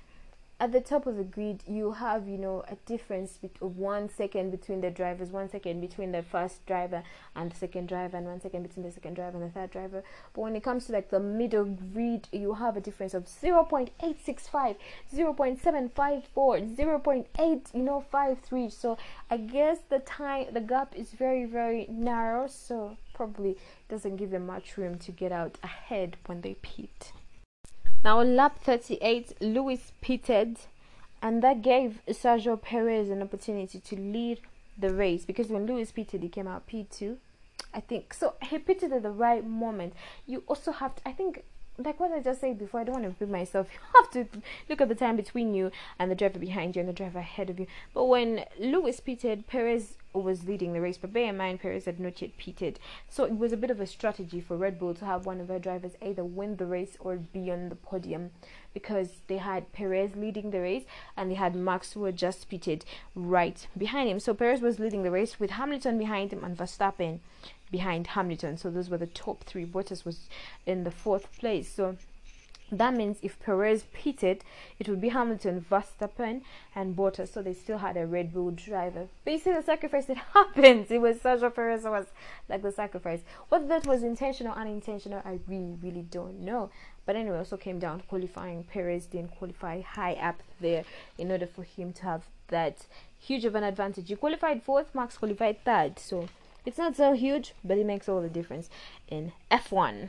at 0.61 0.71
the 0.73 0.81
top 0.81 1.07
of 1.07 1.17
the 1.17 1.25
grid 1.25 1.63
you 1.67 1.93
have 1.93 2.29
you 2.29 2.39
know 2.39 2.65
a 2.69 2.77
difference 2.87 3.39
of 3.61 3.77
one 3.77 4.09
second 4.09 4.51
between 4.51 4.81
the 4.81 4.91
drivers 4.91 5.31
one 5.31 5.49
second 5.49 5.81
between 5.81 6.13
the 6.13 6.23
first 6.23 6.65
driver 6.67 7.03
and 7.35 7.51
the 7.51 7.57
second 7.57 7.89
driver 7.89 8.17
and 8.17 8.27
one 8.27 8.41
second 8.41 8.63
between 8.63 8.85
the 8.87 8.93
second 8.93 9.15
driver 9.15 9.37
and 9.37 9.47
the 9.47 9.53
third 9.53 9.71
driver. 9.71 10.03
But 10.33 10.41
when 10.41 10.57
it 10.57 10.63
comes 10.63 10.87
to 10.87 10.93
like 10.93 11.11
the 11.11 11.21
middle 11.21 11.65
grid 11.65 12.29
you 12.33 12.55
have 12.55 12.77
a 12.77 12.81
difference 12.81 13.15
of 13.15 13.25
0.865 13.25 14.77
0.754 15.15 16.35
0.8 16.35 17.75
you 17.75 17.83
know 17.83 18.01
53 18.01 18.71
so 18.71 18.97
i 19.31 19.37
guess 19.37 19.79
the 19.89 19.99
time 20.01 20.47
the 20.53 20.61
gap 20.61 20.95
is 20.97 21.11
very 21.11 21.45
very 21.45 21.87
narrow 21.91 22.47
so 22.47 22.97
probably 23.13 23.57
doesn't 23.89 24.17
give 24.17 24.31
them 24.31 24.47
much 24.47 24.77
room 24.77 24.99
to 24.99 25.13
get 25.13 25.33
out 25.33 25.59
ahead 25.63 26.17
when 26.27 26.41
they 26.41 26.55
pit 26.55 27.13
now 28.05 28.21
on 28.21 28.37
lap 28.37 28.59
38, 28.63 29.41
Lewis 29.41 29.93
pitted, 30.01 30.59
and 31.23 31.43
that 31.43 31.63
gave 31.63 32.01
Sergio 32.09 32.61
Perez 32.61 33.09
an 33.09 33.23
opportunity 33.23 33.81
to 33.81 33.97
lead 33.97 34.41
the 34.79 34.93
race 34.93 35.25
because 35.25 35.49
when 35.49 35.67
Lewis 35.67 35.91
pitted, 35.91 36.23
he 36.23 36.29
came 36.29 36.47
out 36.47 36.69
P2. 36.69 37.17
I 37.73 37.81
think 37.81 38.13
so. 38.13 38.35
He 38.43 38.59
pitted 38.59 38.93
at 38.93 39.03
the 39.03 39.11
right 39.11 39.47
moment. 39.47 39.95
You 40.27 40.43
also 40.47 40.71
have 40.71 40.97
to. 40.97 41.09
I 41.09 41.13
think 41.13 41.45
like 41.79 41.99
what 41.99 42.13
I 42.13 42.21
just 42.21 42.41
said 42.41 42.59
before, 42.59 42.81
I 42.81 42.85
don't 42.85 42.95
want 42.95 43.05
to 43.05 43.09
repeat 43.09 43.29
myself. 43.29 43.69
You 43.95 44.03
have 44.03 44.11
to 44.13 44.41
look 44.69 44.81
at 44.81 44.89
the 44.89 44.95
time 44.95 45.17
between 45.17 45.55
you 45.55 45.71
and 45.99 46.11
the 46.11 46.15
driver 46.15 46.39
behind 46.39 46.77
you 46.77 46.81
and 46.81 46.89
the 46.89 46.93
driver 46.93 47.21
ahead 47.21 47.51
of 47.51 47.59
you. 47.59 47.67
But 47.93 48.05
when 48.05 48.45
Lewis 48.59 49.01
pitted, 49.01 49.47
Perez 49.47 49.97
was 50.13 50.45
leading 50.45 50.73
the 50.73 50.81
race, 50.81 50.99
but 50.99 51.13
bear 51.13 51.31
in 51.31 51.37
mind 51.37 51.61
Perez 51.61 51.87
had 51.87 51.99
not 51.99 52.21
yet 52.23 52.37
pitted. 52.37 52.79
So 53.09 53.25
it 53.25 53.37
was 53.37 53.53
a 53.53 53.57
bit 53.57 53.71
of 53.71 53.81
a 53.81 53.87
strategy 53.87 54.41
for 54.41 54.57
Red 54.57 54.79
Bull 54.79 54.95
to 54.95 55.05
have 55.05 55.27
one 55.27 55.41
of 55.41 55.49
their 55.49 55.59
drivers 55.59 55.93
either 56.01 56.25
win 56.25 56.57
the 56.57 56.67
race 56.67 56.97
or 57.01 57.17
be 57.17 57.51
on 57.51 57.69
the 57.69 57.77
podium 57.77 58.31
because 58.73 59.23
they 59.27 59.39
had 59.39 59.73
Perez 59.73 60.15
leading 60.17 60.51
the 60.51 60.61
race 60.61 60.85
and 61.17 61.31
they 61.31 61.35
had 61.35 61.55
Max 61.55 61.93
who 61.93 62.05
had 62.05 62.17
just 62.17 62.49
pitted 62.49 62.85
right 63.15 63.67
behind 63.77 64.09
him. 64.09 64.21
So 64.21 64.35
Perez 64.35 64.61
was 64.61 64.79
leading 64.79 65.03
the 65.03 65.11
race 65.11 65.41
with 65.41 65.51
Hamilton 65.51 65.99
behind 65.99 66.33
him 66.33 66.45
and 66.45 66.57
Verstappen 66.57 67.21
behind 67.75 68.07
Hamilton. 68.07 68.57
So 68.57 68.71
those 68.71 68.89
were 68.89 68.99
the 68.99 69.09
top 69.09 69.43
three. 69.43 69.67
Bottas 69.67 70.05
was 70.05 70.29
in 70.65 70.85
the 70.85 70.93
fourth 70.93 71.27
place. 71.41 71.69
So 71.69 71.97
that 72.71 72.95
means 72.95 73.17
if 73.21 73.41
Perez 73.41 73.85
pitted, 73.93 74.45
it 74.79 74.89
would 74.89 75.01
be 75.01 75.09
Hamilton, 75.09 75.67
Verstappen, 75.69 76.43
and 76.73 76.95
Bottas. 76.95 77.33
So 77.33 77.43
they 77.43 77.53
still 77.53 77.79
had 77.79 77.97
a 77.97 78.07
Red 78.07 78.33
Bull 78.33 78.53
driver. 78.53 79.09
But 79.25 79.33
you 79.33 79.39
see 79.41 79.53
the 79.53 79.61
sacrifice 79.61 80.07
that 80.07 80.19
happens. 80.35 80.93
It 80.93 81.01
was 81.01 81.17
Sergio 81.17 81.53
Perez 81.53 81.83
was 81.83 82.07
like 82.49 82.63
the 82.63 82.71
sacrifice. 82.71 83.23
Whether 83.49 83.67
that 83.67 83.89
was 83.89 84.05
intentional 84.05 84.53
unintentional, 84.53 85.21
I 85.25 85.41
really, 85.49 85.77
really 85.83 86.07
don't 86.09 86.39
know. 86.39 86.71
But 87.07 87.17
anyway, 87.17 87.39
also 87.39 87.57
came 87.57 87.81
down 87.81 88.05
qualifying. 88.07 88.63
Perez 88.63 89.07
didn't 89.07 89.37
qualify 89.37 89.81
high 89.81 90.15
up 90.15 90.45
there 90.61 90.85
in 91.19 91.33
order 91.33 91.49
for 91.49 91.65
him 91.65 91.93
to 91.95 92.03
have 92.05 92.23
that 92.49 92.87
huge 93.19 93.45
of 93.45 93.57
an 93.57 93.65
advantage. 93.65 94.09
He 94.09 94.15
qualified 94.15 94.63
fourth, 94.63 94.95
Max 94.95 95.19
qualified 95.19 95.65
third. 95.65 95.99
So 95.99 96.29
it's 96.65 96.79
not 96.79 96.97
so 96.97 97.13
huge, 97.13 97.55
but 97.63 97.79
it 97.79 97.87
makes 97.87 98.09
all 98.09 98.21
the 98.21 98.29
difference 98.29 98.71
in 99.09 99.33
F1. 99.51 100.09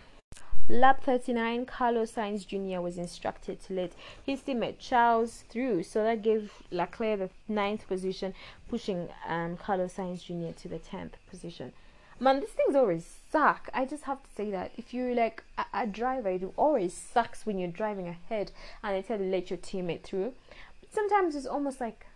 Lap 0.68 1.04
39, 1.04 1.68
Carlos 1.68 2.14
Sainz 2.14 2.48
Jr. 2.48 2.82
was 2.82 2.98
instructed 2.98 3.62
to 3.62 3.74
let 3.74 3.92
his 4.26 4.42
teammate 4.42 4.80
Charles 4.80 5.44
through, 5.48 5.84
so 5.84 6.04
that 6.04 6.24
gave 6.24 6.54
Leclerc 6.72 7.20
the 7.20 7.30
ninth 7.48 7.88
position, 7.88 8.34
pushing 8.68 9.10
um, 9.28 9.58
Carlos 9.58 9.94
Sainz 9.94 10.24
Jr. 10.24 10.58
to 10.60 10.68
the 10.68 10.80
tenth 10.80 11.18
position. 11.30 11.72
Man, 12.20 12.40
these 12.40 12.50
things 12.50 12.76
always 12.76 13.20
suck. 13.30 13.70
I 13.74 13.86
just 13.86 14.06
have 14.06 14.24
to 14.24 14.30
say 14.36 14.50
that 14.52 14.72
if 14.78 14.94
you're 14.94 15.14
like 15.14 15.44
a, 15.58 15.66
a 15.74 15.86
driver, 15.86 16.30
it 16.30 16.44
always 16.56 16.94
sucks 16.94 17.46
when 17.46 17.60
you're 17.60 17.70
driving 17.70 18.08
ahead 18.08 18.52
and 18.82 18.96
they 18.96 19.02
tell 19.02 19.20
you 19.20 19.26
to 19.26 19.32
let 19.32 19.50
your 19.50 19.60
teammate 19.60 20.04
through. 20.04 20.34
But 20.80 20.94
sometimes 20.94 21.36
it's 21.36 21.46
almost 21.46 21.82
like 21.82 22.08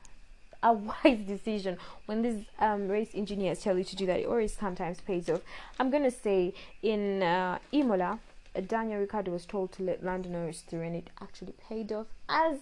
a 0.62 0.74
wise 1.04 1.20
decision 1.28 1.78
when 2.06 2.22
these 2.22 2.46
um, 2.60 2.88
race 2.88 3.12
engineers 3.14 3.62
tell 3.62 3.78
you 3.78 3.84
to 3.84 3.96
do 3.96 4.06
that. 4.06 4.20
It 4.20 4.28
always 4.28 4.54
sometimes 4.54 5.00
pays 5.02 5.30
off. 5.30 5.42
I'm 5.80 5.90
gonna 5.90 6.12
say 6.12 6.54
in 6.82 7.24
uh, 7.24 7.60
Imola, 7.72 8.20
uh, 8.56 8.62
Daniel 8.62 9.00
Ricciardo 9.00 9.32
was 9.32 9.46
told 9.46 9.72
to 9.74 9.84
let 9.84 10.04
Lando 10.04 10.30
Norris 10.30 10.62
through, 10.62 10.82
and 10.82 10.96
it 10.96 11.10
actually 11.22 11.54
paid 11.68 11.92
off. 11.92 12.08
As 12.28 12.58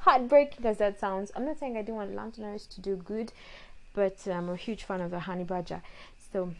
heartbreaking 0.00 0.64
as 0.66 0.78
that 0.78 0.98
sounds, 0.98 1.32
I'm 1.34 1.44
not 1.44 1.58
saying 1.58 1.76
I 1.76 1.82
didn't 1.82 1.96
want 1.96 2.14
Lando 2.14 2.42
Norris 2.42 2.66
to 2.66 2.80
do 2.80 2.96
good, 2.96 3.32
but 3.94 4.16
I'm 4.26 4.48
a 4.48 4.56
huge 4.56 4.84
fan 4.84 5.00
of 5.00 5.10
the 5.10 5.20
Honey 5.20 5.44
Badger, 5.44 5.82
so 6.32 6.52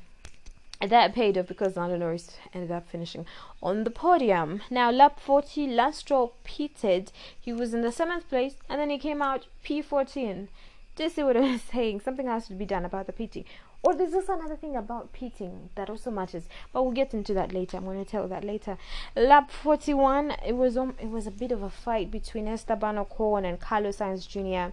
that 0.81 1.13
paid 1.13 1.37
off 1.37 1.49
because 1.49 1.77
Lando 1.77 1.97
Norris 1.97 2.37
ended 2.55 2.71
up 2.71 2.89
finishing 2.89 3.27
on 3.63 3.83
the 3.83 3.91
podium. 3.91 4.61
Now, 4.71 4.91
lap 4.93 5.19
40, 5.19 5.67
Lance 5.67 5.99
Stroll 5.99 6.35
pitted. 6.45 7.11
He 7.39 7.53
was 7.53 7.75
in 7.75 7.83
the 7.83 7.91
seventh 7.91 8.29
place, 8.29 8.55
and 8.69 8.81
then 8.81 8.91
he 8.91 8.99
came 8.99 9.21
out 9.21 9.47
P14. 9.65 10.47
You 11.01 11.09
see 11.11 11.23
what 11.23 11.37
I'm 11.37 11.59
saying? 11.73 12.01
Something 12.01 12.27
has 12.27 12.49
to 12.49 12.55
be 12.55 12.65
done 12.65 12.85
about 12.85 13.07
the 13.07 13.13
pitting. 13.13 13.45
Or 13.83 13.95
there's 13.95 14.15
also 14.15 14.33
another 14.33 14.57
thing 14.57 14.75
about 14.75 15.13
pitting 15.13 15.71
that 15.77 15.89
also 15.89 16.11
matters, 16.11 16.49
but 16.73 16.83
we'll 16.83 16.93
get 16.93 17.15
into 17.15 17.33
that 17.35 17.53
later. 17.53 17.77
I'm 17.77 17.85
going 17.85 18.05
to 18.05 18.11
tell 18.11 18.27
that 18.27 18.43
later. 18.43 18.77
Lap 19.15 19.51
41, 19.53 20.33
it 20.45 20.57
was 20.57 20.77
um, 20.77 20.95
it 21.01 21.11
was 21.11 21.29
a 21.29 21.31
bit 21.31 21.53
of 21.53 21.63
a 21.63 21.71
fight 21.71 22.11
between 22.11 22.49
Esteban 22.49 22.97
Ocon 22.97 23.49
and 23.49 23.61
Carlos 23.61 23.99
Sainz 23.99 24.27
Jr. 24.27 24.73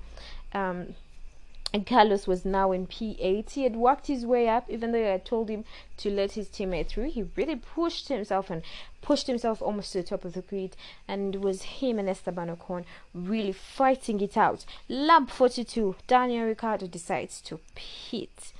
Um, 0.57 0.95
and 1.73 1.85
Carlos 1.85 2.25
was 2.25 2.45
now 2.45 2.71
in 2.71 2.87
P8. 2.87 3.49
He 3.49 3.63
had 3.63 3.75
worked 3.75 4.07
his 4.07 4.25
way 4.25 4.47
up, 4.47 4.69
even 4.69 4.91
though 4.91 5.13
I 5.13 5.17
told 5.17 5.49
him 5.49 5.65
to 5.97 6.09
let 6.09 6.33
his 6.33 6.47
teammate 6.47 6.87
through. 6.87 7.09
He 7.11 7.25
really 7.35 7.57
pushed 7.57 8.07
himself 8.07 8.49
and 8.49 8.61
pushed 9.01 9.27
himself 9.27 9.61
almost 9.61 9.91
to 9.91 9.99
the 9.99 10.07
top 10.07 10.23
of 10.23 10.33
the 10.33 10.41
grid, 10.41 10.77
and 11.07 11.35
it 11.35 11.41
was 11.41 11.63
him 11.63 11.99
and 11.99 12.09
Esteban 12.09 12.55
Ocon 12.55 12.85
really 13.13 13.51
fighting 13.51 14.21
it 14.21 14.37
out. 14.37 14.65
Lap 14.87 15.29
42, 15.29 15.95
Daniel 16.07 16.45
Ricciardo 16.45 16.87
decides 16.87 17.41
to 17.41 17.59
pit, 17.75 18.53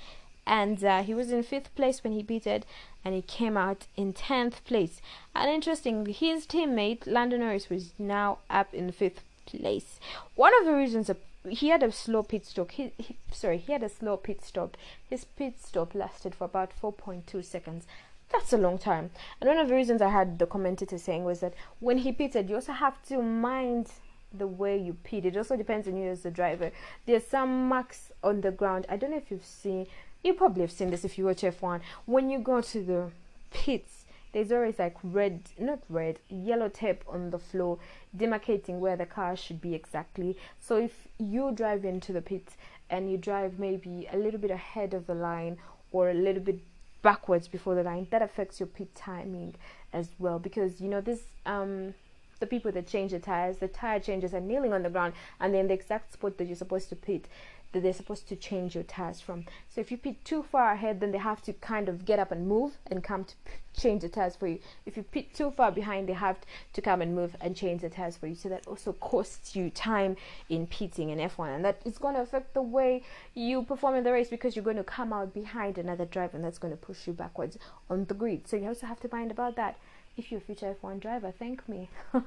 and 0.46 0.84
uh, 0.84 1.02
he 1.02 1.14
was 1.14 1.32
in 1.32 1.42
fifth 1.44 1.74
place 1.76 2.04
when 2.04 2.14
he 2.14 2.22
pitted, 2.22 2.66
and 3.04 3.16
he 3.16 3.22
came 3.22 3.56
out 3.56 3.88
in 3.96 4.14
tenth 4.14 4.64
place. 4.66 5.02
And 5.34 5.50
interesting, 5.50 6.06
his 6.06 6.46
teammate 6.46 7.08
Lando 7.08 7.38
Norris 7.38 7.70
was 7.70 7.94
now 7.98 8.40
up 8.50 8.74
in 8.74 8.92
fifth 8.92 9.22
place. 9.46 10.00
One 10.36 10.54
of 10.60 10.66
the 10.66 10.74
reasons 10.74 11.10
he 11.50 11.70
had 11.70 11.84
a 11.84 11.92
slow 11.92 12.24
pit 12.24 12.46
stop. 12.46 12.72
He, 12.72 12.92
he, 12.98 13.18
sorry, 13.32 13.58
he 13.58 13.72
had 13.72 13.84
a 13.84 13.90
slow 13.90 14.18
pit 14.18 14.44
stop. 14.44 14.78
His 15.10 15.26
pit 15.26 15.56
stop 15.60 15.96
lasted 15.96 16.36
for 16.36 16.46
about 16.46 16.72
4.2 16.82 17.44
seconds. 17.44 17.86
That's 18.32 18.54
a 18.54 18.58
long 18.58 18.78
time. 18.78 19.12
And 19.40 19.48
one 19.48 19.58
of 19.58 19.68
the 19.68 19.76
reasons 19.76 20.02
I 20.02 20.10
had 20.10 20.40
the 20.40 20.48
commentator 20.48 20.98
saying 20.98 21.24
was 21.24 21.40
that 21.42 21.54
when 21.80 22.00
he 22.00 22.12
pitted, 22.12 22.50
you 22.50 22.56
also 22.56 22.74
have 22.74 23.02
to 23.08 23.22
mind 23.22 23.92
the 24.34 24.48
way 24.48 24.78
you 24.78 24.98
pit. 25.04 25.26
It 25.26 25.38
also 25.38 25.56
depends 25.56 25.88
on 25.88 25.98
you 25.98 26.10
as 26.10 26.24
the 26.24 26.32
driver. 26.32 26.72
There's 27.06 27.26
some 27.26 27.68
marks 27.68 28.12
on 28.24 28.42
the 28.42 28.52
ground. 28.52 28.86
I 28.90 28.98
don't 28.98 29.12
know 29.12 29.18
if 29.18 29.32
you've 29.32 29.46
seen. 29.46 29.88
You 30.24 30.34
probably 30.34 30.62
have 30.62 30.72
seen 30.72 30.90
this 30.90 31.06
if 31.06 31.18
you 31.18 31.26
watch 31.26 31.42
F1. 31.42 31.82
When 32.06 32.30
you 32.30 32.40
go 32.40 32.62
to 32.62 32.84
the 32.84 33.12
pits, 33.52 34.05
there's 34.36 34.52
always 34.52 34.78
like 34.78 34.98
red, 35.02 35.40
not 35.58 35.80
red, 35.88 36.20
yellow 36.28 36.68
tape 36.68 37.06
on 37.08 37.30
the 37.30 37.40
floor 37.40 37.80
demarcating 38.18 38.80
where 38.80 38.98
the 38.98 39.06
car 39.06 39.34
should 39.34 39.62
be 39.62 39.74
exactly. 39.74 40.36
So 40.60 40.76
if 40.76 41.08
you 41.18 41.54
drive 41.54 41.86
into 41.86 42.12
the 42.12 42.22
pit 42.22 42.50
and 42.90 43.10
you 43.10 43.18
drive 43.18 43.60
maybe 43.60 44.10
a 44.12 44.18
little 44.18 44.42
bit 44.42 44.52
ahead 44.52 44.94
of 44.94 45.08
the 45.08 45.16
line 45.16 45.58
or 45.94 46.10
a 46.10 46.14
little 46.14 46.42
bit 46.42 46.60
backwards 47.02 47.48
before 47.48 47.76
the 47.76 47.84
line, 47.84 48.08
that 48.10 48.22
affects 48.22 48.60
your 48.60 48.68
pit 48.68 48.94
timing 48.94 49.56
as 49.94 50.10
well 50.20 50.38
because 50.38 50.82
you 50.82 50.90
know 50.90 51.00
this 51.00 51.22
um 51.46 51.94
the 52.42 52.46
people 52.46 52.74
that 52.74 52.86
change 52.86 53.12
the 53.12 53.20
tires, 53.20 53.60
the 53.60 53.70
tire 53.70 54.02
changers 54.02 54.34
are 54.34 54.42
kneeling 54.42 54.74
on 54.74 54.84
the 54.84 54.90
ground 54.90 55.14
and 55.40 55.54
then 55.54 55.70
the 55.70 55.74
exact 55.74 56.12
spot 56.12 56.38
that 56.38 56.44
you're 56.44 56.58
supposed 56.58 56.90
to 56.90 56.96
pit 56.98 57.30
that 57.76 57.84
they're 57.84 57.94
supposed 57.94 58.28
to 58.30 58.36
change 58.36 58.74
your 58.74 58.84
tires 58.84 59.22
from. 59.22 59.46
So 59.70 59.82
if 59.82 59.92
you 59.92 59.98
pit 59.98 60.26
too 60.26 60.44
far 60.44 60.72
ahead, 60.72 61.00
then 61.00 61.12
they 61.12 61.20
have 61.20 61.42
to 61.44 61.54
kind 61.54 61.88
of 61.88 62.06
get 62.06 62.18
up 62.18 62.32
and 62.32 62.48
move 62.48 62.78
and 62.88 63.04
come 63.04 63.26
to 63.26 63.36
change 63.80 64.02
the 64.02 64.10
tires 64.10 64.36
for 64.36 64.48
you. 64.48 64.60
If 64.86 64.98
you 64.98 65.04
pit 65.04 65.34
too 65.34 65.52
far 65.52 65.72
behind, 65.72 66.10
they 66.10 66.14
have 66.14 66.38
to 66.74 66.82
come 66.82 67.02
and 67.02 67.14
move 67.14 67.36
and 67.42 67.56
change 67.56 67.82
the 67.82 67.90
tires 67.90 68.18
for 68.18 68.28
you. 68.28 68.36
So 68.36 68.50
that 68.50 68.66
also 68.68 68.94
costs 68.94 69.56
you 69.56 69.70
time 69.70 70.16
in 70.50 70.68
pitting 70.68 71.10
in 71.10 71.20
F1, 71.20 71.56
and 71.56 71.66
that 71.66 71.82
is 71.86 71.98
going 71.98 72.16
to 72.16 72.22
affect 72.22 72.54
the 72.54 72.62
way 72.62 73.04
you 73.34 73.64
perform 73.64 73.96
in 73.96 74.04
the 74.04 74.12
race 74.12 74.30
because 74.30 74.56
you're 74.56 74.66
going 74.66 74.78
to 74.78 74.84
come 74.84 75.14
out 75.14 75.34
behind 75.34 75.78
another 75.78 76.06
driver, 76.06 76.38
and 76.38 76.46
that's 76.46 76.58
going 76.58 76.74
to 76.74 76.78
push 76.78 77.06
you 77.06 77.14
backwards 77.14 77.58
on 77.90 78.06
the 78.06 78.14
grid. 78.14 78.48
So 78.48 78.58
you 78.58 78.68
also 78.68 78.88
have 78.88 79.00
to 79.02 79.10
mind 79.12 79.32
about 79.32 79.56
that 79.58 79.78
if 80.18 80.32
you're 80.32 80.40
a 80.40 80.44
future 80.44 80.76
F1 80.82 81.02
driver, 81.02 81.32
thank 81.38 81.68
me. 81.68 81.90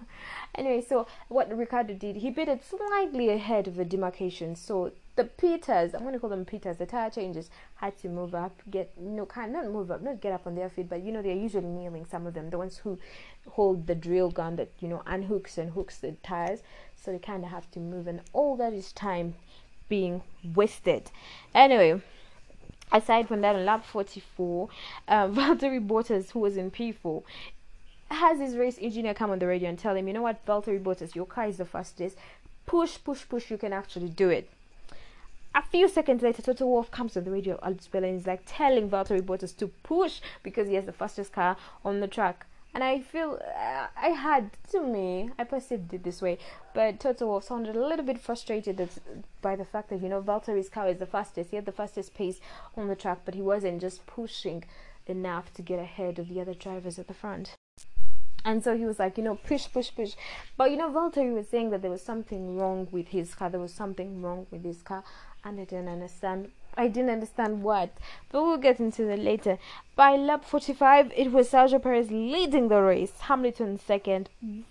anyway, 0.55 0.85
so 0.87 1.07
what 1.29 1.55
Ricciardo 1.57 1.95
did, 1.95 2.17
he 2.17 2.31
pitted 2.31 2.61
slightly 2.63 3.31
ahead 3.31 3.67
of 3.67 3.77
the 3.77 3.85
demarcation. 3.85 4.57
So 4.57 4.93
the 5.17 5.25
Peters, 5.25 5.95
I'm 5.95 6.03
going 6.03 6.13
to 6.13 6.21
call 6.21 6.31
them 6.31 6.45
Peters, 6.45 6.77
the 6.77 6.87
tire 6.87 7.11
changes, 7.11 7.51
had 7.77 7.99
to 7.99 8.09
move 8.09 8.35
up, 8.35 8.61
get, 8.71 8.93
no, 9.01 9.25
kind 9.25 9.53
not 9.53 9.67
move 9.67 9.91
up, 9.91 10.03
not 10.03 10.21
get 10.21 10.33
up 10.33 10.47
on 10.47 10.55
their 10.55 10.69
feet, 10.69 10.89
but 10.89 11.03
you 11.03 11.13
know, 11.13 11.23
they're 11.23 11.35
usually 11.35 11.67
kneeling, 11.67 12.05
some 12.05 12.27
of 12.27 12.35
them, 12.35 12.51
the 12.51 12.59
ones 12.59 12.79
who 12.79 12.99
hold 13.49 13.87
the 13.87 13.95
drill 13.95 14.31
gun 14.31 14.57
that, 14.57 14.71
you 14.81 14.89
know, 14.89 15.03
unhooks 15.07 15.57
and 15.57 15.71
hooks 15.71 15.99
the 15.99 16.13
tires. 16.23 16.63
So 16.95 17.11
they 17.11 17.19
kind 17.19 17.45
of 17.45 17.51
have 17.51 17.71
to 17.73 17.81
move, 17.81 18.07
and 18.07 18.21
all 18.33 18.57
that 18.57 18.73
is 18.73 18.93
time 18.93 19.35
being 19.89 20.23
wasted. 20.55 21.11
Anyway, 21.55 22.03
aside 22.93 23.29
from 23.29 23.41
that, 23.41 23.57
on 23.57 23.65
lap 23.65 23.85
44, 23.85 24.69
uh, 25.07 25.13
Valtteri 25.29 25.85
Bottas, 25.85 26.33
who 26.33 26.41
was 26.41 26.57
in 26.57 26.71
P4, 26.71 27.23
has 28.11 28.39
his 28.39 28.57
race 28.57 28.79
engineer 28.81 29.15
come 29.15 29.31
on 29.31 29.39
the 29.39 29.47
radio 29.47 29.69
and 29.69 29.79
tell 29.79 29.95
him, 29.95 30.09
you 30.09 30.15
know 30.15 30.23
what, 30.23 30.45
Valtteri 30.47 30.83
Bottas, 30.83 31.15
your 31.15 31.27
car 31.27 31.47
is 31.47 31.59
the 31.59 31.65
fastest. 31.65 32.17
push, 32.67 32.99
push, 33.03 33.29
push, 33.29 33.51
you 33.51 33.59
can 33.59 33.73
actually 33.73 34.09
do 34.09 34.29
it. 34.29 34.51
A 35.55 35.63
few 35.63 35.89
seconds 35.89 36.23
later, 36.23 36.43
Toto 36.43 36.67
Wolff 36.67 36.91
comes 36.91 37.17
on 37.17 37.25
the 37.25 37.31
radio 37.31 37.59
and 37.63 37.81
is 38.05 38.27
like 38.27 38.43
telling 38.47 38.91
Valtteri 38.91 39.23
Bottas 39.23 39.57
to 39.57 39.69
push 39.83 40.21
because 40.43 40.69
he 40.69 40.75
has 40.75 40.85
the 40.85 40.93
fastest 40.93 41.33
car 41.33 41.57
on 41.85 42.01
the 42.01 42.07
track. 42.07 42.47
And 42.75 42.85
I 42.85 43.01
feel 43.01 43.41
uh, 43.43 43.87
I 43.97 44.09
had 44.11 44.51
to 44.71 44.81
me, 44.81 45.31
I 45.39 45.45
perceived 45.45 45.93
it 45.95 46.05
this 46.05 46.21
way, 46.21 46.39
but 46.75 47.01
Toto 47.01 47.27
Wolff 47.27 47.45
sounded 47.45 47.75
a 47.75 47.87
little 47.87 48.05
bit 48.05 48.21
frustrated 48.21 48.89
by 49.41 49.57
the 49.57 49.65
fact 49.65 49.89
that 49.89 50.03
you 50.03 50.09
know 50.09 50.23
Valtteri's 50.23 50.69
car 50.69 50.89
is 50.89 50.99
the 50.99 51.07
fastest. 51.07 51.51
He 51.51 51.57
had 51.57 51.67
the 51.67 51.73
fastest 51.73 52.15
pace 52.15 52.41
on 52.77 52.89
the 52.89 52.95
track, 52.95 53.21
but 53.25 53.35
he 53.35 53.43
wasn't 53.43 53.81
just 53.81 54.07
pushing 54.07 54.65
enough 55.07 55.53
to 55.55 55.63
get 55.63 55.79
ahead 55.79 56.19
of 56.19 56.29
the 56.29 56.41
other 56.41 56.55
drivers 56.55 56.99
at 56.99 57.09
the 57.09 57.15
front. 57.15 57.57
And 58.45 58.63
so 58.63 58.77
he 58.77 58.85
was 58.85 58.99
like, 58.99 59.19
you 59.19 59.25
know, 59.25 59.35
push, 59.35 59.67
push, 59.73 59.91
push. 59.95 60.15
But 60.57 60.71
you 60.71 60.77
know, 60.77 60.91
Valtteri 60.91 61.35
was 61.35 61.49
saying 61.49 61.71
that 61.71 61.83
there 61.83 61.91
was 61.91 62.03
something 62.03 62.57
wrong 62.57 62.89
with 62.91 63.09
his 63.09 63.35
car. 63.35 63.51
There 63.51 63.61
was 63.61 63.75
something 63.75 64.23
wrong 64.23 64.47
with 64.51 64.65
his 64.65 64.83
car, 64.83 65.03
and 65.45 65.61
I 65.61 65.65
didn't 65.65 65.89
understand. 65.89 66.51
I 66.77 66.87
didn't 66.87 67.11
understand 67.11 67.63
what, 67.65 67.91
but 68.31 68.45
we'll 68.45 68.57
get 68.57 68.79
into 68.79 69.05
that 69.07 69.19
later. 69.19 69.59
By 69.97 70.15
lap 70.15 70.45
45, 70.45 71.13
it 71.17 71.33
was 71.33 71.51
Sergio 71.51 71.83
Perez 71.83 72.09
leading 72.13 72.69
the 72.69 72.81
race, 72.81 73.19
Hamilton 73.23 73.81
second, 73.81 74.29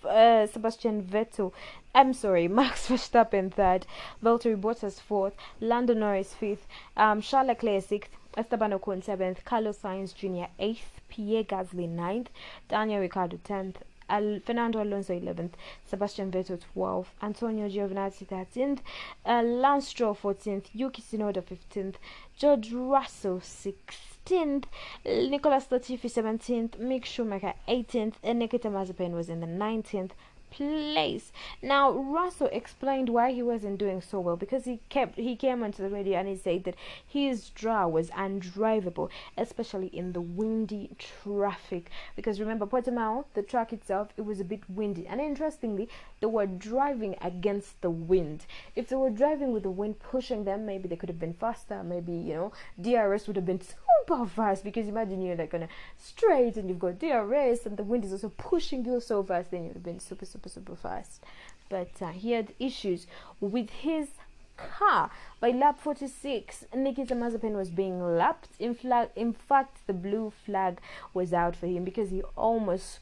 uh, 0.08 0.46
Sebastian 0.46 1.02
Vettel, 1.02 1.52
I'm 1.94 2.14
sorry, 2.14 2.48
Max 2.60 2.88
Verstappen 2.88 3.52
third, 3.52 3.84
Valtteri 4.24 4.58
Bottas 4.58 5.02
fourth, 5.02 5.34
Lando 5.60 5.92
Norris 5.92 6.32
fifth, 6.32 6.66
um, 6.96 7.20
Charles 7.20 7.48
Leclerc 7.48 7.84
sixth, 7.84 8.10
Esteban 8.38 8.72
Ocon 8.72 9.04
seventh, 9.04 9.44
Carlos 9.44 9.76
Sainz 9.76 10.14
Jr. 10.14 10.50
eighth, 10.58 10.97
Pierre 11.08 11.44
Gasly 11.44 11.88
ninth, 11.88 12.30
Daniel 12.68 13.00
Ricciardo 13.00 13.38
tenth, 13.42 13.82
Al- 14.10 14.40
Fernando 14.40 14.82
Alonso 14.82 15.12
11th, 15.12 15.52
Sebastian 15.84 16.30
Vettel 16.30 16.58
12th, 16.74 17.08
Antonio 17.22 17.68
Giovinazzi 17.68 18.24
13th, 18.26 18.78
uh, 19.26 19.42
Lance 19.42 19.88
Stroll 19.88 20.14
14th, 20.14 20.66
Yuki 20.72 21.02
Tsunoda 21.02 21.42
15th, 21.42 21.96
George 22.36 22.72
Russell 22.72 23.38
16th, 23.40 24.64
Nicholas 25.04 25.66
Latifi 25.70 26.08
17th, 26.08 26.78
Mick 26.78 27.04
Schumacher 27.04 27.54
18th, 27.68 28.14
and 28.22 28.38
Nikita 28.38 28.68
Mazepin 28.68 29.12
was 29.12 29.28
in 29.28 29.40
the 29.40 29.46
19th 29.46 30.12
place. 30.50 31.32
Now 31.62 31.90
Russell 31.90 32.48
explained 32.52 33.08
why 33.08 33.32
he 33.32 33.42
wasn't 33.42 33.78
doing 33.78 34.00
so 34.00 34.20
well 34.20 34.36
because 34.36 34.64
he 34.64 34.80
kept 34.88 35.16
he 35.16 35.36
came 35.36 35.62
onto 35.62 35.82
the 35.82 35.90
radio 35.90 36.18
and 36.18 36.28
he 36.28 36.36
said 36.36 36.64
that 36.64 36.74
his 37.06 37.50
draw 37.50 37.86
was 37.86 38.10
undrivable, 38.10 39.10
especially 39.36 39.88
in 39.88 40.12
the 40.12 40.20
windy 40.20 40.90
traffic. 40.98 41.90
Because 42.16 42.40
remember 42.40 42.66
Portimao, 42.66 43.24
the 43.34 43.42
track 43.42 43.72
itself, 43.72 44.08
it 44.16 44.22
was 44.22 44.40
a 44.40 44.44
bit 44.44 44.68
windy. 44.68 45.06
And 45.06 45.20
interestingly, 45.20 45.88
they 46.20 46.26
were 46.26 46.46
driving 46.46 47.16
against 47.22 47.80
the 47.80 47.90
wind. 47.90 48.46
If 48.74 48.88
they 48.88 48.96
were 48.96 49.10
driving 49.10 49.52
with 49.52 49.62
the 49.62 49.70
wind 49.70 49.98
pushing 50.00 50.44
them, 50.44 50.66
maybe 50.66 50.88
they 50.88 50.96
could 50.96 51.08
have 51.08 51.20
been 51.20 51.34
faster. 51.34 51.82
Maybe 51.82 52.12
you 52.12 52.34
know 52.34 52.52
DRS 52.80 53.26
would 53.26 53.36
have 53.36 53.46
been 53.46 53.60
super 54.08 54.26
fast 54.26 54.64
because 54.64 54.88
imagine 54.88 55.22
you're 55.22 55.36
like 55.36 55.52
on 55.54 55.64
a 55.64 55.68
straight 55.96 56.56
and 56.56 56.68
you've 56.68 56.78
got 56.78 56.98
DRS 56.98 57.66
and 57.66 57.76
the 57.76 57.82
wind 57.82 58.04
is 58.04 58.12
also 58.12 58.30
pushing 58.36 58.84
you 58.84 59.00
so 59.00 59.22
fast, 59.22 59.50
then 59.50 59.64
you'd 59.64 59.74
have 59.74 59.82
been 59.82 60.00
super 60.00 60.24
super 60.24 60.48
super 60.48 60.72
super 60.72 60.76
fast. 60.76 61.22
But 61.68 61.90
uh, 62.00 62.08
he 62.08 62.32
had 62.32 62.54
issues 62.58 63.06
with 63.40 63.70
his 63.70 64.08
car. 64.56 65.10
By 65.40 65.50
lap 65.50 65.78
46 65.78 66.64
nikita 66.74 67.14
mazepin 67.14 67.54
was 67.54 67.70
being 67.70 68.02
lapped. 68.16 68.48
In, 68.58 68.74
flag, 68.74 69.10
in 69.14 69.32
fact 69.32 69.86
the 69.86 69.92
blue 69.92 70.32
flag 70.44 70.80
was 71.12 71.32
out 71.32 71.54
for 71.54 71.66
him 71.66 71.84
because 71.84 72.10
he 72.10 72.22
almost 72.36 73.00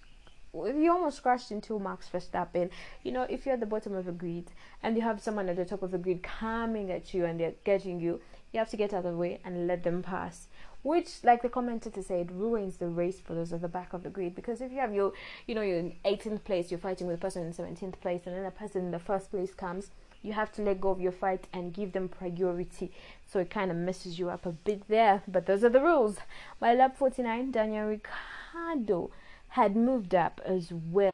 he 0.52 0.88
almost 0.88 1.22
crashed 1.22 1.50
into 1.50 1.78
Max 1.78 2.09
Verstappen. 2.09 2.70
You 3.02 3.12
know, 3.12 3.26
if 3.28 3.44
you're 3.44 3.54
at 3.54 3.61
the 3.61 3.66
bottom 3.66 3.94
of 3.94 4.09
a 4.09 4.12
grid 4.12 4.50
and 4.82 4.96
you 4.96 5.02
have 5.02 5.20
someone 5.20 5.50
at 5.50 5.57
the 5.57 5.66
top 5.66 5.82
of 5.82 5.90
the 5.90 5.98
grid 5.98 6.22
coming 6.22 6.90
at 6.90 7.12
you 7.12 7.26
and 7.26 7.38
they're 7.38 7.52
getting 7.64 8.00
you, 8.00 8.20
you 8.52 8.59
have 8.59 8.70
to 8.70 8.76
get 8.78 8.94
out 8.94 9.04
of 9.04 9.12
the 9.12 9.18
way 9.18 9.38
and 9.44 9.66
let 9.66 9.82
them 9.82 10.02
pass 10.02 10.48
which 10.87 11.24
like 11.24 11.43
the 11.43 11.49
commentator 11.49 12.01
said 12.01 12.30
ruins 12.30 12.76
the 12.76 12.87
race 12.87 13.18
for 13.18 13.34
those 13.34 13.53
at 13.53 13.61
the 13.61 13.68
back 13.68 13.93
of 13.93 14.05
the 14.05 14.09
grid. 14.09 14.34
Because 14.37 14.61
if 14.61 14.70
you 14.70 14.78
have 14.78 14.95
your 14.95 15.12
you 15.47 15.55
know 15.55 15.62
you're 15.62 15.78
in 15.78 15.97
18th 16.05 16.45
place 16.45 16.70
you're 16.70 16.78
fighting 16.78 17.09
with 17.09 17.16
a 17.16 17.20
person 17.20 17.45
in 17.45 17.53
17th 17.53 18.01
place 18.01 18.22
and 18.24 18.37
then 18.37 18.45
a 18.45 18.51
person 18.53 18.82
in 18.87 18.91
the 18.93 18.99
first 18.99 19.30
place 19.30 19.53
comes 19.53 19.91
you 20.22 20.32
have 20.32 20.53
to 20.53 20.62
let 20.62 20.80
go 20.80 20.91
of 20.91 21.01
your 21.01 21.12
fight 21.12 21.47
and 21.53 21.72
give 21.72 21.93
them 21.93 22.09
priority. 22.09 22.91
So 23.26 23.39
it 23.41 23.51
kind 23.51 23.70
of 23.70 23.76
messes 23.76 24.18
you 24.18 24.28
up 24.28 24.45
a 24.45 24.53
bit 24.53 24.89
there. 24.89 25.22
But 25.28 25.47
those 25.47 25.62
are 25.62 25.68
the 25.68 25.80
rules. 25.80 26.18
By 26.59 26.74
lap 26.74 26.97
49 26.97 27.51
daniel 27.51 27.87
ricciardo 27.87 29.11
had 29.49 29.76
moved 29.76 30.14
up 30.14 30.41
as 30.45 30.72
well. 30.72 31.12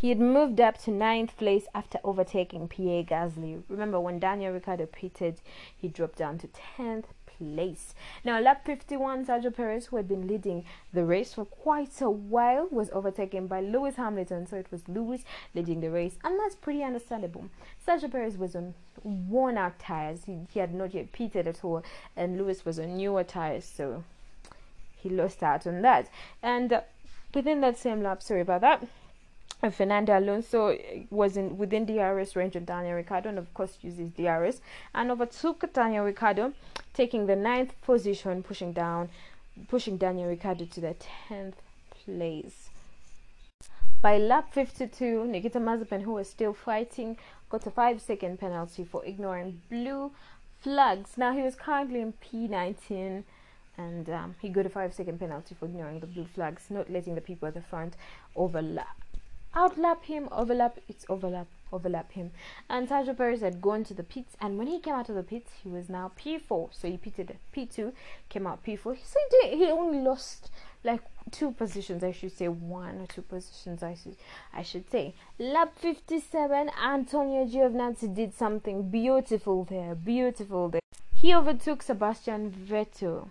He 0.00 0.08
had 0.08 0.18
moved 0.18 0.62
up 0.62 0.78
to 0.84 0.90
ninth 0.90 1.36
place 1.36 1.66
after 1.74 1.98
overtaking 2.02 2.68
Pierre 2.68 3.04
Gasly. 3.04 3.62
Remember 3.68 4.00
when 4.00 4.18
Daniel 4.18 4.54
Ricciardo 4.54 4.86
pitted, 4.86 5.42
he 5.76 5.88
dropped 5.88 6.16
down 6.16 6.38
to 6.38 6.48
10th 6.48 7.04
place. 7.40 7.94
Now, 8.24 8.38
lap 8.38 8.64
51, 8.66 9.26
Sergio 9.26 9.54
Perez, 9.54 9.86
who 9.86 9.96
had 9.96 10.06
been 10.06 10.26
leading 10.26 10.64
the 10.92 11.04
race 11.04 11.34
for 11.34 11.44
quite 11.44 12.00
a 12.00 12.10
while, 12.10 12.68
was 12.70 12.90
overtaken 12.90 13.46
by 13.46 13.60
Lewis 13.60 13.96
Hamilton. 13.96 14.46
So 14.46 14.56
it 14.56 14.66
was 14.70 14.88
Lewis 14.88 15.22
leading 15.54 15.80
the 15.80 15.90
race, 15.90 16.16
and 16.22 16.38
that's 16.38 16.54
pretty 16.54 16.82
understandable. 16.82 17.46
Sergio 17.86 18.10
Perez 18.10 18.36
was 18.36 18.54
on 18.54 18.74
worn 19.02 19.56
out 19.56 19.78
tires, 19.78 20.24
he, 20.26 20.38
he 20.52 20.60
had 20.60 20.74
not 20.74 20.92
yet 20.92 21.12
pitted 21.12 21.46
at 21.46 21.64
all, 21.64 21.82
and 22.16 22.36
Lewis 22.36 22.64
was 22.64 22.78
on 22.78 22.96
newer 22.96 23.24
tires, 23.24 23.64
so 23.64 24.04
he 24.96 25.08
lost 25.08 25.42
out 25.42 25.66
on 25.66 25.80
that. 25.82 26.10
And 26.42 26.72
uh, 26.72 26.80
within 27.34 27.60
that 27.62 27.78
same 27.78 28.02
lap, 28.02 28.22
sorry 28.22 28.42
about 28.42 28.60
that. 28.60 28.86
Fernando 29.68 30.18
Alonso 30.18 30.78
was 31.10 31.36
in 31.36 31.58
within 31.58 31.84
DRS 31.84 32.34
range 32.34 32.56
of 32.56 32.64
Daniel 32.64 32.94
Ricciardo 32.94 33.28
and 33.28 33.38
of 33.38 33.52
course 33.52 33.76
uses 33.82 34.08
DRS 34.12 34.62
and 34.94 35.10
overtook 35.10 35.70
Daniel 35.74 36.06
Ricciardo, 36.06 36.54
taking 36.94 37.26
the 37.26 37.36
ninth 37.36 37.74
position, 37.82 38.42
pushing 38.42 38.72
down 38.72 39.08
pushing 39.68 39.96
Daniel 39.96 40.28
Ricciardo 40.28 40.64
to 40.64 40.80
the 40.80 40.94
tenth 40.94 41.60
place. 42.04 42.70
By 44.00 44.16
lap 44.16 44.54
52, 44.54 45.26
Nikita 45.26 45.58
Mazepin, 45.58 46.02
who 46.02 46.12
was 46.12 46.30
still 46.30 46.54
fighting, 46.54 47.18
got 47.50 47.66
a 47.66 47.70
five 47.70 48.00
second 48.00 48.38
penalty 48.38 48.84
for 48.84 49.04
ignoring 49.04 49.60
blue 49.68 50.12
flags. 50.60 51.18
Now 51.18 51.34
he 51.34 51.42
was 51.42 51.54
currently 51.54 52.00
in 52.00 52.14
P19 52.14 53.24
and 53.76 54.08
um, 54.08 54.34
he 54.40 54.48
got 54.48 54.66
a 54.66 54.70
five 54.70 54.94
second 54.94 55.18
penalty 55.18 55.54
for 55.58 55.66
ignoring 55.66 56.00
the 56.00 56.06
blue 56.06 56.26
flags, 56.26 56.70
not 56.70 56.90
letting 56.90 57.14
the 57.14 57.20
people 57.20 57.48
at 57.48 57.54
the 57.54 57.62
front 57.62 57.96
overlap 58.34 58.96
outlap 59.54 60.04
him, 60.04 60.28
overlap, 60.30 60.78
it's 60.88 61.04
overlap, 61.08 61.46
overlap 61.72 62.12
him. 62.12 62.30
And 62.68 62.88
Sergio 62.88 63.16
Perez 63.16 63.40
had 63.40 63.60
gone 63.60 63.84
to 63.84 63.94
the 63.94 64.02
pits, 64.02 64.36
and 64.40 64.58
when 64.58 64.66
he 64.66 64.80
came 64.80 64.94
out 64.94 65.08
of 65.08 65.14
the 65.14 65.22
pits, 65.22 65.52
he 65.62 65.68
was 65.68 65.88
now 65.88 66.12
P4. 66.18 66.68
So 66.72 66.88
he 66.88 66.96
pitted 66.96 67.36
P2, 67.54 67.92
came 68.28 68.46
out 68.46 68.64
P4. 68.64 68.82
So 68.82 69.18
he, 69.30 69.48
did, 69.50 69.58
he 69.58 69.66
only 69.66 70.00
lost 70.00 70.50
like 70.84 71.02
two 71.30 71.52
positions, 71.52 72.02
I 72.02 72.12
should 72.12 72.36
say, 72.36 72.48
one 72.48 73.00
or 73.00 73.06
two 73.06 73.22
positions, 73.22 73.82
I 73.82 73.94
should, 73.94 74.16
I 74.52 74.62
should 74.62 74.90
say. 74.90 75.14
Lap 75.38 75.74
57, 75.76 76.70
Antonio 76.82 77.46
Giovinazzi 77.46 78.14
did 78.14 78.34
something 78.34 78.90
beautiful 78.90 79.64
there, 79.64 79.94
beautiful 79.94 80.68
there. 80.68 80.80
He 81.14 81.34
overtook 81.34 81.82
Sebastian 81.82 82.50
Vettel 82.50 83.28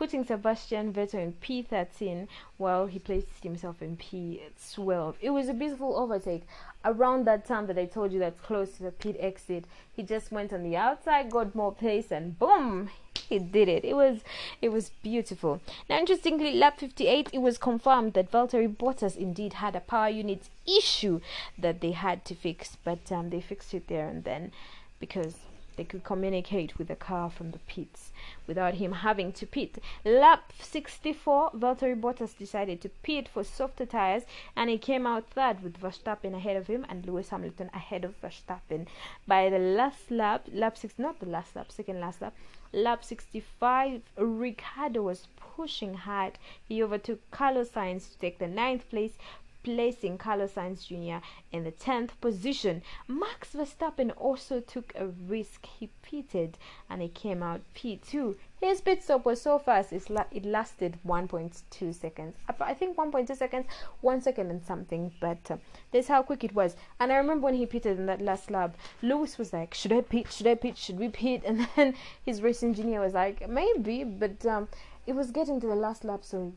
putting 0.00 0.24
Sebastian 0.24 0.94
Vettel 0.94 1.22
in 1.22 1.34
P13 1.34 2.26
while 2.56 2.86
he 2.86 2.98
placed 2.98 3.42
himself 3.42 3.82
in 3.82 3.98
P12. 3.98 5.14
It 5.20 5.28
was 5.28 5.50
a 5.50 5.52
beautiful 5.52 5.94
overtake. 5.94 6.46
Around 6.84 7.26
that 7.26 7.44
time 7.44 7.66
that 7.66 7.78
I 7.78 7.84
told 7.84 8.12
you 8.12 8.18
that's 8.18 8.40
close 8.40 8.72
to 8.76 8.84
the 8.84 8.90
pit 8.90 9.16
exit, 9.20 9.64
he 9.94 10.02
just 10.02 10.32
went 10.32 10.52
on 10.52 10.62
the 10.62 10.76
outside, 10.76 11.30
got 11.30 11.54
more 11.54 11.72
pace, 11.72 12.10
and 12.10 12.38
boom, 12.38 12.90
he 13.28 13.38
did 13.38 13.68
it. 13.68 13.84
It 13.84 13.94
was 13.94 14.20
it 14.62 14.70
was 14.70 14.90
beautiful. 15.02 15.60
Now, 15.88 15.98
interestingly, 15.98 16.54
lap 16.54 16.80
58, 16.80 17.30
it 17.32 17.38
was 17.38 17.58
confirmed 17.58 18.14
that 18.14 18.30
Valtteri 18.30 18.74
Bottas 18.74 19.16
indeed 19.16 19.54
had 19.54 19.76
a 19.76 19.80
power 19.80 20.08
unit 20.08 20.48
issue 20.66 21.20
that 21.58 21.80
they 21.80 21.92
had 21.92 22.24
to 22.26 22.34
fix, 22.34 22.76
but 22.82 23.12
um, 23.12 23.30
they 23.30 23.40
fixed 23.40 23.74
it 23.74 23.88
there 23.88 24.08
and 24.08 24.24
then 24.24 24.52
because 24.98 25.36
they 25.80 25.84
could 25.84 26.04
communicate 26.04 26.76
with 26.76 26.88
the 26.88 26.94
car 26.94 27.30
from 27.30 27.52
the 27.52 27.58
pits 27.60 28.12
without 28.46 28.74
him 28.74 28.92
having 28.92 29.32
to 29.32 29.46
pit. 29.46 29.78
Lap 30.04 30.52
64, 30.60 31.52
Valtteri 31.52 31.98
Bottas 31.98 32.36
decided 32.36 32.82
to 32.82 32.90
pit 33.02 33.26
for 33.26 33.42
softer 33.42 33.86
tires 33.86 34.24
and 34.54 34.68
he 34.68 34.76
came 34.76 35.06
out 35.06 35.30
third 35.30 35.62
with 35.62 35.80
Verstappen 35.80 36.34
ahead 36.34 36.58
of 36.58 36.66
him 36.66 36.84
and 36.90 37.06
Lewis 37.06 37.30
Hamilton 37.30 37.70
ahead 37.72 38.04
of 38.04 38.20
Verstappen. 38.20 38.88
By 39.26 39.48
the 39.48 39.58
last 39.58 40.10
lap, 40.10 40.46
lap 40.52 40.76
6, 40.76 40.98
not 40.98 41.18
the 41.18 41.24
last 41.24 41.56
lap, 41.56 41.72
second 41.72 41.98
last 41.98 42.20
lap, 42.20 42.34
lap 42.74 43.02
65, 43.02 44.02
Ricciardo 44.18 45.00
was 45.00 45.28
pushing 45.38 45.94
hard. 45.94 46.38
He 46.68 46.82
overtook 46.82 47.20
Carlos 47.30 47.70
Sainz 47.70 48.12
to 48.12 48.18
take 48.18 48.38
the 48.38 48.48
ninth 48.48 48.86
place 48.90 49.14
placing 49.62 50.18
Carlos 50.18 50.52
Sainz 50.52 50.86
Jr. 50.86 51.24
in 51.52 51.64
the 51.64 51.72
10th 51.72 52.10
position. 52.20 52.82
Max 53.06 53.50
Verstappen 53.52 54.12
also 54.16 54.60
took 54.60 54.92
a 54.94 55.06
risk. 55.06 55.66
He 55.66 55.90
pitted 56.02 56.58
and 56.88 57.02
he 57.02 57.08
came 57.08 57.42
out 57.42 57.60
P2. 57.74 58.36
His 58.60 58.82
pit 58.82 59.02
stop 59.02 59.24
was 59.24 59.40
so 59.40 59.58
fast, 59.58 59.90
it 59.90 60.44
lasted 60.44 60.98
1.2 61.06 61.94
seconds. 61.94 62.36
I 62.60 62.74
think 62.74 62.96
1.2 62.96 63.34
seconds, 63.34 63.66
1 64.02 64.20
second 64.20 64.50
and 64.50 64.62
something, 64.62 65.12
but 65.18 65.50
uh, 65.50 65.56
that's 65.92 66.08
how 66.08 66.22
quick 66.22 66.44
it 66.44 66.54
was. 66.54 66.76
And 66.98 67.10
I 67.10 67.16
remember 67.16 67.46
when 67.46 67.54
he 67.54 67.64
pitted 67.64 67.98
in 67.98 68.04
that 68.06 68.20
last 68.20 68.50
lap, 68.50 68.76
Lewis 69.00 69.38
was 69.38 69.54
like, 69.54 69.72
Should 69.72 69.92
I 69.94 70.02
pit? 70.02 70.30
Should 70.30 70.46
I 70.46 70.56
pit? 70.56 70.76
Should 70.76 70.98
we 70.98 71.08
pit? 71.08 71.42
And 71.50 71.66
then 71.74 71.94
his 72.22 72.42
race 72.42 72.62
engineer 72.62 73.00
was 73.00 73.14
like, 73.14 73.48
Maybe, 73.48 74.04
but 74.04 74.44
um, 74.44 74.68
it 75.06 75.14
was 75.14 75.30
getting 75.30 75.58
to 75.60 75.66
the 75.66 75.74
last 75.74 76.04
lap, 76.04 76.20
so 76.22 76.52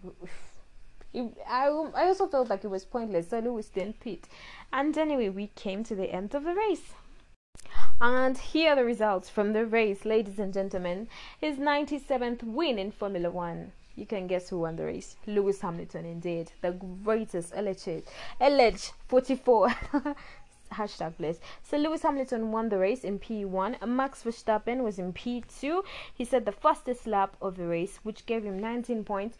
I, 1.16 1.68
I 1.96 2.08
also 2.08 2.28
felt 2.28 2.50
like 2.50 2.64
it 2.64 2.70
was 2.70 2.86
pointless. 2.86 3.30
So 3.30 3.40
Lewis 3.40 3.70
didn't 3.70 4.00
pit. 4.00 4.28
And 4.72 4.98
anyway, 4.98 5.30
we 5.30 5.48
came 5.56 5.84
to 5.86 5.96
the 5.96 6.12
end 6.14 6.34
of 6.34 6.44
the 6.44 6.54
race. 6.54 6.94
And 8.02 8.38
here 8.38 8.72
are 8.72 8.76
the 8.76 8.84
results 8.84 9.30
from 9.30 9.54
the 9.54 9.66
race, 9.66 10.06
ladies 10.06 10.40
and 10.40 10.54
gentlemen. 10.54 11.08
His 11.40 11.58
97th 11.58 12.44
win 12.44 12.80
in 12.80 12.92
Formula 12.92 13.30
One. 13.30 13.72
You 13.96 14.08
can 14.08 14.26
guess 14.26 14.50
who 14.50 14.60
won 14.60 14.76
the 14.76 14.86
race. 14.86 15.16
Lewis 15.28 15.62
Hamilton, 15.62 16.06
indeed. 16.06 16.52
The 16.62 16.72
greatest 16.72 17.54
alleged, 17.56 18.04
alleged 18.42 18.92
44. 19.08 19.76
hashtag 20.74 21.16
please. 21.18 21.40
So 21.62 21.78
Lewis 21.78 22.02
Hamilton 22.02 22.52
won 22.52 22.70
the 22.70 22.78
race 22.78 23.04
in 23.04 23.20
P1. 23.20 23.88
Max 23.88 24.24
Verstappen 24.24 24.84
was 24.84 25.00
in 25.00 25.14
P2. 25.14 25.84
He 26.14 26.26
set 26.26 26.46
the 26.46 26.52
fastest 26.52 27.08
lap 27.08 27.38
of 27.42 27.56
the 27.56 27.68
race, 27.68 28.00
which 28.04 28.26
gave 28.26 28.44
him 28.44 28.60
19 28.60 29.04
points, 29.04 29.38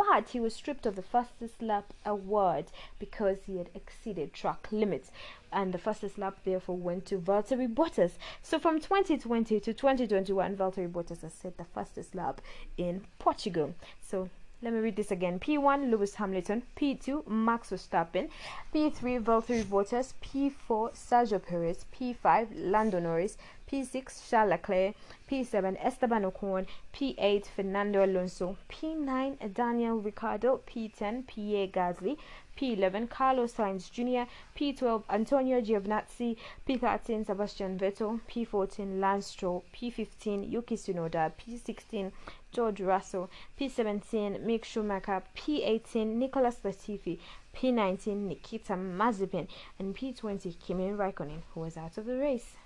but 0.00 0.30
he 0.30 0.40
was 0.40 0.54
stripped 0.54 0.86
of 0.86 0.96
the 0.96 1.02
fastest 1.02 1.60
lap 1.60 1.92
award 2.06 2.64
because 2.98 3.36
he 3.46 3.58
had 3.58 3.68
exceeded 3.74 4.32
track 4.32 4.66
limits 4.70 5.10
and 5.52 5.74
the 5.74 5.78
fastest 5.78 6.16
lap 6.16 6.38
therefore 6.42 6.78
went 6.78 7.04
to 7.04 7.18
Valtteri 7.18 7.68
Bottas. 7.68 8.12
So 8.42 8.58
from 8.58 8.80
2020 8.80 9.60
to 9.60 9.74
2021 9.74 10.56
Valtteri 10.56 10.90
Bottas 10.90 11.20
has 11.20 11.34
set 11.34 11.58
the 11.58 11.64
fastest 11.64 12.14
lap 12.14 12.40
in 12.78 13.02
Portugal. 13.18 13.74
So 14.00 14.30
let 14.62 14.72
me 14.74 14.80
read 14.80 14.96
this 14.96 15.10
again. 15.10 15.38
P1 15.38 15.90
Lewis 15.90 16.16
Hamilton, 16.16 16.62
P2 16.76 17.26
Max 17.26 17.70
Verstappen, 17.70 18.28
P3 18.74 19.22
Valtteri 19.22 19.64
Bottas, 19.64 20.12
P4 20.22 20.94
Sergio 20.94 21.38
Perez, 21.42 21.86
P5 21.94 22.48
Lando 22.54 23.00
Norris, 23.00 23.38
P6 23.70 24.28
Charles 24.28 24.50
Leclerc, 24.50 24.94
P7 25.30 25.76
Esteban 25.80 26.24
Ocon, 26.24 26.66
P8 26.92 27.46
Fernando 27.46 28.04
Alonso, 28.04 28.56
P9 28.68 29.54
Daniel 29.54 29.98
Ricciardo, 29.98 30.60
P10 30.66 31.26
Pierre 31.26 31.68
Gasly, 31.68 32.18
P11 32.60 33.08
Carlos 33.08 33.54
Sainz 33.54 33.90
Jr., 33.90 34.28
P12 34.54 35.04
Antonio 35.08 35.62
Giovinazzi, 35.62 36.36
P13 36.68 37.24
Sebastian 37.24 37.78
Vettel, 37.78 38.20
P14 38.28 39.00
Lance 39.00 39.28
Stroll, 39.28 39.64
P15 39.72 40.50
Yuki 40.50 40.76
Tsunoda, 40.76 41.32
P16 41.38 42.10
George 42.52 42.80
Russell, 42.80 43.30
P17 43.58 44.44
Mick 44.44 44.64
Schumacher, 44.64 45.22
P18 45.36 46.06
Nicholas 46.06 46.56
Latifi, 46.64 47.18
P19 47.54 48.28
Nikita 48.28 48.74
Mazepin, 48.74 49.48
and 49.78 49.96
P20 49.96 50.58
Kimi 50.58 50.90
Raikkonen, 50.90 51.42
who 51.54 51.60
was 51.60 51.76
out 51.76 51.96
of 51.98 52.06
the 52.06 52.16
race. 52.16 52.56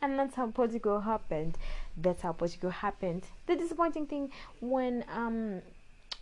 And 0.00 0.18
that's 0.18 0.34
how 0.34 0.48
Portugal 0.48 1.00
happened. 1.00 1.56
That's 1.96 2.22
how 2.22 2.32
Portugal 2.32 2.70
happened. 2.70 3.24
The 3.46 3.56
disappointing 3.56 4.06
thing 4.06 4.32
when 4.60 5.04
um 5.14 5.62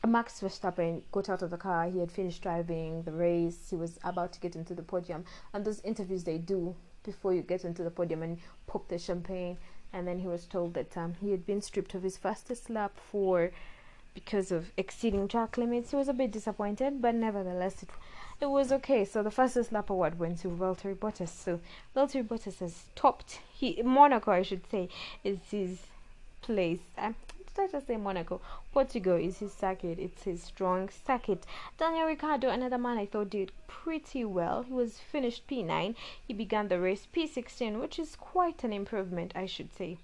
Max 0.06 0.40
Verstappen 0.40 1.02
got 1.12 1.28
out 1.28 1.42
of 1.42 1.50
the 1.50 1.58
car. 1.58 1.88
He 1.90 1.98
had 1.98 2.10
finished 2.10 2.42
driving 2.42 3.02
the 3.02 3.12
race. 3.12 3.68
He 3.68 3.76
was 3.76 3.98
about 4.02 4.32
to 4.32 4.40
get 4.40 4.56
into 4.56 4.74
the 4.74 4.82
podium. 4.82 5.24
And 5.52 5.64
those 5.64 5.80
interviews 5.82 6.24
they 6.24 6.38
do 6.38 6.74
before 7.04 7.34
you 7.34 7.42
get 7.42 7.64
into 7.64 7.82
the 7.82 7.90
podium 7.90 8.22
and 8.22 8.38
pop 8.66 8.88
the 8.88 8.98
champagne. 8.98 9.58
And 9.92 10.06
then 10.06 10.20
he 10.20 10.28
was 10.28 10.44
told 10.44 10.74
that 10.74 10.96
um, 10.96 11.14
he 11.20 11.30
had 11.30 11.46
been 11.46 11.62
stripped 11.62 11.94
of 11.94 12.02
his 12.02 12.16
fastest 12.16 12.70
lap 12.70 12.92
for 12.96 13.50
because 14.14 14.50
of 14.50 14.70
exceeding 14.76 15.28
track 15.28 15.56
limits. 15.56 15.90
He 15.90 15.96
was 15.96 16.08
a 16.08 16.12
bit 16.12 16.30
disappointed, 16.30 17.00
but 17.00 17.14
nevertheless, 17.14 17.82
it, 17.82 17.88
it 18.40 18.50
was 18.50 18.72
okay. 18.72 19.04
So 19.04 19.22
the 19.22 19.30
fastest 19.30 19.72
lap 19.72 19.90
award 19.90 20.18
went 20.18 20.40
to 20.40 20.48
Valtteri 20.48 20.96
Bottas. 20.96 21.28
So 21.28 21.60
Valtteri 21.96 22.26
Bottas 22.26 22.58
has 22.60 22.84
topped. 22.94 23.40
He 23.52 23.82
Monaco, 23.82 24.32
I 24.32 24.42
should 24.42 24.68
say, 24.70 24.88
is 25.24 25.38
his 25.50 25.78
place. 26.42 26.80
Um, 26.96 27.14
let 27.58 27.74
us 27.74 27.86
say 27.86 27.96
Monaco. 27.96 28.40
Portugal 28.72 29.16
is 29.16 29.38
his 29.38 29.52
circuit, 29.52 29.98
it's 29.98 30.22
his 30.24 30.42
strong 30.42 30.88
circuit. 30.88 31.44
Daniel 31.78 32.06
Ricciardo, 32.06 32.48
another 32.48 32.78
man 32.78 32.98
I 32.98 33.06
thought 33.06 33.30
did 33.30 33.52
pretty 33.66 34.24
well. 34.24 34.62
He 34.62 34.72
was 34.72 34.98
finished 34.98 35.46
P9. 35.46 35.94
He 36.26 36.32
began 36.32 36.68
the 36.68 36.80
race 36.80 37.06
P16, 37.12 37.80
which 37.80 37.98
is 37.98 38.16
quite 38.16 38.64
an 38.64 38.72
improvement, 38.72 39.32
I 39.34 39.46
should 39.46 39.72
say. 39.72 39.98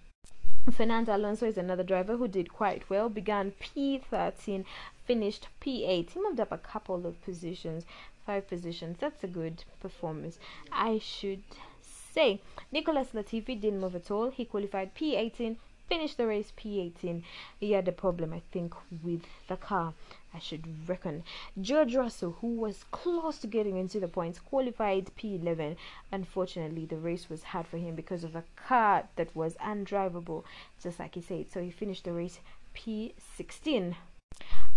Fernando 0.72 1.16
Alonso 1.16 1.46
is 1.46 1.56
another 1.56 1.84
driver 1.84 2.16
who 2.16 2.26
did 2.26 2.52
quite 2.52 2.90
well. 2.90 3.08
Began 3.08 3.52
P13, 3.52 4.64
finished 5.04 5.48
P8. 5.60 6.10
He 6.10 6.20
moved 6.20 6.40
up 6.40 6.50
a 6.50 6.58
couple 6.58 7.06
of 7.06 7.22
positions, 7.22 7.86
five 8.26 8.48
positions. 8.48 8.98
That's 8.98 9.22
a 9.22 9.28
good 9.28 9.62
performance, 9.80 10.40
I 10.72 10.98
should 10.98 11.44
say. 11.80 12.40
Nicholas 12.72 13.12
Latifi 13.14 13.60
didn't 13.60 13.80
move 13.80 13.94
at 13.94 14.10
all. 14.10 14.30
He 14.30 14.44
qualified 14.44 14.96
P18, 14.96 15.56
finished 15.88 16.16
the 16.16 16.26
race 16.26 16.52
P18. 16.56 17.22
He 17.60 17.72
had 17.72 17.88
a 17.88 17.92
problem, 17.92 18.32
I 18.32 18.42
think, 18.52 18.74
with 19.02 19.22
the 19.48 19.56
car. 19.56 19.94
I 20.34 20.38
should 20.38 20.88
reckon. 20.88 21.24
George 21.60 21.94
Russell, 21.94 22.36
who 22.40 22.48
was 22.48 22.84
close 22.90 23.38
to 23.38 23.46
getting 23.46 23.78
into 23.78 23.98
the 23.98 24.08
points, 24.08 24.38
qualified 24.38 25.10
P11. 25.16 25.76
Unfortunately, 26.12 26.84
the 26.84 26.98
race 26.98 27.30
was 27.30 27.44
hard 27.44 27.66
for 27.66 27.78
him 27.78 27.94
because 27.94 28.22
of 28.22 28.36
a 28.36 28.44
car 28.54 29.04
that 29.16 29.34
was 29.34 29.54
undrivable, 29.54 30.44
just 30.82 30.98
like 30.98 31.14
he 31.14 31.22
said. 31.22 31.50
So 31.50 31.62
he 31.62 31.70
finished 31.70 32.04
the 32.04 32.12
race 32.12 32.40
P16. 32.74 33.94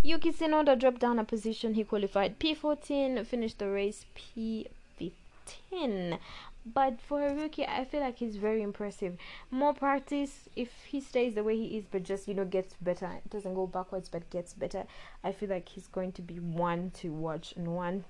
Yuki 0.02 0.32
Tsunoda 0.32 0.78
dropped 0.78 1.00
down 1.00 1.18
a 1.18 1.24
position. 1.24 1.74
He 1.74 1.84
qualified 1.84 2.38
P14, 2.38 3.26
finished 3.26 3.58
the 3.58 3.68
race 3.68 4.06
P15. 4.16 6.18
But 6.66 7.00
for 7.00 7.26
a 7.26 7.34
rookie, 7.34 7.66
I 7.66 7.84
feel 7.84 8.00
like 8.00 8.18
he's 8.18 8.36
very 8.36 8.60
impressive. 8.62 9.16
More 9.50 9.72
practice, 9.72 10.48
if 10.54 10.70
he 10.84 11.00
stays 11.00 11.34
the 11.34 11.42
way 11.42 11.56
he 11.56 11.78
is, 11.78 11.84
but 11.90 12.02
just 12.02 12.28
you 12.28 12.34
know 12.34 12.44
gets 12.44 12.74
better, 12.80 13.20
doesn't 13.28 13.54
go 13.54 13.66
backwards, 13.66 14.08
but 14.08 14.28
gets 14.30 14.52
better. 14.52 14.84
I 15.24 15.32
feel 15.32 15.48
like 15.48 15.70
he's 15.70 15.86
going 15.86 16.12
to 16.12 16.22
be 16.22 16.38
one 16.38 16.90
to 16.96 17.10
watch 17.12 17.54
and 17.56 17.74
one 17.74 18.04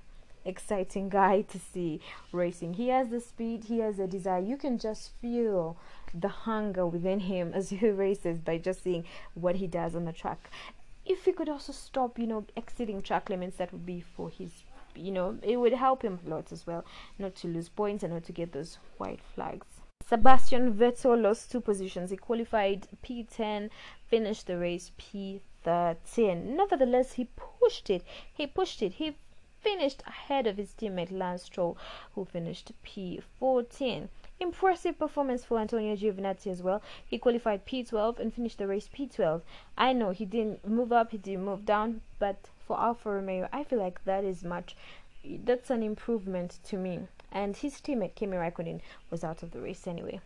exciting 0.45 1.09
guy 1.09 1.43
to 1.43 1.59
see 1.59 2.01
racing. 2.33 2.75
He 2.75 2.89
has 2.89 3.09
the 3.09 3.21
speed, 3.21 3.65
he 3.65 3.79
has 3.79 3.99
the 3.99 4.07
desire. 4.07 4.41
You 4.41 4.57
can 4.57 4.79
just 4.79 5.11
feel 5.21 5.77
the 6.13 6.29
hunger 6.29 6.87
within 6.87 7.21
him 7.21 7.53
as 7.55 7.71
he 7.71 7.89
races 7.89 8.41
by 8.41 8.59
just 8.59 8.83
seeing 8.83 9.05
what 9.35 9.57
he 9.57 9.67
does 9.67 9.95
on 9.95 10.05
the 10.05 10.13
track. 10.13 10.51
If 11.07 11.25
he 11.25 11.33
could 11.33 11.49
also 11.49 11.73
stop, 11.73 12.19
you 12.19 12.27
know, 12.27 12.45
exceeding 12.57 13.03
track 13.03 13.31
limits, 13.31 13.57
that 13.57 13.73
would 13.73 13.87
be 13.87 14.01
for 14.01 14.29
his 14.29 14.51
you 14.95 15.11
know, 15.11 15.38
it 15.43 15.57
would 15.57 15.72
help 15.72 16.03
him 16.03 16.18
a 16.26 16.28
lot 16.28 16.53
as 16.53 16.66
well 16.66 16.84
not 17.18 17.34
to 17.36 17.49
lose 17.49 17.68
points 17.68 18.03
and 18.03 18.12
not 18.12 18.24
to 18.24 18.32
get 18.32 18.53
those 18.53 18.78
white 18.99 19.20
flags. 19.34 19.66
Sebastian 20.07 20.74
Vettel 20.74 21.22
lost 21.22 21.53
two 21.53 21.61
positions. 21.61 22.11
He 22.11 22.16
qualified 22.16 22.88
P10, 23.05 23.70
finished 24.09 24.47
the 24.47 24.59
race 24.59 24.91
P13. 24.99 26.47
Nevertheless, 26.57 27.12
he 27.12 27.28
pushed 27.36 27.91
it. 27.91 28.03
He 28.32 28.47
pushed 28.47 28.82
it. 28.82 28.95
He 28.95 29.16
finished 29.61 30.03
ahead 30.07 30.47
of 30.47 30.57
his 30.57 30.72
teammate 30.72 31.12
Lance 31.12 31.45
Stroll, 31.45 31.76
who 32.14 32.24
finished 32.24 32.72
P14. 32.84 34.09
Impressive 34.41 34.99
performance 34.99 35.45
for 35.45 35.59
Antonio 35.59 35.95
Giovinazzi 35.95 36.51
as 36.51 36.62
well. 36.62 36.82
He 37.07 37.18
qualified 37.18 37.66
P12 37.66 38.18
and 38.18 38.32
finished 38.32 38.59
the 38.59 38.66
race 38.66 38.88
P12. 38.88 39.43
I 39.76 39.93
know 39.93 40.11
he 40.11 40.24
didn't 40.24 40.66
move 40.66 40.93
up, 40.93 41.11
he 41.11 41.18
didn't 41.18 41.45
move 41.45 41.66
down, 41.66 42.01
but 42.18 42.49
for 42.71 42.79
Alfa 42.79 43.11
Romeo, 43.11 43.49
I 43.53 43.64
feel 43.64 43.81
like 43.81 44.05
that 44.05 44.23
is 44.23 44.45
much. 44.45 44.77
That's 45.25 45.71
an 45.71 45.83
improvement 45.83 46.61
to 46.68 46.77
me. 46.77 47.01
And 47.33 47.57
his 47.57 47.81
teammate 47.81 48.14
Kimi 48.14 48.37
Raikkonen 48.37 48.81
was 49.11 49.25
out 49.25 49.43
of 49.43 49.51
the 49.51 49.61
race 49.61 49.89
anyway. 49.89 50.21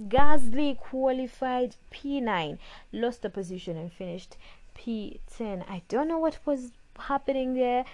Gasly 0.00 0.78
qualified 0.78 1.76
P9, 1.92 2.56
lost 2.94 3.20
the 3.20 3.28
position 3.28 3.76
and 3.76 3.92
finished 3.92 4.38
P10. 4.74 5.68
I 5.68 5.82
don't 5.90 6.08
know 6.08 6.18
what 6.18 6.38
was 6.46 6.70
happening 6.98 7.52
there, 7.52 7.84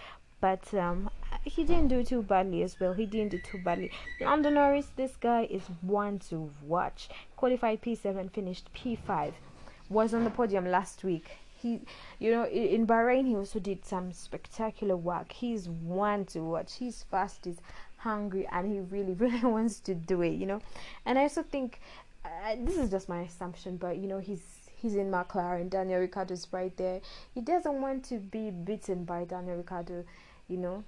but 0.41 0.73
um, 0.73 1.11
he 1.43 1.65
didn't 1.65 1.89
do 1.89 2.05
too 2.05 2.23
badly 2.23 2.63
as 2.63 2.79
well. 2.79 2.93
He 2.93 3.07
didn't 3.07 3.33
do 3.33 3.41
too 3.41 3.59
badly. 3.59 3.91
Lando 4.21 4.51
Norris, 4.51 4.93
this 4.95 5.17
guy 5.17 5.49
is 5.51 5.63
one 5.81 6.21
to 6.31 6.53
watch. 6.63 7.09
Qualified 7.35 7.83
P7, 7.83 8.31
finished 8.31 8.71
P5. 8.73 9.33
Was 9.89 10.15
on 10.15 10.23
the 10.23 10.31
podium 10.31 10.71
last 10.71 11.03
week 11.03 11.39
he 11.67 11.81
you 12.19 12.31
know 12.31 12.45
in 12.47 12.87
bahrain 12.87 13.27
he 13.27 13.37
also 13.37 13.59
did 13.59 13.85
some 13.85 14.13
spectacular 14.13 14.97
work. 14.97 15.33
He's 15.33 15.69
one 15.69 16.25
to 16.27 16.41
watch. 16.41 16.75
He's 16.75 17.03
fast 17.11 17.45
he's 17.45 17.61
hungry 17.99 18.47
and 18.53 18.71
he 18.73 18.81
really 18.81 19.15
really 19.25 19.41
wants 19.57 19.81
to 19.81 19.95
do 19.95 20.23
it 20.23 20.35
you 20.41 20.47
know? 20.47 20.61
And 21.05 21.19
i 21.19 21.23
also 21.23 21.43
think 21.43 21.81
uh, 22.25 22.57
this 22.59 22.77
is 22.77 22.91
just 22.91 23.09
my 23.09 23.23
assumption 23.23 23.77
but 23.77 23.97
you 23.97 24.07
know 24.07 24.19
he's 24.19 24.45
he's 24.81 24.95
in 24.95 25.11
mclaren. 25.11 25.71
Daniel 25.71 26.01
ricciardo's 26.01 26.47
right 26.53 26.77
there. 26.77 27.01
He 27.35 27.41
doesn't 27.41 27.81
want 27.81 28.05
to 28.11 28.19
be 28.19 28.51
beaten 28.51 29.05
by 29.05 29.25
daniel 29.25 29.57
ricciardo 29.57 30.05
you 30.49 30.57
know? 30.57 30.85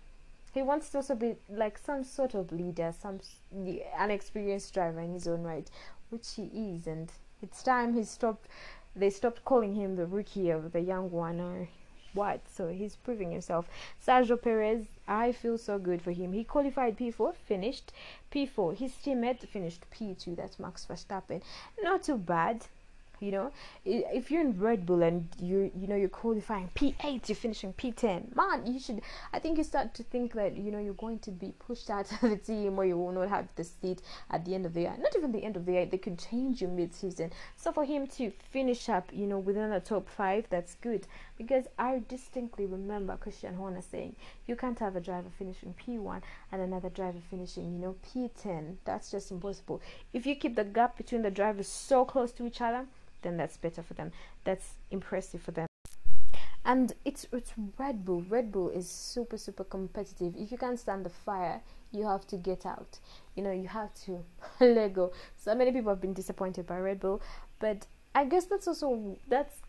He 0.52 0.62
wants 0.62 0.88
to 0.90 0.98
also 0.98 1.14
be 1.14 1.36
like 1.48 1.78
some 1.78 2.04
sort 2.04 2.34
of 2.34 2.52
leader, 2.52 2.92
some 2.98 3.20
an 3.52 4.10
experienced 4.10 4.72
driver 4.74 5.00
in 5.00 5.12
his 5.12 5.28
own 5.28 5.42
right, 5.42 5.70
which 6.10 6.34
he 6.36 6.44
is, 6.44 6.86
and 6.86 7.12
it's 7.42 7.62
time 7.62 7.94
he 7.94 8.04
stopped. 8.04 8.48
They 8.98 9.10
stopped 9.10 9.44
calling 9.44 9.74
him 9.76 9.94
the 9.94 10.06
rookie 10.06 10.50
of 10.50 10.72
the 10.72 10.80
young 10.80 11.10
one, 11.12 11.40
or 11.40 11.68
what? 12.14 12.40
So 12.48 12.68
he's 12.68 12.96
proving 12.96 13.30
himself. 13.30 13.68
Sergio 14.04 14.40
Perez, 14.42 14.86
I 15.06 15.30
feel 15.30 15.56
so 15.56 15.78
good 15.78 16.02
for 16.02 16.10
him. 16.10 16.32
He 16.32 16.42
qualified 16.42 16.98
P4, 16.98 17.34
finished 17.36 17.92
P4. 18.32 18.76
His 18.76 18.92
teammate 18.94 19.46
finished 19.48 19.84
P2. 19.92 20.34
That's 20.34 20.58
Max 20.58 20.84
Verstappen. 20.84 21.42
Not 21.80 22.02
too 22.02 22.18
bad 22.18 22.66
you 23.20 23.30
know? 23.30 23.52
If 23.84 24.30
you're 24.30 24.42
in 24.42 24.58
red 24.58 24.86
bull 24.86 25.02
and 25.02 25.28
you 25.40 25.70
you 25.74 25.86
know 25.86 25.96
you're 25.96 26.08
qualifying 26.08 26.70
p8 26.74 27.28
you're 27.28 27.36
finishing 27.36 27.72
p10 27.72 28.34
man 28.34 28.66
you 28.66 28.80
should 28.80 29.00
i 29.32 29.38
think 29.38 29.58
you 29.58 29.64
start 29.64 29.94
to 29.94 30.02
think 30.02 30.32
that 30.34 30.56
you 30.56 30.70
know 30.70 30.78
you're 30.78 30.94
going 30.94 31.18
to 31.20 31.30
be 31.30 31.52
pushed 31.58 31.90
out 31.90 32.10
of 32.22 32.30
the 32.30 32.36
team 32.36 32.78
or 32.78 32.84
you 32.84 32.96
will 32.96 33.12
not 33.12 33.28
have 33.28 33.46
the 33.56 33.64
seat 33.64 34.02
at 34.30 34.44
the 34.44 34.54
end 34.54 34.66
of 34.66 34.74
the 34.74 34.82
year. 34.82 34.94
Not 34.98 35.16
even 35.16 35.32
the 35.32 35.44
end 35.44 35.56
of 35.56 35.66
the 35.66 35.72
year 35.72 35.86
they 35.86 35.98
could 35.98 36.18
change 36.18 36.60
you 36.60 36.68
mid-season. 36.68 37.32
So 37.56 37.72
for 37.72 37.84
him 37.84 38.06
to 38.18 38.30
finish 38.50 38.88
up 38.88 39.10
you 39.12 39.26
know 39.26 39.38
within 39.38 39.70
the 39.70 39.80
top 39.80 40.08
five 40.08 40.46
that's 40.50 40.74
good. 40.74 41.06
Because 41.36 41.66
i 41.78 42.02
distinctly 42.08 42.66
remember 42.66 43.16
christian 43.16 43.54
horner 43.54 43.80
saying 43.80 44.16
you 44.46 44.56
can't 44.56 44.78
have 44.80 44.96
a 44.96 45.00
driver 45.00 45.28
finishing 45.38 45.74
p1 45.80 46.20
and 46.50 46.60
another 46.60 46.88
driver 46.88 47.20
finishing 47.30 47.72
you 47.72 47.78
know 47.78 47.96
p10 48.06 48.76
that's 48.84 49.10
just 49.10 49.30
impossible. 49.30 49.80
If 50.12 50.26
you 50.26 50.34
keep 50.34 50.56
the 50.56 50.64
gap 50.64 50.96
between 50.96 51.22
the 51.22 51.30
drivers 51.30 51.68
so 51.68 52.04
close 52.04 52.32
to 52.32 52.46
each 52.46 52.60
other 52.60 52.86
then 53.22 53.36
that's 53.36 53.56
better 53.56 53.82
for 53.82 53.94
them. 53.94 54.12
That's 54.44 54.74
impressive 54.90 55.42
for 55.42 55.52
them. 55.52 55.66
And 56.64 56.92
it's 57.04 57.26
it's 57.32 57.52
Red 57.78 58.04
Bull. 58.04 58.22
Red 58.28 58.52
Bull 58.52 58.68
is 58.68 58.88
super 58.88 59.38
super 59.38 59.64
competitive. 59.64 60.34
If 60.36 60.52
you 60.52 60.58
can't 60.58 60.78
stand 60.78 61.04
the 61.04 61.10
fire, 61.10 61.62
you 61.92 62.06
have 62.06 62.26
to 62.28 62.36
get 62.36 62.66
out. 62.66 62.98
You 63.34 63.42
know, 63.42 63.52
you 63.52 63.68
have 63.68 63.94
to 64.06 64.24
let 64.60 64.92
go. 64.92 65.12
So 65.36 65.54
many 65.54 65.72
people 65.72 65.90
have 65.90 66.00
been 66.00 66.12
disappointed 66.12 66.66
by 66.66 66.78
Red 66.78 67.00
Bull, 67.00 67.22
but 67.58 67.86
I 68.14 68.24
guess 68.24 68.46
that's 68.46 68.68
also 68.68 69.16
that's 69.28 69.62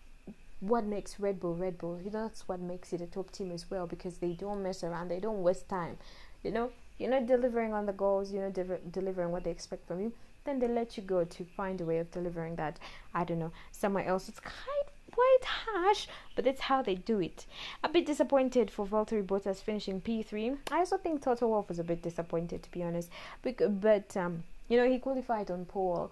what 0.60 0.84
makes 0.84 1.20
Red 1.20 1.40
Bull 1.40 1.56
Red 1.56 1.78
Bull. 1.78 2.02
You 2.04 2.12
know, 2.12 2.24
that's 2.24 2.48
what 2.48 2.60
makes 2.60 2.92
it 2.92 3.02
a 3.02 3.08
top 3.08 3.32
team 3.32 3.52
as 3.52 3.70
well 3.70 3.88
because 3.88 4.18
they 4.18 4.34
don't 4.34 4.62
mess 4.62 4.84
around. 4.84 5.08
They 5.10 5.22
don't 5.22 5.42
waste 5.42 5.70
time. 5.70 5.98
You 6.44 6.52
know, 6.52 6.72
you're 6.98 7.12
not 7.12 7.28
delivering 7.28 7.74
on 7.74 7.86
the 7.86 7.94
goals. 7.94 8.32
You're 8.32 8.44
not 8.44 8.54
de- 8.54 8.80
delivering 8.92 9.32
what 9.32 9.46
they 9.46 9.52
expect 9.52 9.88
from 9.88 10.02
you 10.02 10.12
then 10.46 10.60
they 10.60 10.68
let 10.68 10.98
you 10.98 11.04
go 11.04 11.24
to 11.24 11.44
find 11.44 11.82
a 11.82 11.86
way 11.86 11.98
of 11.98 12.12
delivering 12.12 12.56
that 12.56 12.80
i 13.14 13.24
don't 13.24 13.40
know 13.40 13.52
somewhere 13.72 14.06
else. 14.06 14.30
It's 14.30 14.40
kind 14.40 14.86
quite 15.12 15.44
harsh 15.44 16.08
but 16.36 16.48
it's 16.48 16.62
how 16.62 16.82
they 16.82 16.96
do 16.96 17.20
it. 17.20 17.46
A 17.84 17.90
bit 17.90 18.06
disappointed 18.06 18.72
for 18.72 18.86
Valtteri 18.86 19.26
Bottas 19.26 19.62
finishing 19.62 20.02
P3 20.02 20.58
I 20.72 20.80
also 20.80 20.98
think 20.98 21.22
Toto 21.22 21.48
Wolff 21.48 21.70
was 21.70 21.80
a 21.80 21.84
bit 21.84 22.02
disappointed 22.02 22.64
to 22.64 22.72
be 22.72 22.84
honest 22.84 23.10
but 23.44 24.16
um, 24.16 24.44
you 24.68 24.78
know 24.78 24.90
he 24.90 25.00
qualified 25.00 25.52
on 25.52 25.66
pole. 25.66 26.12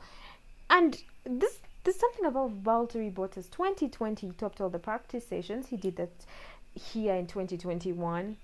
And 0.69 1.01
this 1.23 1.59
there's 1.83 1.99
something 1.99 2.25
about 2.25 2.63
Valtteri 2.63 3.13
Bottas. 3.13 3.49
2020 3.49 4.31
topped 4.37 4.59
all 4.59 4.69
the 4.69 4.79
practice 4.79 5.25
sessions. 5.25 5.67
He 5.67 5.77
did 5.77 5.95
that 5.95 6.11
here 6.73 7.15
in 7.15 7.27
2021 7.27 8.37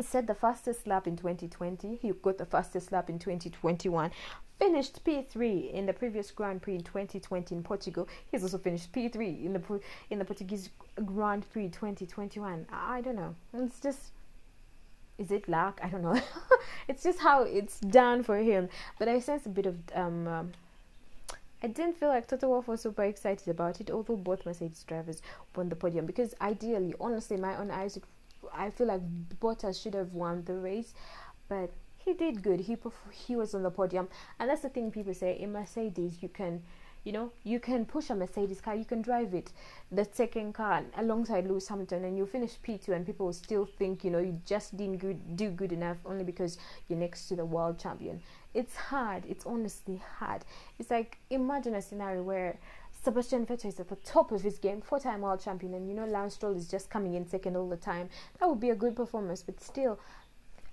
set 0.00 0.26
the 0.26 0.34
fastest 0.34 0.86
lap 0.86 1.06
in 1.06 1.14
2020 1.14 1.98
he 2.00 2.10
got 2.10 2.38
the 2.38 2.46
fastest 2.46 2.90
lap 2.90 3.10
in 3.10 3.18
2021 3.18 4.10
finished 4.60 5.02
P3 5.04 5.72
in 5.72 5.86
the 5.86 5.92
previous 5.92 6.30
Grand 6.30 6.60
Prix 6.60 6.74
in 6.74 6.82
2020 6.82 7.54
in 7.54 7.62
Portugal. 7.62 8.06
He's 8.30 8.42
also 8.42 8.58
finished 8.58 8.92
P3 8.92 9.44
in 9.46 9.54
the 9.54 9.80
in 10.10 10.18
the 10.18 10.24
Portuguese 10.24 10.68
Grand 11.04 11.50
Prix 11.50 11.68
2021. 11.70 12.66
I 12.70 13.00
don't 13.00 13.16
know. 13.16 13.34
It's 13.54 13.80
just 13.80 14.12
is 15.18 15.30
it 15.30 15.48
luck? 15.48 15.80
I 15.82 15.88
don't 15.88 16.02
know. 16.02 16.20
it's 16.88 17.02
just 17.02 17.20
how 17.20 17.42
it's 17.42 17.80
done 17.80 18.22
for 18.22 18.36
him. 18.36 18.68
But 18.98 19.08
I 19.08 19.18
sense 19.20 19.46
a 19.46 19.48
bit 19.48 19.66
of 19.66 19.76
um, 19.94 20.28
um 20.28 20.52
I 21.62 21.66
didn't 21.66 21.96
feel 21.96 22.08
like 22.08 22.26
Toto 22.26 22.48
Wolff 22.48 22.68
was 22.68 22.82
super 22.82 23.04
excited 23.04 23.48
about 23.48 23.80
it, 23.80 23.90
although 23.90 24.16
both 24.16 24.46
Mercedes 24.46 24.84
drivers 24.84 25.22
won 25.56 25.68
the 25.68 25.76
podium. 25.76 26.06
Because 26.06 26.34
ideally, 26.40 26.94
honestly, 27.00 27.36
my 27.36 27.56
own 27.56 27.70
eyes, 27.70 27.98
I 28.54 28.70
feel 28.70 28.86
like 28.86 29.02
Bottas 29.40 29.82
should 29.82 29.94
have 29.94 30.14
won 30.14 30.42
the 30.44 30.54
race, 30.54 30.94
but 31.48 31.70
he 32.04 32.14
did 32.14 32.42
good. 32.42 32.60
He 32.60 32.76
he 33.12 33.36
was 33.36 33.54
on 33.54 33.62
the 33.62 33.70
podium, 33.70 34.08
and 34.38 34.48
that's 34.48 34.62
the 34.62 34.68
thing 34.68 34.90
people 34.90 35.14
say 35.14 35.38
in 35.38 35.52
Mercedes. 35.52 36.22
You 36.22 36.28
can, 36.28 36.62
you 37.04 37.12
know, 37.12 37.32
you 37.44 37.60
can 37.60 37.84
push 37.84 38.10
a 38.10 38.14
Mercedes 38.14 38.60
car, 38.60 38.74
you 38.74 38.84
can 38.84 39.02
drive 39.02 39.34
it, 39.34 39.52
the 39.92 40.06
second 40.12 40.54
car 40.54 40.82
alongside 40.96 41.46
Lewis 41.46 41.68
Hamilton, 41.68 42.04
and 42.04 42.16
you 42.16 42.26
finish 42.26 42.56
P 42.62 42.78
two, 42.78 42.92
and 42.92 43.06
people 43.06 43.32
still 43.32 43.66
think 43.66 44.04
you 44.04 44.10
know 44.10 44.18
you 44.18 44.40
just 44.44 44.76
didn't 44.76 44.98
good, 44.98 45.36
do 45.36 45.50
good 45.50 45.72
enough 45.72 45.98
only 46.04 46.24
because 46.24 46.58
you're 46.88 46.98
next 46.98 47.28
to 47.28 47.36
the 47.36 47.44
world 47.44 47.78
champion. 47.78 48.20
It's 48.52 48.74
hard. 48.74 49.24
It's 49.28 49.46
honestly 49.46 50.02
hard. 50.18 50.44
It's 50.78 50.90
like 50.90 51.18
imagine 51.30 51.74
a 51.74 51.82
scenario 51.82 52.22
where 52.22 52.58
Sebastian 53.02 53.46
Vettel 53.46 53.66
is 53.66 53.80
at 53.80 53.88
the 53.88 53.96
top 53.96 54.30
of 54.30 54.42
his 54.42 54.58
game, 54.58 54.82
four-time 54.82 55.22
world 55.22 55.40
champion, 55.40 55.72
and 55.72 55.88
you 55.88 55.94
know 55.94 56.04
Lance 56.04 56.34
Stroll 56.34 56.54
is 56.54 56.68
just 56.68 56.90
coming 56.90 57.14
in 57.14 57.26
second 57.26 57.56
all 57.56 57.68
the 57.68 57.76
time. 57.76 58.10
That 58.38 58.48
would 58.48 58.60
be 58.60 58.70
a 58.70 58.74
good 58.74 58.94
performance, 58.94 59.42
but 59.42 59.58
still, 59.60 59.98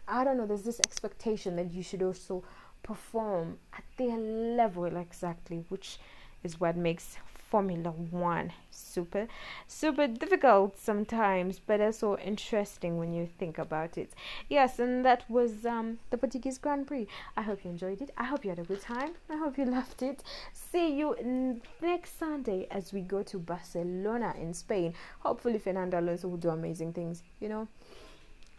I 0.07 0.23
don't 0.23 0.37
know, 0.37 0.45
there's 0.45 0.63
this 0.63 0.79
expectation 0.79 1.55
that 1.57 1.71
you 1.71 1.83
should 1.83 2.01
also 2.01 2.43
perform 2.83 3.57
at 3.73 3.83
their 3.97 4.17
level 4.17 4.85
exactly, 4.85 5.65
which 5.69 5.99
is 6.43 6.59
what 6.59 6.77
makes 6.77 7.17
Formula 7.49 7.91
One 7.91 8.51
super, 8.71 9.27
super 9.67 10.07
difficult 10.07 10.77
sometimes, 10.77 11.59
but 11.59 11.79
also 11.79 12.17
interesting 12.17 12.97
when 12.97 13.13
you 13.13 13.25
think 13.25 13.57
about 13.57 13.97
it. 13.97 14.11
Yes, 14.49 14.79
and 14.79 15.05
that 15.05 15.29
was 15.29 15.65
um, 15.65 15.99
the 16.09 16.17
Portuguese 16.17 16.57
Grand 16.57 16.87
Prix. 16.87 17.07
I 17.37 17.41
hope 17.43 17.63
you 17.63 17.71
enjoyed 17.71 18.01
it. 18.01 18.11
I 18.17 18.25
hope 18.25 18.43
you 18.43 18.49
had 18.49 18.59
a 18.59 18.63
good 18.63 18.81
time. 18.81 19.11
I 19.29 19.37
hope 19.37 19.57
you 19.57 19.65
loved 19.77 20.03
it. 20.03 20.23
See 20.51 20.93
you 20.97 21.61
next 21.81 22.19
Sunday 22.19 22.67
as 22.69 22.91
we 22.91 23.01
go 23.01 23.23
to 23.23 23.39
Barcelona 23.39 24.33
in 24.39 24.53
Spain. 24.53 24.93
Hopefully, 25.19 25.57
Fernando 25.57 25.99
Alonso 25.99 26.27
will 26.27 26.37
do 26.37 26.49
amazing 26.49 26.91
things. 26.91 27.23
You 27.39 27.49
know, 27.49 27.67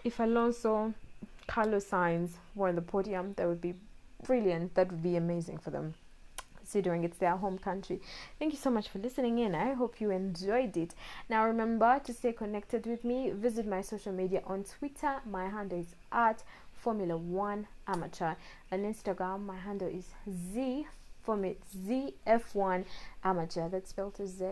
if 0.03 0.19
Alonso 0.19 0.95
Carlos 1.49 1.87
Sainz 1.87 2.31
were 2.55 2.69
on 2.69 2.77
the 2.77 2.83
podium, 2.83 3.35
that 3.37 3.49
would 3.49 3.61
be 3.61 3.75
brilliant. 4.23 4.75
That 4.75 4.91
would 4.93 5.03
be 5.03 5.17
amazing 5.17 5.59
for 5.59 5.71
them, 5.71 5.95
considering 6.57 7.03
it's 7.05 7.19
their 7.19 7.37
home 7.37 7.59
country. 7.59 8.01
Thank 8.39 8.53
you 8.53 8.59
so 8.59 8.71
much 8.71 8.89
for 8.89 8.99
listening 8.99 9.39
in. 9.39 9.55
I 9.55 9.73
hope 9.73 10.01
you 10.01 10.11
enjoyed 10.11 10.77
it. 10.77 10.95
Now, 11.29 11.47
remember 11.47 12.01
to 12.05 12.13
stay 12.13 12.33
connected 12.33 12.87
with 12.87 13.03
me. 13.03 13.31
Visit 13.31 13.67
my 13.67 13.81
social 13.81 14.13
media 14.13 14.43
on 14.47 14.65
Twitter. 14.65 15.17
My 15.25 15.49
handle 15.49 15.81
is 15.81 15.95
at 16.13 16.45
Formula 16.73 17.17
One 17.17 17.67
Amateur. 17.87 18.35
On 18.71 18.79
Instagram, 18.81 19.47
my 19.47 19.57
handle 19.57 19.89
is 19.89 20.05
Z 20.53 20.87
Formula 21.25 21.55
ZF1 21.77 22.85
Amateur. 23.25 23.69
That's 23.69 23.91
spelled 23.91 24.21
as 24.21 24.31
Z 24.31 24.45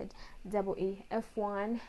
double 0.49 0.77
E 0.79 1.05
F 1.11 1.25
one 1.35 1.81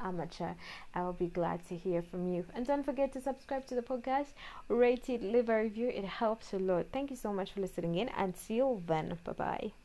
amateur. 0.00 0.54
I 0.94 1.02
will 1.02 1.12
be 1.12 1.28
glad 1.28 1.66
to 1.68 1.76
hear 1.76 2.02
from 2.02 2.26
you. 2.26 2.46
And 2.54 2.66
don't 2.66 2.82
forget 2.84 3.12
to 3.12 3.20
subscribe 3.20 3.66
to 3.66 3.74
the 3.74 3.82
podcast, 3.82 4.32
rate 4.68 5.08
it, 5.10 5.22
leave 5.22 5.48
a 5.48 5.62
review. 5.62 5.88
It 5.88 6.04
helps 6.04 6.52
a 6.54 6.58
lot. 6.58 6.86
Thank 6.92 7.10
you 7.10 7.16
so 7.16 7.32
much 7.32 7.52
for 7.52 7.60
listening 7.60 7.96
in. 7.96 8.08
Until 8.08 8.82
then, 8.86 9.18
bye 9.24 9.32
bye. 9.32 9.74